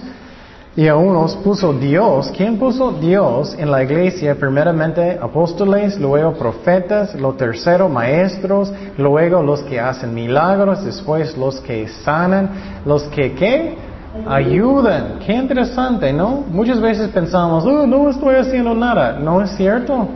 y 0.78 0.86
a 0.86 0.94
unos 0.94 1.34
puso 1.34 1.72
Dios. 1.72 2.32
¿Quién 2.36 2.56
puso 2.56 2.92
Dios 2.92 3.52
en 3.58 3.68
la 3.68 3.82
iglesia? 3.82 4.36
Primeramente 4.36 5.18
apóstoles, 5.20 5.98
luego 5.98 6.34
profetas, 6.34 7.16
lo 7.16 7.34
tercero 7.34 7.88
maestros, 7.88 8.72
luego 8.96 9.42
los 9.42 9.60
que 9.62 9.80
hacen 9.80 10.14
milagros, 10.14 10.84
después 10.84 11.36
los 11.36 11.60
que 11.60 11.88
sanan, 11.88 12.80
los 12.86 13.02
que 13.08 13.32
¿qué? 13.32 13.87
Ayudan. 14.26 15.18
Qué 15.24 15.34
interesante, 15.34 16.12
¿no? 16.12 16.44
Muchas 16.50 16.80
veces 16.80 17.08
pensamos, 17.08 17.64
oh, 17.64 17.86
no 17.86 18.10
estoy 18.10 18.36
haciendo 18.36 18.74
nada. 18.74 19.18
No 19.18 19.42
es 19.42 19.50
cierto. 19.56 20.08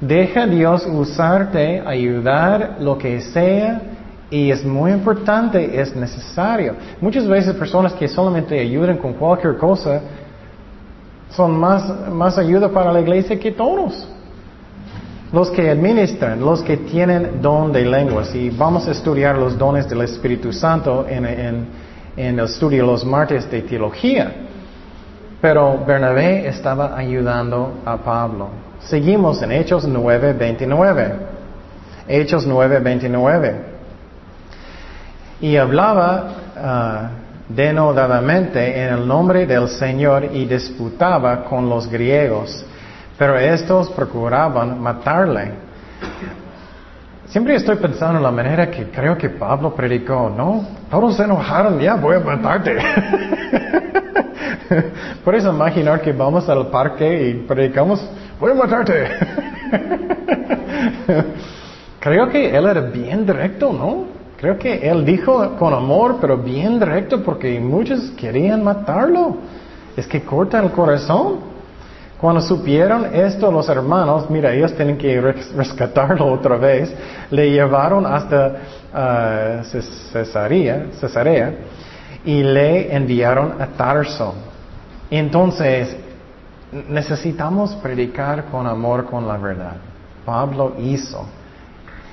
Deja 0.00 0.46
Dios 0.46 0.86
usarte, 0.86 1.82
ayudar 1.86 2.76
lo 2.80 2.96
que 2.96 3.20
sea, 3.20 3.82
y 4.30 4.50
es 4.50 4.64
muy 4.64 4.92
importante, 4.92 5.80
es 5.80 5.94
necesario. 5.94 6.74
Muchas 7.00 7.26
veces 7.26 7.54
personas 7.54 7.92
que 7.94 8.08
solamente 8.08 8.58
ayudan 8.58 8.96
con 8.96 9.12
cualquier 9.14 9.58
cosa 9.58 10.00
son 11.30 11.58
más, 11.58 12.08
más 12.10 12.38
ayuda 12.38 12.68
para 12.68 12.92
la 12.92 13.00
iglesia 13.00 13.38
que 13.38 13.52
todos. 13.52 14.08
Los 15.32 15.50
que 15.50 15.68
administran, 15.68 16.40
los 16.40 16.62
que 16.62 16.76
tienen 16.76 17.42
don 17.42 17.72
de 17.72 17.84
lenguas, 17.84 18.34
y 18.34 18.50
vamos 18.50 18.88
a 18.88 18.92
estudiar 18.92 19.36
los 19.36 19.56
dones 19.56 19.88
del 19.88 20.00
Espíritu 20.02 20.52
Santo 20.52 21.06
en, 21.08 21.24
en 21.26 21.66
en 22.16 22.38
el 22.38 22.44
estudio 22.46 22.86
los 22.86 23.04
martes 23.04 23.50
de 23.50 23.62
teología. 23.62 24.32
Pero 25.40 25.82
Bernabé 25.86 26.46
estaba 26.46 26.96
ayudando 26.96 27.80
a 27.84 27.96
Pablo. 27.96 28.48
Seguimos 28.80 29.40
en 29.42 29.52
Hechos 29.52 29.86
9:29. 29.88 31.12
Hechos 32.08 32.46
9:29. 32.46 33.54
Y 35.40 35.56
hablaba 35.56 36.28
ah, 36.56 37.10
denodadamente 37.48 38.82
en 38.82 38.94
el 38.94 39.08
nombre 39.08 39.46
del 39.46 39.68
Señor 39.68 40.24
y 40.32 40.44
disputaba 40.44 41.44
con 41.44 41.68
los 41.68 41.88
griegos, 41.88 42.64
pero 43.18 43.38
estos 43.38 43.90
procuraban 43.90 44.80
matarle. 44.80 45.52
Siempre 47.30 47.54
estoy 47.54 47.76
pensando 47.76 48.18
en 48.18 48.24
la 48.24 48.32
manera 48.32 48.68
que 48.68 48.90
creo 48.90 49.16
que 49.16 49.28
Pablo 49.28 49.72
predicó, 49.72 50.34
¿no? 50.36 50.66
Todos 50.90 51.16
se 51.16 51.22
enojaron, 51.22 51.78
ya 51.78 51.94
voy 51.94 52.16
a 52.16 52.18
matarte. 52.18 52.76
Puedes 55.24 55.44
imaginar 55.44 56.00
que 56.00 56.12
vamos 56.12 56.48
al 56.48 56.66
parque 56.66 57.28
y 57.28 57.34
predicamos, 57.46 58.04
voy 58.40 58.50
a 58.50 58.54
matarte. 58.54 59.10
Creo 62.00 62.28
que 62.30 62.56
él 62.56 62.66
era 62.66 62.80
bien 62.80 63.24
directo, 63.24 63.72
¿no? 63.72 64.06
Creo 64.36 64.58
que 64.58 64.88
él 64.88 65.04
dijo 65.04 65.54
con 65.56 65.72
amor, 65.72 66.16
pero 66.20 66.36
bien 66.36 66.80
directo, 66.80 67.22
porque 67.22 67.60
muchos 67.60 68.10
querían 68.16 68.64
matarlo. 68.64 69.36
Es 69.96 70.08
que 70.08 70.22
corta 70.22 70.58
el 70.58 70.72
corazón. 70.72 71.49
Cuando 72.20 72.42
supieron 72.42 73.14
esto 73.14 73.50
los 73.50 73.66
hermanos, 73.70 74.28
mira, 74.28 74.52
ellos 74.52 74.74
tienen 74.74 74.98
que 74.98 75.18
rescatarlo 75.20 76.26
otra 76.26 76.56
vez, 76.58 76.94
le 77.30 77.50
llevaron 77.50 78.04
hasta 78.04 78.56
uh, 78.92 79.64
Cesarea, 79.64 80.88
Cesarea 81.00 81.54
y 82.22 82.42
le 82.42 82.94
enviaron 82.94 83.54
a 83.60 83.68
Tarso. 83.68 84.34
Entonces, 85.10 85.96
necesitamos 86.88 87.74
predicar 87.76 88.44
con 88.50 88.66
amor, 88.66 89.06
con 89.06 89.26
la 89.26 89.38
verdad. 89.38 89.76
Pablo 90.26 90.74
hizo. 90.78 91.24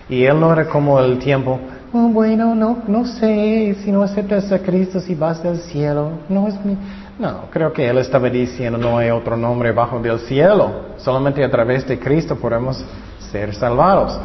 Y 0.07 0.23
él 0.23 0.39
no 0.39 0.53
era 0.53 0.69
como 0.69 1.01
el 1.01 1.19
tiempo, 1.19 1.59
bueno, 1.91 2.53
no, 2.53 2.83
no 2.87 3.05
sé, 3.05 3.75
si 3.83 3.91
no 3.91 4.03
aceptas 4.03 4.51
a 4.51 4.59
Cristo, 4.59 4.99
si 4.99 5.15
vas 5.15 5.41
del 5.41 5.59
cielo, 5.59 6.11
no 6.29 6.47
es 6.47 6.65
mi... 6.65 6.77
No, 7.17 7.49
creo 7.49 7.73
que 7.73 7.87
él 7.87 7.97
estaba 7.97 8.29
diciendo, 8.29 8.77
no 8.77 8.97
hay 8.97 9.09
otro 9.09 9.35
nombre 9.35 9.71
bajo 9.71 9.99
del 9.99 10.19
cielo, 10.19 10.71
solamente 10.97 11.43
a 11.43 11.49
través 11.49 11.87
de 11.87 11.97
Cristo 11.97 12.35
podemos 12.35 12.83
ser 13.31 13.55
salvados. 13.55 14.19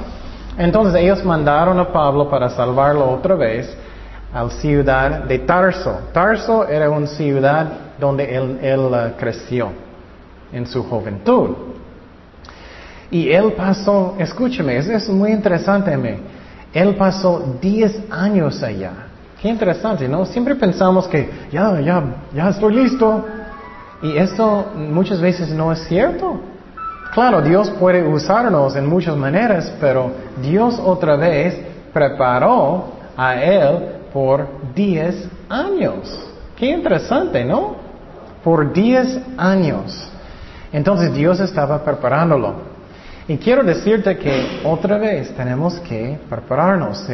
Entonces 0.58 1.00
ellos 1.00 1.24
mandaron 1.24 1.78
a 1.78 1.90
Pablo 1.90 2.28
para 2.28 2.50
salvarlo 2.50 3.10
otra 3.10 3.34
vez 3.34 3.74
a 4.32 4.44
la 4.44 4.50
ciudad 4.50 5.24
de 5.24 5.38
Tarso. 5.38 6.00
Tarso 6.12 6.68
era 6.68 6.90
una 6.90 7.06
ciudad 7.06 7.66
donde 7.98 8.34
él, 8.34 8.80
uh, 8.80 9.18
creció 9.18 9.70
en 10.52 10.66
su 10.66 10.82
juventud. 10.82 11.50
Y 13.10 13.30
él 13.30 13.52
pasó, 13.52 14.16
escúcheme, 14.18 14.76
eso 14.76 14.92
es 14.92 15.08
muy 15.08 15.32
interesante, 15.32 15.96
me. 15.96 16.41
Él 16.72 16.96
pasó 16.96 17.56
10 17.60 18.10
años 18.10 18.62
allá. 18.62 18.92
Qué 19.40 19.48
interesante, 19.48 20.08
¿no? 20.08 20.24
Siempre 20.24 20.54
pensamos 20.54 21.06
que 21.08 21.28
ya, 21.50 21.80
ya, 21.80 22.02
ya 22.34 22.48
estoy 22.48 22.74
listo. 22.74 23.24
Y 24.02 24.16
esto 24.16 24.72
muchas 24.76 25.20
veces 25.20 25.50
no 25.50 25.72
es 25.72 25.80
cierto. 25.86 26.40
Claro, 27.12 27.42
Dios 27.42 27.70
puede 27.70 28.06
usarnos 28.06 28.74
en 28.74 28.86
muchas 28.86 29.16
maneras, 29.16 29.72
pero 29.80 30.12
Dios 30.40 30.80
otra 30.82 31.16
vez 31.16 31.60
preparó 31.92 32.86
a 33.16 33.34
Él 33.36 33.78
por 34.12 34.46
10 34.74 35.28
años. 35.48 36.30
Qué 36.56 36.66
interesante, 36.66 37.44
¿no? 37.44 37.76
Por 38.42 38.72
10 38.72 39.20
años. 39.36 40.08
Entonces 40.72 41.12
Dios 41.12 41.38
estaba 41.40 41.84
preparándolo. 41.84 42.71
Y 43.28 43.36
quiero 43.36 43.62
decirte 43.62 44.16
que 44.16 44.60
otra 44.64 44.98
vez 44.98 45.32
tenemos 45.36 45.78
que 45.80 46.18
prepararnos, 46.28 47.06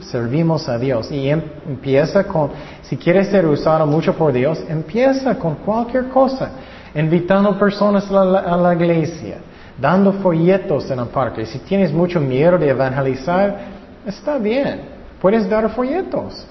servimos 0.00 0.68
a 0.68 0.78
Dios. 0.78 1.10
Y 1.10 1.28
em, 1.28 1.42
empieza 1.68 2.24
con, 2.24 2.50
si 2.82 2.96
quieres 2.96 3.28
ser 3.28 3.44
usado 3.44 3.86
mucho 3.86 4.14
por 4.14 4.32
Dios, 4.32 4.64
empieza 4.68 5.38
con 5.38 5.56
cualquier 5.56 6.08
cosa, 6.08 6.50
invitando 6.94 7.58
personas 7.58 8.10
a 8.10 8.24
la, 8.24 8.38
a 8.40 8.56
la 8.56 8.74
iglesia, 8.74 9.36
dando 9.78 10.14
folletos 10.14 10.90
en 10.90 11.00
el 11.00 11.08
parque. 11.08 11.44
Si 11.44 11.58
tienes 11.58 11.92
mucho 11.92 12.20
miedo 12.20 12.56
de 12.56 12.70
evangelizar, 12.70 13.58
está 14.06 14.38
bien, 14.38 14.80
puedes 15.20 15.48
dar 15.48 15.68
folletos. 15.74 16.46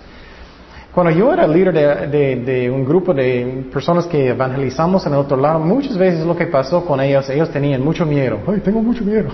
Cuando 0.93 1.11
yo 1.11 1.33
era 1.33 1.47
líder 1.47 2.07
de, 2.11 2.69
un 2.69 2.85
grupo 2.85 3.15
de 3.15 3.65
personas 3.73 4.05
que 4.05 4.29
evangelizamos 4.29 5.03
en 5.07 5.13
el 5.13 5.19
otro 5.19 5.37
lado, 5.37 5.59
muchas 5.59 5.97
veces 5.97 6.23
lo 6.23 6.35
que 6.35 6.45
pasó 6.45 6.85
con 6.85 7.01
ellos, 7.01 7.27
ellos 7.31 7.49
tenían 7.49 7.81
mucho 7.81 8.05
miedo. 8.05 8.37
Ay, 8.47 8.59
tengo 8.59 8.79
mucho 8.79 9.03
miedo. 9.03 9.29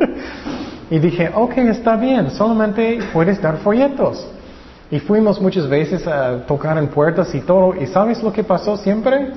y 0.90 0.98
dije, 0.98 1.30
ok, 1.32 1.58
está 1.58 1.94
bien, 1.94 2.28
solamente 2.30 2.98
puedes 3.12 3.40
dar 3.40 3.58
folletos. 3.58 4.26
Y 4.90 4.98
fuimos 4.98 5.40
muchas 5.40 5.68
veces 5.68 6.08
a 6.08 6.44
tocar 6.44 6.76
en 6.76 6.88
puertas 6.88 7.32
y 7.36 7.40
todo. 7.42 7.80
¿Y 7.80 7.86
sabes 7.86 8.20
lo 8.20 8.32
que 8.32 8.42
pasó 8.42 8.76
siempre? 8.76 9.28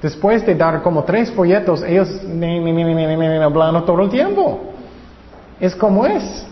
Después 0.00 0.46
de 0.46 0.54
dar 0.54 0.80
como 0.80 1.04
tres 1.04 1.30
folletos, 1.30 1.82
ellos 1.82 2.22
me, 2.24 2.58
me, 2.58 2.72
me, 2.72 3.42
hablando 3.42 3.84
todo 3.84 4.00
el 4.00 4.08
tiempo. 4.08 4.72
Es 5.60 5.76
como 5.76 6.06
es. 6.06 6.46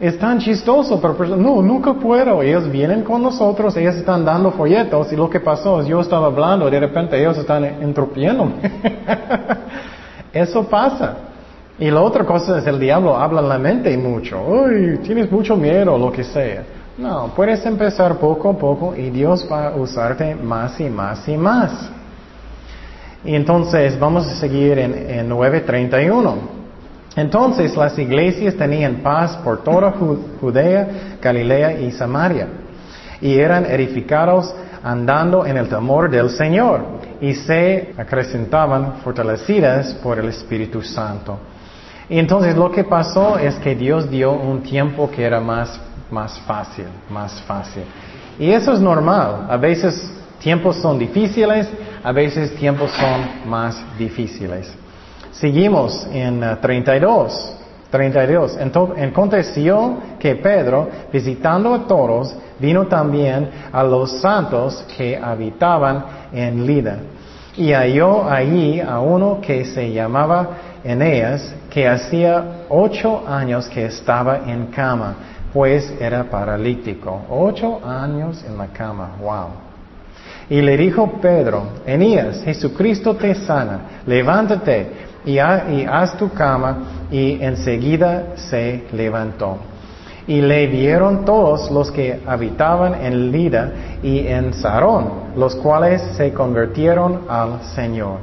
Es 0.00 0.18
tan 0.18 0.40
chistoso, 0.40 1.00
pero 1.00 1.16
pues, 1.16 1.30
no, 1.30 1.62
nunca 1.62 1.94
puedo. 1.94 2.42
Ellos 2.42 2.70
vienen 2.70 3.02
con 3.02 3.22
nosotros, 3.22 3.76
ellos 3.76 3.94
están 3.96 4.24
dando 4.24 4.50
folletos 4.50 5.12
y 5.12 5.16
lo 5.16 5.30
que 5.30 5.40
pasó 5.40 5.80
es 5.80 5.86
yo 5.86 6.00
estaba 6.00 6.26
hablando 6.26 6.68
de 6.68 6.80
repente 6.80 7.18
ellos 7.18 7.38
están 7.38 7.64
entropiéndome. 7.64 8.54
Eso 10.32 10.64
pasa. 10.64 11.16
Y 11.78 11.90
la 11.90 12.00
otra 12.00 12.24
cosa 12.24 12.58
es 12.58 12.66
el 12.66 12.78
diablo 12.78 13.16
habla 13.16 13.40
en 13.40 13.48
la 13.48 13.58
mente 13.58 13.96
mucho. 13.96 14.40
Uy, 14.42 14.98
tienes 15.02 15.30
mucho 15.30 15.56
miedo, 15.56 15.96
lo 15.96 16.10
que 16.10 16.24
sea. 16.24 16.64
No, 16.98 17.32
puedes 17.34 17.64
empezar 17.64 18.16
poco 18.18 18.50
a 18.50 18.58
poco 18.58 18.94
y 18.94 19.10
Dios 19.10 19.48
va 19.50 19.68
a 19.68 19.76
usarte 19.76 20.34
más 20.34 20.78
y 20.80 20.90
más 20.90 21.26
y 21.28 21.36
más. 21.36 21.90
Y 23.24 23.34
entonces 23.34 23.98
vamos 23.98 24.26
a 24.26 24.34
seguir 24.34 24.78
en, 24.78 24.94
en 24.94 25.28
931. 25.28 26.61
Entonces 27.16 27.76
las 27.76 27.98
iglesias 27.98 28.54
tenían 28.54 28.96
paz 28.96 29.36
por 29.38 29.62
toda 29.62 29.92
Judea, 30.40 31.18
Galilea 31.20 31.80
y 31.80 31.90
Samaria, 31.92 32.48
y 33.20 33.38
eran 33.38 33.66
edificados 33.66 34.54
andando 34.82 35.44
en 35.46 35.56
el 35.56 35.68
temor 35.68 36.10
del 36.10 36.30
Señor, 36.30 36.84
y 37.20 37.34
se 37.34 37.94
acrecentaban 37.96 38.94
fortalecidas 39.04 39.94
por 39.94 40.18
el 40.18 40.28
Espíritu 40.28 40.82
Santo. 40.82 41.38
Y 42.08 42.18
entonces 42.18 42.56
lo 42.56 42.70
que 42.70 42.84
pasó 42.84 43.38
es 43.38 43.54
que 43.56 43.74
Dios 43.74 44.10
dio 44.10 44.32
un 44.32 44.62
tiempo 44.62 45.10
que 45.10 45.22
era 45.22 45.40
más, 45.40 45.80
más 46.10 46.38
fácil, 46.40 46.86
más 47.08 47.40
fácil. 47.42 47.84
Y 48.38 48.50
eso 48.50 48.72
es 48.72 48.80
normal. 48.80 49.46
A 49.48 49.56
veces 49.56 50.12
tiempos 50.40 50.76
son 50.76 50.98
difíciles, 50.98 51.68
a 52.02 52.12
veces 52.12 52.54
tiempos 52.56 52.90
son 52.90 53.48
más 53.48 53.82
difíciles. 53.98 54.81
Seguimos 55.32 56.06
en 56.12 56.40
32. 56.60 57.56
Uh, 57.58 57.62
32. 57.92 58.56
Entonces, 58.58 59.04
aconteció 59.04 59.96
que 60.18 60.34
Pedro, 60.36 60.88
visitando 61.12 61.74
a 61.74 61.86
todos, 61.86 62.34
vino 62.58 62.86
también 62.86 63.50
a 63.70 63.82
los 63.82 64.20
santos 64.20 64.84
que 64.96 65.16
habitaban 65.16 66.04
en 66.32 66.66
Lida. 66.66 66.96
Y 67.54 67.72
halló 67.72 68.28
allí 68.30 68.80
a 68.80 68.98
uno 68.98 69.40
que 69.42 69.66
se 69.66 69.92
llamaba 69.92 70.48
Eneas, 70.82 71.54
que 71.68 71.86
hacía 71.86 72.64
ocho 72.70 73.24
años 73.28 73.68
que 73.68 73.84
estaba 73.84 74.38
en 74.46 74.68
cama, 74.68 75.14
pues 75.52 75.92
era 76.00 76.24
paralítico. 76.24 77.26
Ocho 77.28 77.78
años 77.84 78.42
en 78.48 78.56
la 78.56 78.68
cama. 78.68 79.10
Wow. 79.20 79.48
Y 80.48 80.62
le 80.62 80.78
dijo 80.78 81.20
Pedro, 81.20 81.64
Eneas, 81.84 82.42
Jesucristo 82.42 83.14
te 83.16 83.34
sana, 83.34 84.02
levántate 84.06 85.11
y, 85.24 85.38
haz 85.38 86.16
tu 86.16 86.30
cama, 86.30 87.06
y 87.10 87.42
enseguida 87.42 88.36
se 88.36 88.84
levantó. 88.92 89.58
Y 90.26 90.40
le 90.40 90.66
vieron 90.68 91.24
todos 91.24 91.70
los 91.70 91.90
que 91.90 92.20
habitaban 92.26 92.94
en 92.94 93.32
Lida 93.32 93.72
y 94.02 94.26
en 94.26 94.54
Sarón, 94.54 95.32
los 95.36 95.56
cuales 95.56 96.00
se 96.16 96.32
convirtieron 96.32 97.22
al 97.28 97.62
Señor. 97.74 98.18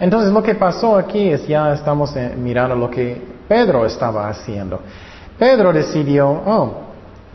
Entonces 0.00 0.32
lo 0.32 0.42
que 0.42 0.54
pasó 0.54 0.96
aquí 0.96 1.28
es 1.28 1.46
ya 1.46 1.72
estamos 1.72 2.14
eh, 2.16 2.34
mirando 2.36 2.74
lo 2.74 2.90
que 2.90 3.20
Pedro 3.48 3.86
estaba 3.86 4.28
haciendo. 4.28 4.80
Pedro 5.38 5.72
decidió, 5.72 6.28
oh, 6.28 6.72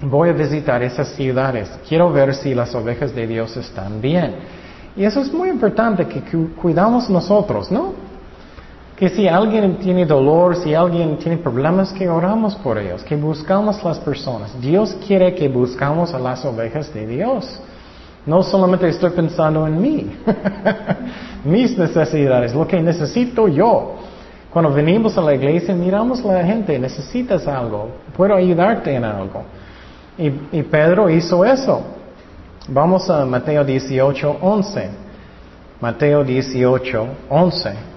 voy 0.01 0.29
a 0.29 0.33
visitar 0.33 0.81
esas 0.81 1.09
ciudades, 1.09 1.69
quiero 1.87 2.11
ver 2.11 2.33
si 2.33 2.53
las 2.53 2.73
ovejas 2.73 3.13
de 3.13 3.27
Dios 3.27 3.55
están 3.57 4.01
bien. 4.01 4.35
Y 4.95 5.05
eso 5.05 5.21
es 5.21 5.31
muy 5.31 5.49
importante 5.49 6.05
que 6.07 6.21
cuidamos 6.59 7.09
nosotros, 7.09 7.71
¿no? 7.71 7.93
Que 9.01 9.09
si 9.09 9.27
alguien 9.27 9.77
tiene 9.77 10.05
dolor, 10.05 10.55
si 10.57 10.75
alguien 10.75 11.17
tiene 11.17 11.37
problemas, 11.37 11.91
que 11.91 12.07
oramos 12.07 12.53
por 12.57 12.77
ellos, 12.77 13.03
que 13.03 13.15
buscamos 13.15 13.83
las 13.83 13.97
personas. 13.97 14.51
Dios 14.61 14.95
quiere 15.07 15.33
que 15.33 15.49
buscamos 15.49 16.13
a 16.13 16.19
las 16.19 16.45
ovejas 16.45 16.93
de 16.93 17.07
Dios. 17.07 17.59
No 18.27 18.43
solamente 18.43 18.87
estoy 18.87 19.09
pensando 19.09 19.65
en 19.65 19.81
mí, 19.81 20.11
mis 21.45 21.75
necesidades, 21.75 22.53
lo 22.53 22.67
que 22.67 22.79
necesito 22.79 23.47
yo. 23.47 23.95
Cuando 24.51 24.71
venimos 24.71 25.17
a 25.17 25.21
la 25.21 25.33
iglesia, 25.33 25.73
miramos 25.73 26.23
a 26.23 26.33
la 26.33 26.43
gente, 26.43 26.77
necesitas 26.77 27.47
algo, 27.47 27.89
puedo 28.15 28.35
ayudarte 28.35 28.93
en 28.93 29.03
algo. 29.03 29.41
Y, 30.15 30.27
y 30.59 30.61
Pedro 30.61 31.09
hizo 31.09 31.43
eso. 31.43 31.81
Vamos 32.67 33.09
a 33.09 33.25
Mateo 33.25 33.63
18, 33.63 34.37
11. 34.39 34.89
Mateo 35.81 36.23
18, 36.23 37.07
11. 37.31 37.90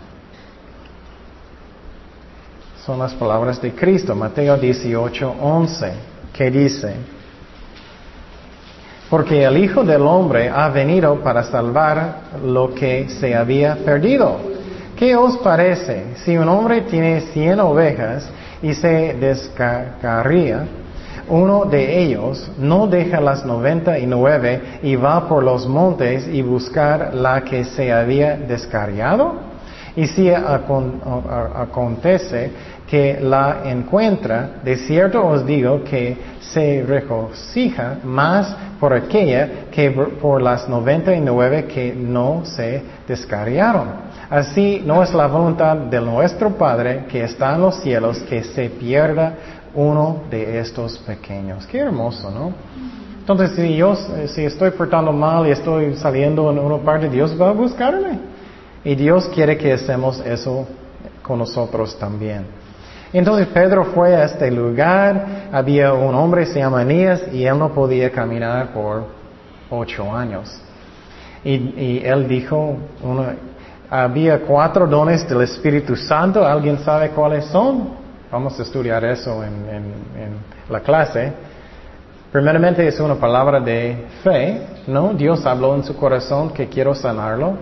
Son 2.84 2.98
las 2.98 3.14
palabras 3.14 3.62
de 3.62 3.72
Cristo. 3.72 4.14
Mateo 4.14 4.58
18, 4.58 5.36
11. 5.40 5.92
¿Qué 6.34 6.50
dice? 6.50 6.92
Porque 9.08 9.42
el 9.42 9.56
Hijo 9.56 9.82
del 9.82 10.02
Hombre 10.02 10.50
ha 10.50 10.68
venido 10.68 11.18
para 11.20 11.44
salvar 11.44 12.16
lo 12.44 12.74
que 12.74 13.08
se 13.08 13.34
había 13.34 13.76
perdido. 13.76 14.36
¿Qué 14.98 15.16
os 15.16 15.38
parece 15.38 16.14
si 16.16 16.36
un 16.36 16.46
hombre 16.46 16.82
tiene 16.82 17.22
cien 17.32 17.58
ovejas 17.60 18.28
y 18.60 18.74
se 18.74 19.14
descarría? 19.14 20.66
uno 21.26 21.64
de 21.64 22.02
ellos 22.02 22.50
no 22.58 22.86
deja 22.86 23.18
las 23.18 23.46
noventa 23.46 23.98
y 23.98 24.04
nueve 24.04 24.80
y 24.82 24.94
va 24.94 25.26
por 25.26 25.42
los 25.42 25.66
montes 25.66 26.28
y 26.28 26.42
buscar 26.42 27.14
la 27.14 27.42
que 27.42 27.64
se 27.64 27.90
había 27.90 28.36
descarriado? 28.36 29.54
Y 29.96 30.08
si 30.08 30.28
acontece 30.28 32.50
que 32.88 33.18
la 33.20 33.62
encuentra, 33.64 34.60
de 34.62 34.76
cierto 34.76 35.26
os 35.26 35.44
digo 35.46 35.82
que 35.84 36.16
se 36.40 36.84
regocija 36.86 37.98
más 38.04 38.54
por 38.78 38.92
aquella 38.92 39.70
que 39.70 39.90
por 39.90 40.42
las 40.42 40.68
noventa 40.68 41.14
y 41.14 41.20
nueve 41.20 41.64
que 41.64 41.94
no 41.94 42.42
se 42.44 42.82
descarriaron. 43.08 43.88
Así 44.28 44.82
no 44.84 45.02
es 45.02 45.12
la 45.14 45.26
voluntad 45.26 45.76
de 45.76 46.00
nuestro 46.00 46.50
Padre 46.50 47.06
que 47.08 47.24
está 47.24 47.54
en 47.54 47.62
los 47.62 47.76
cielos 47.76 48.18
que 48.28 48.42
se 48.42 48.68
pierda 48.68 49.34
uno 49.74 50.22
de 50.30 50.58
estos 50.58 50.98
pequeños. 50.98 51.66
Qué 51.66 51.78
hermoso, 51.78 52.30
¿no? 52.30 52.52
Entonces, 53.18 53.52
si 53.52 53.76
yo 53.76 53.96
si 54.26 54.44
estoy 54.44 54.70
portando 54.72 55.10
mal 55.10 55.46
y 55.46 55.50
estoy 55.50 55.94
saliendo 55.96 56.50
en 56.50 56.58
una 56.58 56.76
parte, 56.76 57.08
Dios 57.08 57.40
va 57.40 57.48
a 57.48 57.52
buscarme. 57.52 58.18
Y 58.84 58.94
Dios 58.94 59.30
quiere 59.34 59.56
que 59.56 59.72
hacemos 59.72 60.20
eso 60.20 60.66
con 61.22 61.38
nosotros 61.38 61.98
también. 61.98 62.63
Entonces 63.14 63.46
Pedro 63.46 63.84
fue 63.84 64.16
a 64.16 64.24
este 64.24 64.50
lugar, 64.50 65.48
había 65.52 65.92
un 65.92 66.16
hombre, 66.16 66.46
se 66.46 66.58
llama 66.58 66.80
Anías, 66.80 67.22
y 67.32 67.44
él 67.44 67.56
no 67.56 67.72
podía 67.72 68.10
caminar 68.10 68.72
por 68.72 69.04
ocho 69.70 70.12
años. 70.12 70.60
Y, 71.44 72.02
él 72.04 72.26
dijo, 72.26 72.76
había 73.88 74.40
cuatro 74.40 74.88
dones 74.88 75.28
del 75.28 75.42
Espíritu 75.42 75.94
Santo, 75.94 76.44
¿alguien 76.44 76.78
sabe 76.80 77.10
cuáles 77.10 77.44
son? 77.44 77.90
Vamos 78.32 78.58
a 78.58 78.64
estudiar 78.64 79.04
eso 79.04 79.44
en, 79.44 79.94
la 80.68 80.80
clase. 80.80 81.32
Primeramente 82.32 82.84
es 82.84 82.98
una 82.98 83.14
palabra 83.14 83.60
de 83.60 84.06
fe, 84.24 84.60
¿no? 84.88 85.14
Dios 85.14 85.46
habló 85.46 85.76
en 85.76 85.84
su 85.84 85.94
corazón 85.94 86.50
que 86.50 86.66
quiero 86.66 86.96
sanarlo. 86.96 87.58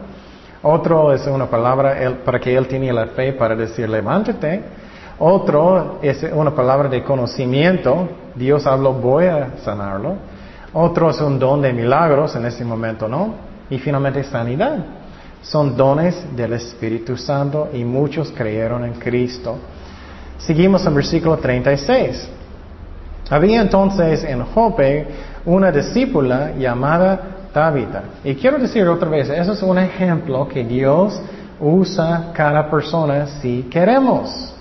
Otro 0.62 1.12
es 1.12 1.26
una 1.26 1.44
palabra 1.44 1.94
para 2.24 2.40
que 2.40 2.56
él 2.56 2.66
tenía 2.68 2.94
la 2.94 3.08
fe 3.08 3.34
para 3.34 3.54
decir 3.54 3.86
levántate. 3.86 4.62
Otro 5.18 5.98
es 6.02 6.22
una 6.32 6.54
palabra 6.54 6.88
de 6.88 7.02
conocimiento. 7.02 8.08
Dios 8.34 8.66
habló 8.66 8.92
voy 8.94 9.26
a 9.26 9.58
sanarlo. 9.64 10.16
Otro 10.72 11.10
es 11.10 11.20
un 11.20 11.38
don 11.38 11.60
de 11.60 11.72
milagros 11.72 12.34
en 12.34 12.46
ese 12.46 12.64
momento, 12.64 13.06
¿no? 13.06 13.34
Y 13.70 13.78
finalmente 13.78 14.24
sanidad. 14.24 14.78
Son 15.42 15.76
dones 15.76 16.24
del 16.34 16.54
Espíritu 16.54 17.16
Santo 17.16 17.68
y 17.72 17.84
muchos 17.84 18.30
creyeron 18.30 18.84
en 18.84 18.94
Cristo. 18.94 19.56
Seguimos 20.38 20.84
en 20.86 20.94
versículo 20.94 21.36
36. 21.36 22.28
Había 23.30 23.60
entonces 23.60 24.24
en 24.24 24.44
Jope 24.44 25.06
una 25.44 25.70
discípula 25.70 26.52
llamada 26.56 27.20
Tabitha. 27.52 28.02
Y 28.24 28.34
quiero 28.34 28.58
decir 28.58 28.86
otra 28.88 29.08
vez, 29.08 29.28
eso 29.30 29.52
es 29.52 29.62
un 29.62 29.78
ejemplo 29.78 30.48
que 30.48 30.64
Dios 30.64 31.20
usa 31.60 32.30
cada 32.32 32.70
persona 32.70 33.26
si 33.40 33.62
queremos. 33.64 34.51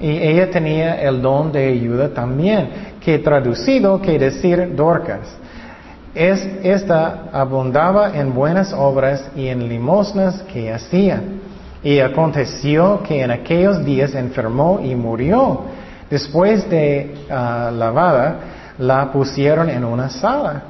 Y 0.00 0.16
ella 0.18 0.50
tenía 0.50 1.00
el 1.02 1.20
don 1.20 1.52
de 1.52 1.68
ayuda 1.68 2.08
también, 2.08 2.70
que 3.00 3.18
traducido 3.18 4.00
que 4.00 4.18
decir 4.18 4.74
Dorcas. 4.74 5.36
Es, 6.14 6.44
esta 6.62 7.28
abundaba 7.32 8.16
en 8.16 8.34
buenas 8.34 8.72
obras 8.72 9.30
y 9.36 9.48
en 9.48 9.68
limosnas 9.68 10.42
que 10.52 10.72
hacía. 10.72 11.22
Y 11.82 12.00
aconteció 12.00 13.02
que 13.02 13.22
en 13.22 13.30
aquellos 13.30 13.84
días 13.84 14.14
enfermó 14.14 14.80
y 14.82 14.94
murió. 14.94 15.62
Después 16.10 16.68
de 16.68 17.14
ah, 17.30 17.70
lavada, 17.72 18.36
la 18.78 19.12
pusieron 19.12 19.70
en 19.70 19.84
una 19.84 20.08
sala. 20.08 20.62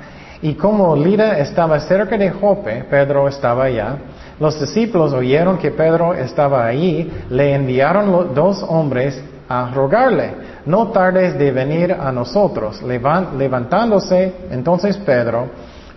Y 0.43 0.55
como 0.55 0.97
Lida 0.97 1.39
estaba 1.39 1.78
cerca 1.81 2.16
de 2.16 2.31
Jope, 2.31 2.85
Pedro 2.91 3.28
estaba 3.28 3.64
allá, 3.64 3.97
los 4.41 4.59
discípulos 4.59 5.12
oyeron 5.12 5.59
que 5.59 5.70
Pedro 5.70 6.14
estaba 6.14 6.64
allí, 6.64 7.09
le 7.28 7.55
enviaron 7.55 8.34
dos 8.34 8.64
hombres 8.66 9.22
a 9.47 9.70
rogarle, 9.74 10.30
no 10.64 10.88
tardes 10.88 11.38
de 11.38 11.51
venir 11.53 11.93
a 11.93 12.11
nosotros. 12.11 12.82
levantándose, 12.82 14.32
entonces 14.51 14.97
Pedro 14.97 15.49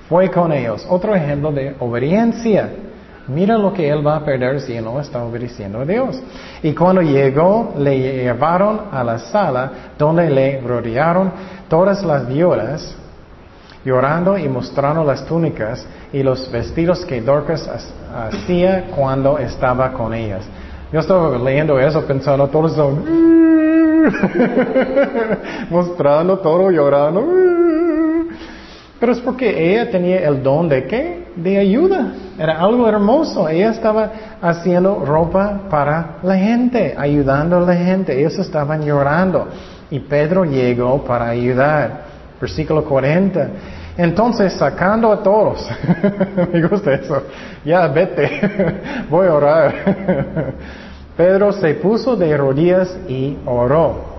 fue 0.10 0.30
con 0.30 0.52
ellos. 0.52 0.86
Otro 0.90 1.16
ejemplo 1.16 1.52
de 1.54 1.76
obediencia. 1.80 2.70
Mira 3.28 3.58
lo 3.58 3.72
que 3.72 3.90
él 3.90 4.06
va 4.06 4.18
a 4.18 4.26
perder 4.26 4.60
si 4.60 4.78
no 4.82 5.00
está 5.00 5.24
obedeciendo 5.24 5.80
a 5.80 5.86
Dios. 5.86 6.22
Y 6.62 6.74
cuando 6.74 7.02
llegó, 7.02 7.74
le 7.78 7.98
llevaron 7.98 8.82
a 8.92 9.02
la 9.06 9.20
sala 9.20 9.72
donde 9.98 10.30
le 10.30 10.60
rodearon 10.60 11.32
todas 11.70 12.04
las 12.04 12.28
viudas, 12.28 12.94
llorando 13.86 14.38
y 14.38 14.48
mostrando 14.48 15.04
las 15.04 15.26
túnicas 15.26 15.86
y 16.12 16.24
los 16.24 16.52
vestidos 16.52 17.04
que 17.06 17.22
Dorcas 17.22 17.70
hacía 18.16 18.86
cuando 18.96 19.38
estaba 19.38 19.92
con 19.94 20.14
ellas. 20.14 20.44
Yo 20.92 21.00
estaba 21.00 21.38
leyendo 21.38 21.80
eso 21.80 22.06
pensando, 22.06 22.48
todos 22.48 22.74
son 22.74 23.04
mostrando 25.70 26.38
todo, 26.40 26.70
llorando. 26.72 27.26
Pero 29.00 29.12
es 29.12 29.20
porque 29.20 29.74
ella 29.74 29.92
tenía 29.92 30.26
el 30.28 30.42
don 30.42 30.70
de 30.70 30.86
qué? 30.88 31.28
De 31.36 31.58
ayuda. 31.58 32.14
Era 32.40 32.60
algo 32.62 32.88
hermoso. 32.88 33.50
Ella 33.50 33.72
estaba 33.72 34.12
haciendo 34.42 35.04
ropa 35.04 35.64
para 35.70 36.20
la 36.24 36.38
gente, 36.38 36.96
ayudando 36.98 37.58
a 37.58 37.62
la 37.62 37.76
gente. 37.76 38.18
Ellos 38.18 38.38
estaban 38.40 38.86
llorando. 38.86 39.48
Y 39.90 40.00
Pedro 40.00 40.46
llegó 40.46 41.04
para 41.04 41.30
ayudar. 41.30 42.13
Versículo 42.44 42.84
40. 42.84 43.48
Entonces, 43.96 44.52
sacando 44.52 45.14
a 45.14 45.24
todos, 45.24 45.66
me 46.52 46.62
gusta 46.68 46.94
eso, 46.96 47.24
ya 47.64 47.88
vete, 47.88 48.42
voy 49.10 49.28
a 49.28 49.34
orar. 49.34 49.74
Pedro 51.16 51.54
se 51.54 51.76
puso 51.76 52.18
de 52.18 52.36
rodillas 52.36 52.98
y 53.08 53.38
oró. 53.46 54.12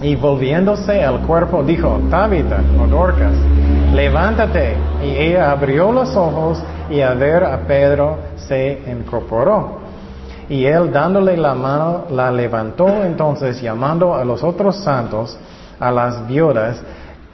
Y 0.00 0.14
volviéndose 0.14 1.02
al 1.02 1.22
cuerpo 1.22 1.64
dijo, 1.64 2.00
Tabitha 2.08 2.60
o 2.80 3.92
levántate. 3.92 4.76
Y 5.02 5.16
ella 5.16 5.50
abrió 5.50 5.90
los 5.90 6.14
ojos 6.14 6.62
y 6.88 7.00
a 7.00 7.12
ver 7.14 7.42
a 7.42 7.58
Pedro 7.66 8.18
se 8.36 8.82
incorporó. 8.86 9.80
Y 10.48 10.64
él 10.64 10.92
dándole 10.92 11.36
la 11.36 11.54
mano 11.54 12.04
la 12.10 12.30
levantó 12.30 13.02
entonces 13.02 13.60
llamando 13.60 14.14
a 14.14 14.24
los 14.24 14.44
otros 14.44 14.76
santos, 14.76 15.36
a 15.80 15.90
las 15.90 16.26
viudas, 16.28 16.80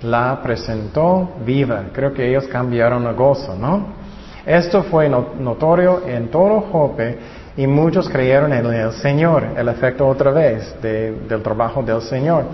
la 0.02 0.40
presentó 0.42 1.30
viva. 1.44 1.84
Creo 1.92 2.12
que 2.12 2.28
ellos 2.28 2.46
cambiaron 2.46 3.06
a 3.06 3.12
gozo, 3.12 3.54
¿no? 3.56 4.00
Esto 4.46 4.82
fue 4.84 5.08
notorio 5.08 6.02
en 6.06 6.28
todo 6.28 6.60
Jope 6.72 7.18
y 7.56 7.66
muchos 7.66 8.08
creyeron 8.08 8.52
en 8.52 8.66
el 8.66 8.92
Señor, 8.92 9.44
el 9.56 9.68
efecto 9.68 10.06
otra 10.08 10.30
vez 10.30 10.74
del 10.80 11.42
trabajo 11.42 11.82
del 11.82 12.00
Señor. 12.02 12.44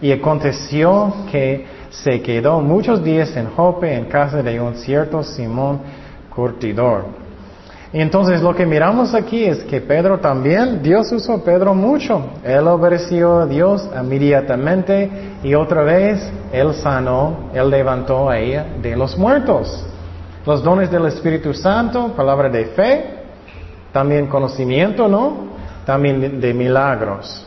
Y 0.00 0.12
aconteció 0.12 1.12
que 1.30 1.64
se 1.90 2.20
quedó 2.20 2.60
muchos 2.60 3.02
días 3.02 3.34
en 3.36 3.50
Jope 3.50 3.94
en 3.94 4.06
casa 4.06 4.42
de 4.42 4.60
un 4.60 4.74
cierto 4.74 5.22
Simón 5.22 5.80
curtidor. 6.34 7.25
Y 7.96 8.00
entonces 8.02 8.42
lo 8.42 8.54
que 8.54 8.66
miramos 8.66 9.14
aquí 9.14 9.46
es 9.46 9.64
que 9.64 9.80
Pedro 9.80 10.20
también, 10.20 10.82
Dios 10.82 11.10
usó 11.12 11.32
a 11.32 11.42
Pedro 11.42 11.74
mucho. 11.74 12.32
Él 12.44 12.68
obedeció 12.68 13.38
a 13.38 13.46
Dios 13.46 13.88
inmediatamente 13.98 15.38
y 15.42 15.54
otra 15.54 15.82
vez 15.82 16.20
Él 16.52 16.74
sanó, 16.74 17.48
Él 17.54 17.70
levantó 17.70 18.28
a 18.28 18.38
ella 18.38 18.66
de 18.82 18.94
los 18.94 19.16
muertos. 19.16 19.82
Los 20.44 20.62
dones 20.62 20.90
del 20.90 21.06
Espíritu 21.06 21.54
Santo, 21.54 22.08
palabra 22.14 22.50
de 22.50 22.66
fe, 22.66 23.04
también 23.92 24.26
conocimiento, 24.26 25.08
¿no? 25.08 25.46
También 25.86 26.38
de 26.38 26.52
milagros. 26.52 27.46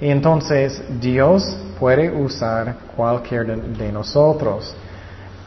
Y 0.00 0.08
entonces 0.08 0.82
Dios 1.00 1.56
puede 1.78 2.10
usar 2.10 2.74
cualquier 2.96 3.46
de, 3.46 3.92
nosotros. 3.92 4.74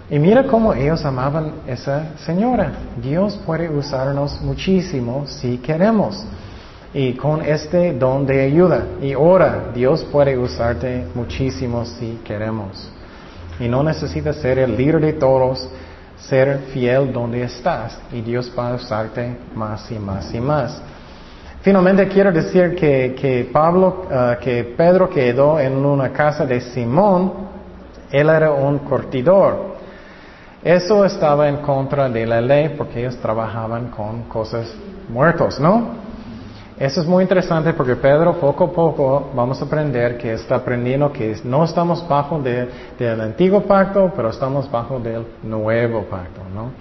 Y 0.10 0.20
mira 0.20 0.43
cómo 0.43 0.74
ellos 0.74 1.03
amaban 1.03 1.51
esa 1.66 2.16
señora. 2.18 2.72
Dios 3.01 3.39
puede 3.45 3.68
usarnos 3.70 4.39
muchísimo 4.41 5.26
si 5.26 5.58
queremos. 5.58 6.24
Y 6.93 7.14
con 7.14 7.41
este 7.41 7.93
don 7.93 8.26
de 8.26 8.43
ayuda. 8.43 8.86
Y 9.01 9.16
ora, 9.16 9.72
Dios 9.74 10.03
puede 10.12 10.38
usarte 10.38 11.06
muchísimo 11.16 11.86
si 11.86 12.20
queremos. 12.24 12.89
Y 13.60 13.68
no 13.68 13.82
necesitas 13.82 14.36
ser 14.38 14.60
el 14.60 14.78
líder 14.78 15.01
de 15.01 15.14
todos, 15.14 15.68
ser 16.18 16.60
fiel 16.72 17.12
donde 17.12 17.41
estás. 17.41 17.97
Y 18.14 18.22
Dios 18.22 18.51
va 18.58 18.72
a 18.72 18.76
usarte 18.76 19.36
más 19.56 19.91
y 19.91 19.97
más 19.97 20.34
y 20.34 20.39
más. 20.39 20.82
Finalmente 21.62 22.08
quiero 22.08 22.32
decir 22.32 22.76
que, 22.76 23.49
Pablo, 23.51 24.06
ah, 24.12 24.38
que 24.39 24.64
Pedro 24.78 25.10
quedó 25.10 25.60
en 25.60 25.84
una 25.84 26.14
casa 26.14 26.45
de 26.45 26.62
Simón, 26.62 27.34
él 28.12 28.30
era 28.30 28.51
un 28.51 28.78
cortidor. 28.80 29.75
Eso 30.66 31.05
estaba 31.05 31.47
en 31.47 31.57
contra 31.57 32.09
de 32.09 32.26
la 32.26 32.41
ley 32.41 32.70
porque 32.76 33.01
ellos 33.01 33.16
trabajaban 33.18 33.91
con 33.91 34.24
cosas 34.24 34.66
muertos, 35.07 35.59
¿no? 35.59 35.89
Eso 36.80 37.01
es 37.01 37.07
muy 37.07 37.22
interesante 37.22 37.72
porque 37.74 37.95
Pedro 37.95 38.34
poco 38.39 38.63
a 38.63 38.72
poco 38.72 39.30
vamos 39.36 39.61
a 39.61 39.66
aprender 39.66 40.18
que 40.18 40.34
está 40.34 40.55
aprendiendo 40.55 41.13
que 41.13 41.38
no 41.43 41.63
estamos 41.66 42.07
bajo 42.07 42.41
del 42.41 43.22
antiguo 43.22 43.61
pacto, 43.61 44.11
pero 44.16 44.30
estamos 44.30 44.70
bajo 44.72 44.99
del 44.99 45.28
nuevo 45.43 46.01
pacto, 46.05 46.41
¿no? 46.51 46.72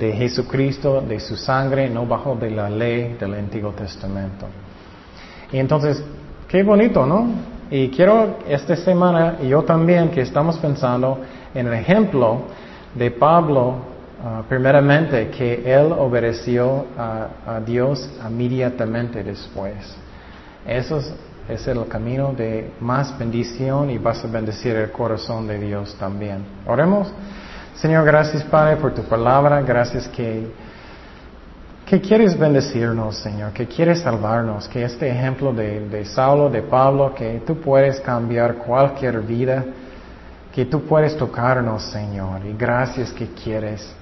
De 0.00 0.10
Jesucristo, 0.14 1.00
de 1.00 1.20
su 1.20 1.36
sangre, 1.36 1.88
no 1.88 2.04
bajo 2.04 2.34
de 2.34 2.50
la 2.50 2.68
ley 2.68 3.16
del 3.20 3.34
Antiguo 3.34 3.70
Testamento. 3.70 4.46
Y 5.52 5.58
entonces, 5.58 6.02
qué 6.48 6.64
bonito, 6.64 7.06
¿no? 7.06 7.28
Y 7.70 7.88
quiero 7.88 8.38
esta 8.48 8.74
semana, 8.74 9.36
y 9.40 9.48
yo 9.50 9.62
también, 9.62 10.08
que 10.08 10.22
estamos 10.22 10.58
pensando 10.58 11.20
en 11.54 11.68
el 11.68 11.74
ejemplo 11.74 12.40
de 12.94 13.10
Pablo, 13.10 13.76
ah, 14.22 14.42
primeramente, 14.48 15.28
que 15.30 15.62
él 15.64 15.92
obedeció 15.92 16.86
a, 16.96 17.60
Dios 17.64 18.08
inmediatamente 18.28 19.22
después. 19.22 19.74
Eso 20.66 20.98
es, 21.48 21.66
el 21.66 21.86
camino 21.88 22.32
de 22.32 22.72
más 22.80 23.16
bendición 23.18 23.90
y 23.90 23.98
vas 23.98 24.24
a 24.24 24.28
bendecir 24.28 24.76
el 24.76 24.90
corazón 24.90 25.46
de 25.46 25.58
Dios 25.58 25.94
también. 25.98 26.44
Oremos. 26.66 27.12
Señor, 27.74 28.04
gracias 28.04 28.44
Padre 28.44 28.76
por 28.76 28.94
tu 28.94 29.02
palabra, 29.02 29.60
gracias 29.60 30.06
que, 30.08 30.46
que 31.84 32.00
quieres 32.00 32.38
bendecirnos, 32.38 33.16
Señor, 33.16 33.52
que 33.52 33.66
quieres 33.66 34.00
salvarnos, 34.00 34.68
que 34.68 34.84
este 34.84 35.10
ejemplo 35.10 35.52
de, 35.52 35.88
de 35.88 36.04
Saulo, 36.04 36.48
de 36.48 36.62
Pablo, 36.62 37.12
que 37.14 37.42
tú 37.44 37.56
puedes 37.56 38.00
cambiar 38.00 38.56
cualquier 38.56 39.20
vida 39.22 39.64
que 40.52 40.66
tú 40.66 40.82
puedes 40.82 41.16
tocarnos, 41.16 41.82
Señor, 41.84 42.44
y 42.44 42.52
gracias 42.52 43.12
que 43.12 43.28
quieres. 43.28 43.94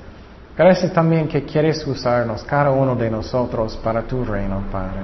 Gracias 0.56 0.92
también 0.92 1.28
que 1.28 1.44
quieres 1.44 1.86
usarnos, 1.86 2.42
cada 2.42 2.70
uno 2.70 2.96
de 2.96 3.10
nosotros, 3.10 3.78
para 3.82 4.02
tu 4.02 4.24
reino, 4.24 4.62
Padre. 4.70 5.00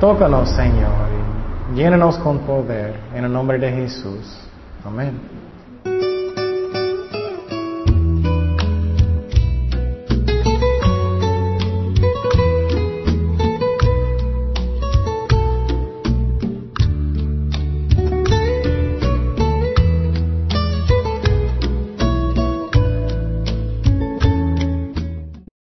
Tócanos, 0.00 0.48
Señor, 0.50 1.08
y 1.72 1.76
llénanos 1.76 2.18
con 2.18 2.40
poder, 2.40 2.96
en 3.14 3.24
el 3.24 3.32
nombre 3.32 3.58
de 3.58 3.70
Jesús. 3.70 4.38
Amén. 4.84 5.41